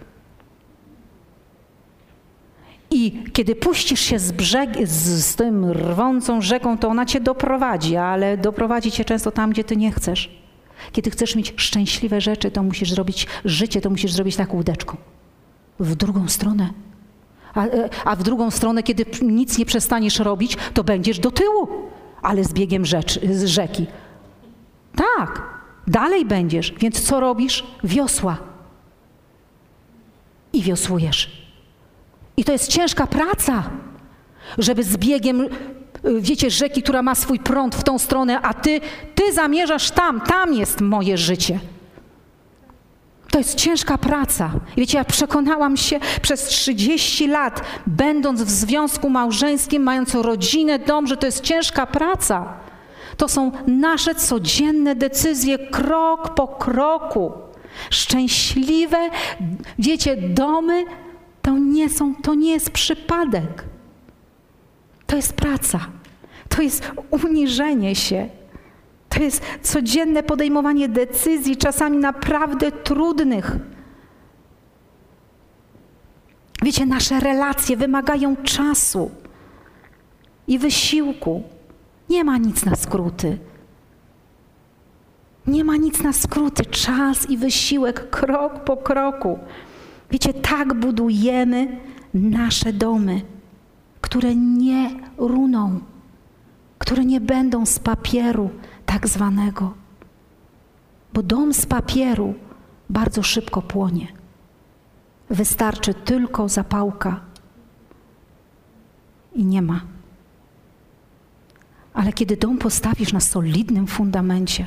I 2.91 3.23
kiedy 3.33 3.55
puścisz 3.55 3.99
się 3.99 4.19
z, 4.19 4.31
brzeg, 4.31 4.87
z, 4.87 5.25
z 5.25 5.35
tym 5.35 5.71
rwącą 5.71 6.41
rzeką, 6.41 6.77
to 6.77 6.87
ona 6.87 7.05
cię 7.05 7.19
doprowadzi, 7.19 7.95
ale 7.95 8.37
doprowadzi 8.37 8.91
cię 8.91 9.05
często 9.05 9.31
tam, 9.31 9.49
gdzie 9.49 9.63
ty 9.63 9.77
nie 9.77 9.91
chcesz. 9.91 10.37
Kiedy 10.91 11.11
chcesz 11.11 11.35
mieć 11.35 11.53
szczęśliwe 11.57 12.21
rzeczy, 12.21 12.51
to 12.51 12.63
musisz 12.63 12.91
zrobić 12.91 13.27
życie, 13.45 13.81
to 13.81 13.89
musisz 13.89 14.11
zrobić 14.11 14.35
taką 14.35 14.57
łódeczką. 14.57 14.97
W 15.79 15.95
drugą 15.95 16.27
stronę. 16.27 16.69
A, 17.53 17.65
e, 17.65 17.89
a 18.05 18.15
w 18.15 18.23
drugą 18.23 18.51
stronę, 18.51 18.83
kiedy 18.83 19.05
nic 19.21 19.57
nie 19.57 19.65
przestaniesz 19.65 20.19
robić, 20.19 20.57
to 20.73 20.83
będziesz 20.83 21.19
do 21.19 21.31
tyłu, 21.31 21.67
ale 22.21 22.43
z 22.43 22.53
biegiem 22.53 22.85
z 22.85 23.45
rzeki. 23.45 23.85
Tak, 24.95 25.41
dalej 25.87 26.25
będziesz. 26.25 26.73
Więc 26.79 27.01
co 27.01 27.19
robisz? 27.19 27.63
Wiosła. 27.83 28.37
I 30.53 30.61
wiosłujesz. 30.61 31.46
I 32.37 32.43
to 32.43 32.51
jest 32.51 32.67
ciężka 32.67 33.07
praca, 33.07 33.63
żeby 34.57 34.83
z 34.83 34.97
biegiem, 34.97 35.41
y, 35.41 35.49
wiecie, 36.21 36.49
rzeki, 36.49 36.83
która 36.83 37.01
ma 37.01 37.15
swój 37.15 37.39
prąd 37.39 37.75
w 37.75 37.83
tą 37.83 37.99
stronę, 37.99 38.41
a 38.41 38.53
ty, 38.53 38.81
ty 39.15 39.33
zamierzasz 39.33 39.91
tam, 39.91 40.21
tam 40.21 40.53
jest 40.53 40.81
moje 40.81 41.17
życie. 41.17 41.59
To 43.31 43.37
jest 43.37 43.55
ciężka 43.55 43.97
praca. 43.97 44.51
Wiecie, 44.77 44.97
ja 44.97 45.03
przekonałam 45.03 45.77
się 45.77 45.99
przez 46.21 46.43
30 46.43 47.27
lat, 47.27 47.61
będąc 47.87 48.41
w 48.41 48.49
związku 48.49 49.09
małżeńskim, 49.09 49.83
mając 49.83 50.15
rodzinę, 50.15 50.79
dom, 50.79 51.07
że 51.07 51.17
to 51.17 51.25
jest 51.25 51.41
ciężka 51.41 51.85
praca. 51.85 52.53
To 53.17 53.27
są 53.27 53.51
nasze 53.67 54.15
codzienne 54.15 54.95
decyzje, 54.95 55.57
krok 55.59 56.33
po 56.33 56.47
kroku. 56.47 57.31
Szczęśliwe, 57.89 59.09
wiecie, 59.79 60.17
domy, 60.17 60.85
to 61.47 61.57
nie, 61.57 61.89
są, 61.89 62.15
to 62.15 62.33
nie 62.35 62.51
jest 62.51 62.69
przypadek. 62.71 63.63
To 65.05 65.15
jest 65.15 65.33
praca. 65.33 65.79
To 66.49 66.61
jest 66.61 66.91
uniżenie 67.11 67.95
się. 67.95 68.29
To 69.09 69.23
jest 69.23 69.43
codzienne 69.61 70.23
podejmowanie 70.23 70.89
decyzji, 70.89 71.57
czasami 71.57 71.97
naprawdę 71.97 72.71
trudnych. 72.71 73.51
Wiecie, 76.63 76.85
nasze 76.85 77.19
relacje 77.19 77.77
wymagają 77.77 78.35
czasu 78.35 79.11
i 80.47 80.59
wysiłku. 80.59 81.43
Nie 82.09 82.23
ma 82.23 82.37
nic 82.37 82.65
na 82.65 82.75
skróty. 82.75 83.37
Nie 85.47 85.63
ma 85.63 85.75
nic 85.75 86.03
na 86.03 86.13
skróty. 86.13 86.65
Czas 86.65 87.29
i 87.29 87.37
wysiłek, 87.37 88.09
krok 88.09 88.63
po 88.63 88.77
kroku. 88.77 89.39
Wiecie, 90.11 90.33
tak 90.33 90.73
budujemy 90.73 91.79
nasze 92.13 92.73
domy, 92.73 93.21
które 94.01 94.35
nie 94.35 94.89
runą. 95.17 95.79
które 96.79 97.05
nie 97.05 97.21
będą 97.21 97.65
z 97.65 97.79
papieru 97.79 98.49
tak 98.85 99.07
zwanego, 99.07 99.73
bo 101.13 101.23
dom 101.23 101.53
z 101.53 101.65
papieru 101.65 102.35
bardzo 102.89 103.23
szybko 103.23 103.61
płonie. 103.61 104.07
Wystarczy 105.29 105.93
tylko 105.93 106.49
zapałka 106.49 107.19
i 109.33 109.45
nie 109.45 109.61
ma. 109.61 109.81
Ale 111.93 112.13
kiedy 112.13 112.37
dom 112.37 112.57
postawisz 112.57 113.13
na 113.13 113.19
solidnym 113.19 113.87
fundamencie, 113.87 114.65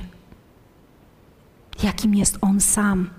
jakim 1.82 2.14
jest 2.14 2.38
on 2.40 2.60
sam, 2.60 3.10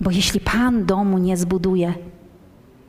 bo 0.00 0.10
jeśli 0.10 0.40
Pan 0.40 0.84
domu 0.84 1.18
nie 1.18 1.36
zbuduje, 1.36 1.94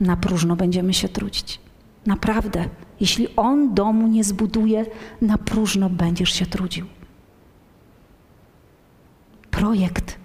na 0.00 0.16
próżno 0.16 0.56
będziemy 0.56 0.94
się 0.94 1.08
trudzić. 1.08 1.60
Naprawdę, 2.06 2.68
jeśli 3.00 3.36
On 3.36 3.74
domu 3.74 4.08
nie 4.08 4.24
zbuduje, 4.24 4.86
na 5.22 5.38
próżno 5.38 5.90
będziesz 5.90 6.32
się 6.32 6.46
trudził. 6.46 6.86
Projekt 9.50 10.18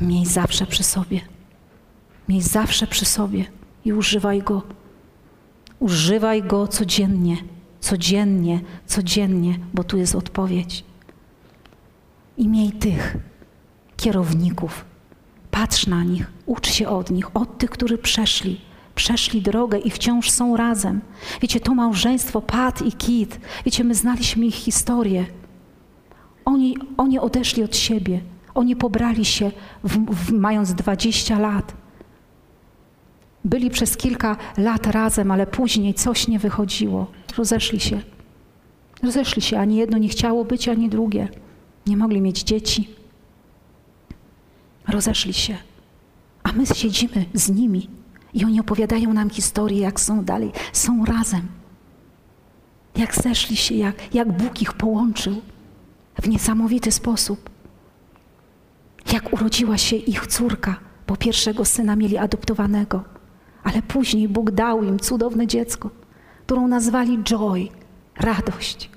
miej 0.00 0.26
zawsze 0.26 0.66
przy 0.66 0.82
sobie. 0.82 1.20
Miej 2.28 2.42
zawsze 2.42 2.86
przy 2.86 3.04
sobie 3.04 3.44
i 3.84 3.92
używaj 3.92 4.42
go. 4.42 4.62
Używaj 5.78 6.42
go 6.42 6.68
codziennie, 6.68 7.36
codziennie, 7.80 8.60
codziennie, 8.86 9.58
bo 9.74 9.84
tu 9.84 9.96
jest 9.98 10.14
odpowiedź. 10.14 10.84
I 12.36 12.48
miej 12.48 12.72
tych 12.72 13.16
kierowników. 13.96 14.84
Patrz 15.56 15.86
na 15.86 16.04
nich, 16.04 16.26
ucz 16.46 16.68
się 16.68 16.88
od 16.88 17.10
nich, 17.10 17.36
od 17.36 17.58
tych, 17.58 17.70
którzy 17.70 17.98
przeszli, 17.98 18.60
przeszli 18.94 19.42
drogę 19.42 19.78
i 19.78 19.90
wciąż 19.90 20.30
są 20.30 20.56
razem. 20.56 21.00
Wiecie, 21.42 21.60
to 21.60 21.74
małżeństwo 21.74 22.40
Pat 22.40 22.82
i 22.82 22.92
Kit, 22.92 23.40
wiecie, 23.64 23.84
my 23.84 23.94
znaliśmy 23.94 24.46
ich 24.46 24.54
historię. 24.54 25.26
Oni, 26.44 26.76
oni 26.96 27.18
odeszli 27.18 27.62
od 27.62 27.76
siebie, 27.76 28.20
oni 28.54 28.76
pobrali 28.76 29.24
się, 29.24 29.50
w, 29.84 30.14
w, 30.14 30.32
mając 30.32 30.74
20 30.74 31.38
lat. 31.38 31.74
Byli 33.44 33.70
przez 33.70 33.96
kilka 33.96 34.36
lat 34.58 34.86
razem, 34.86 35.30
ale 35.30 35.46
później 35.46 35.94
coś 35.94 36.28
nie 36.28 36.38
wychodziło. 36.38 37.06
Rozeszli 37.36 37.80
się. 37.80 38.00
Rozeszli 39.02 39.42
się. 39.42 39.58
Ani 39.58 39.76
jedno 39.76 39.98
nie 39.98 40.08
chciało 40.08 40.44
być, 40.44 40.68
ani 40.68 40.88
drugie. 40.88 41.28
Nie 41.86 41.96
mogli 41.96 42.20
mieć 42.20 42.42
dzieci. 42.42 42.96
Rozeszli 44.88 45.34
się. 45.34 45.56
A 46.42 46.52
my 46.52 46.66
siedzimy 46.66 47.24
z 47.34 47.50
nimi 47.50 47.88
i 48.34 48.44
oni 48.44 48.60
opowiadają 48.60 49.12
nam 49.12 49.30
historię, 49.30 49.80
jak 49.80 50.00
są 50.00 50.24
dalej. 50.24 50.52
Są 50.72 51.04
razem. 51.04 51.48
Jak 52.96 53.14
zeszli 53.14 53.56
się, 53.56 53.74
jak, 53.74 54.14
jak 54.14 54.32
Bóg 54.32 54.62
ich 54.62 54.72
połączył 54.72 55.42
w 56.22 56.28
niesamowity 56.28 56.92
sposób. 56.92 57.50
Jak 59.12 59.32
urodziła 59.32 59.78
się 59.78 59.96
ich 59.96 60.26
córka, 60.26 60.76
bo 61.06 61.16
pierwszego 61.16 61.64
syna 61.64 61.96
mieli 61.96 62.18
adoptowanego, 62.18 63.04
ale 63.64 63.82
później 63.82 64.28
Bóg 64.28 64.50
dał 64.50 64.84
im 64.84 64.98
cudowne 64.98 65.46
dziecko, 65.46 65.90
którą 66.46 66.68
nazwali 66.68 67.18
Joy, 67.24 67.68
radość. 68.16 68.95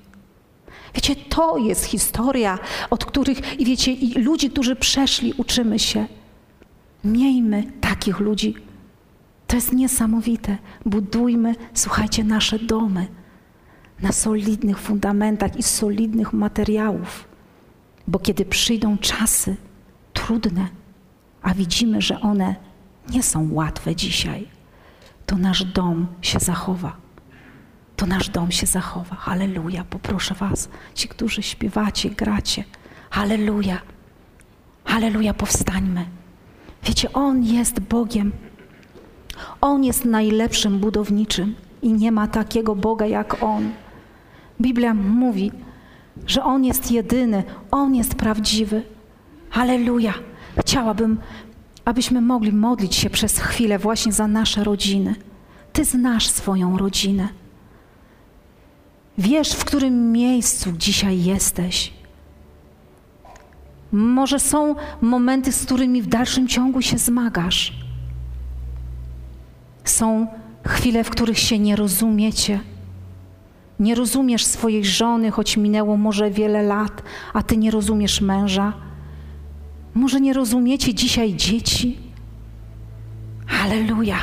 Wiecie, 0.96 1.16
to 1.16 1.58
jest 1.58 1.86
historia, 1.86 2.60
od 2.90 3.06
których, 3.06 3.60
i 3.60 3.66
wiecie, 3.66 3.92
i 3.92 4.14
ludzi, 4.14 4.50
którzy 4.50 4.76
przeszli, 4.76 5.34
uczymy 5.38 5.80
się. 5.80 6.06
Miejmy 7.04 7.64
takich 7.82 8.20
ludzi. 8.20 8.56
To 9.48 9.56
jest 9.56 9.74
niesamowite. 9.74 10.58
Budujmy, 10.86 11.56
słuchajcie, 11.74 12.24
nasze 12.24 12.60
domy 12.60 13.08
na 14.02 14.12
solidnych 14.12 14.80
fundamentach 14.80 15.58
i 15.58 15.64
solidnych 15.64 16.34
materiałów. 16.34 17.28
Bo 18.08 18.20
kiedy 18.20 18.46
przyjdą 18.46 18.98
czasy 18.98 19.56
trudne, 20.14 20.68
a 21.42 21.54
widzimy, 21.54 22.02
że 22.02 22.22
one 22.22 22.56
nie 23.10 23.24
są 23.24 23.50
łatwe 23.52 23.96
dzisiaj, 23.96 24.48
to 25.26 25.38
nasz 25.38 25.64
dom 25.64 26.08
się 26.22 26.40
zachowa. 26.40 26.98
To 28.00 28.06
nasz 28.06 28.30
dom 28.30 28.52
się 28.52 28.66
zachowa. 28.66 29.16
Halleluja. 29.16 29.84
Poproszę 29.90 30.36
Was, 30.36 30.70
ci, 30.96 31.08
którzy 31.08 31.44
śpiewacie, 31.44 32.10
gracie. 32.10 32.64
Halleluja. 33.10 33.82
Halleluja, 34.86 35.34
powstańmy. 35.34 36.06
Wiecie, 36.84 37.14
On 37.14 37.44
jest 37.44 37.80
Bogiem. 37.80 38.32
On 39.62 39.84
jest 39.84 40.06
najlepszym 40.06 40.80
budowniczym 40.80 41.56
i 41.82 41.94
nie 41.94 42.12
ma 42.12 42.28
takiego 42.28 42.76
Boga 42.76 43.06
jak 43.06 43.44
On. 43.44 43.72
Biblia 44.62 44.94
mówi, 44.94 45.52
że 46.28 46.44
On 46.44 46.66
jest 46.66 46.92
jedyny, 46.92 47.44
On 47.72 47.96
jest 47.96 48.16
prawdziwy. 48.16 48.84
Halleluja. 49.50 50.14
Chciałabym, 50.60 51.20
abyśmy 51.86 52.22
mogli 52.22 52.54
modlić 52.54 52.96
się 52.96 53.10
przez 53.10 53.40
chwilę 53.40 53.80
właśnie 53.80 54.12
za 54.12 54.28
nasze 54.28 54.64
rodziny. 54.64 55.16
Ty 55.74 55.86
znasz 55.86 56.30
swoją 56.30 56.78
rodzinę. 56.78 57.30
Wiesz, 59.20 59.52
w 59.52 59.66
którym 59.66 60.12
miejscu 60.12 60.72
dzisiaj 60.72 61.24
jesteś. 61.24 61.94
Może 63.92 64.40
są 64.40 64.76
momenty, 65.02 65.52
z 65.52 65.66
którymi 65.66 66.02
w 66.02 66.08
dalszym 66.08 66.48
ciągu 66.48 66.82
się 66.82 66.98
zmagasz. 66.98 67.74
Są 69.84 70.28
chwile, 70.68 71.04
w 71.04 71.10
których 71.10 71.40
się 71.40 71.60
nie 71.60 71.76
rozumiecie. 71.76 72.60
Nie 73.80 73.96
rozumiesz 73.96 74.46
swojej 74.46 74.86
żony, 74.86 75.32
choć 75.32 75.58
minęło 75.58 75.98
może 75.98 76.32
wiele 76.32 76.64
lat, 76.64 77.04
a 77.34 77.44
ty 77.44 77.58
nie 77.58 77.72
rozumiesz 77.72 78.22
męża. 78.22 78.74
Może 79.94 80.22
nie 80.22 80.34
rozumiecie 80.34 80.94
dzisiaj 80.94 81.36
dzieci. 81.36 81.98
Aleluja. 83.64 84.18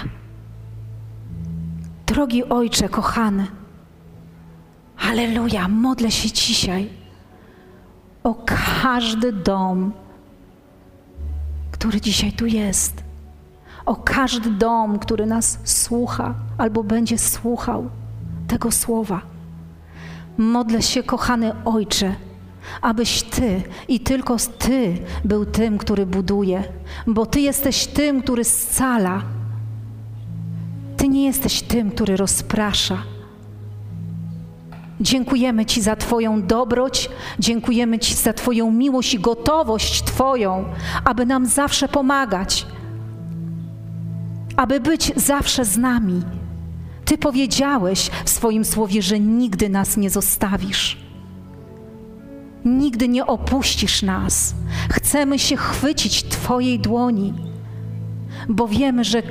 Drogi 2.07 2.45
Ojcze, 2.45 2.89
kochany, 2.89 3.47
Aleluja, 4.99 5.69
modlę 5.69 6.11
się 6.11 6.33
dzisiaj 6.33 6.89
o 8.23 8.35
każdy 8.83 9.33
dom, 9.33 9.93
który 11.71 12.01
dzisiaj 12.01 12.33
tu 12.33 12.47
jest. 12.47 13.05
O 13.87 13.97
każdy 13.97 14.51
dom, 14.51 14.99
który 14.99 15.27
nas 15.27 15.59
słucha 15.65 16.35
albo 16.59 16.85
będzie 16.85 17.19
słuchał 17.19 17.91
tego 18.49 18.73
słowa. 18.73 19.21
Modlę 20.39 20.83
się, 20.83 21.03
kochany 21.03 21.53
Ojcze, 21.65 22.15
abyś 22.83 23.23
Ty 23.23 23.63
i 23.89 24.01
tylko 24.01 24.37
Ty 24.59 24.99
był 25.25 25.45
tym, 25.45 25.79
który 25.79 26.07
buduje, 26.07 26.65
bo 27.07 27.27
Ty 27.27 27.41
jesteś 27.41 27.87
tym, 27.87 28.23
który 28.23 28.45
scala. 28.45 29.23
Ty 30.97 31.09
nie 31.09 31.27
jesteś 31.27 31.63
tym, 31.63 31.91
który 31.91 32.17
rozprasza. 32.17 33.03
Dziękujemy 35.01 35.67
Ci 35.67 35.83
za 35.83 35.97
Twoją 35.97 36.43
dobroć, 36.43 37.11
dziękujemy 37.39 37.99
Ci 37.99 38.15
za 38.15 38.33
Twoją 38.33 38.71
miłość 38.71 39.15
i 39.15 39.19
gotowość 39.19 40.03
Twoją, 40.03 40.65
aby 41.05 41.27
nam 41.27 41.47
zawsze 41.47 41.89
pomagać, 41.89 42.67
aby 44.57 44.81
być 44.81 45.13
zawsze 45.17 45.65
z 45.65 45.79
nami. 45.79 46.23
Ty 47.05 47.19
powiedziałeś 47.19 48.11
w 48.25 48.31
swoim 48.31 48.65
słowie, 48.65 49.03
że 49.03 49.21
nigdy 49.21 49.69
nas 49.69 49.97
nie 49.97 50.11
zostawisz. 50.11 50.99
Nigdy 52.65 53.09
nie 53.09 53.27
opuścisz 53.27 54.03
nas. 54.03 54.55
Chcemy 54.91 55.39
się 55.39 55.57
chwycić 55.57 56.25
Twojej 56.25 56.79
dłoni, 56.79 57.35
bo 58.49 58.69
wiemy, 58.69 59.05
że 59.05 59.23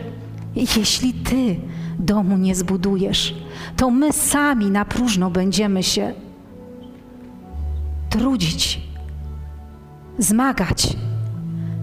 jeśli 0.56 1.14
Ty 1.14 1.56
domu 2.00 2.38
nie 2.38 2.56
zbudujesz, 2.56 3.36
to 3.76 3.92
my 3.92 4.14
sami 4.14 4.72
na 4.72 4.86
próżno 4.86 5.30
będziemy 5.30 5.84
się 5.84 6.14
trudzić, 8.10 8.82
zmagać. 10.18 10.88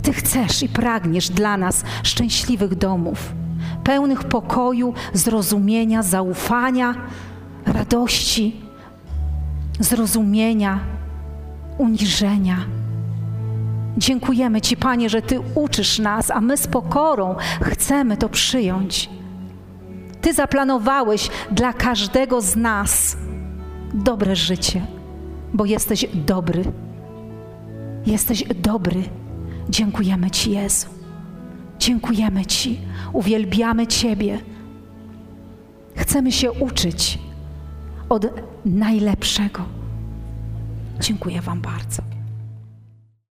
Ty 0.02 0.12
chcesz 0.12 0.62
i 0.62 0.68
pragniesz 0.68 1.28
dla 1.28 1.56
nas 1.56 1.84
szczęśliwych 2.02 2.74
domów, 2.74 3.32
pełnych 3.84 4.24
pokoju, 4.24 4.94
zrozumienia, 5.12 6.02
zaufania, 6.02 6.94
radości, 7.66 8.60
zrozumienia, 9.80 10.80
uniżenia. 11.78 12.56
Dziękujemy 13.96 14.60
Ci, 14.60 14.76
Panie, 14.76 15.10
że 15.10 15.22
Ty 15.22 15.40
uczysz 15.54 15.98
nas, 15.98 16.30
a 16.30 16.40
my 16.40 16.56
z 16.56 16.66
pokorą 16.66 17.34
chcemy 17.60 18.16
to 18.16 18.28
przyjąć. 18.28 19.10
Ty 20.22 20.32
zaplanowałeś 20.32 21.30
dla 21.50 21.72
każdego 21.72 22.40
z 22.40 22.56
nas 22.56 23.16
dobre 23.94 24.36
życie, 24.36 24.86
bo 25.54 25.64
jesteś 25.64 26.06
dobry. 26.14 26.64
Jesteś 28.06 28.44
dobry. 28.44 29.02
Dziękujemy 29.68 30.30
Ci, 30.30 30.50
Jezu. 30.50 30.86
Dziękujemy 31.78 32.46
Ci. 32.46 32.80
Uwielbiamy 33.12 33.86
Ciebie. 33.86 34.38
Chcemy 35.96 36.32
się 36.32 36.52
uczyć 36.52 37.18
od 38.08 38.26
najlepszego. 38.64 39.62
Dziękuję 41.00 41.40
Wam 41.40 41.60
bardzo. 41.60 42.02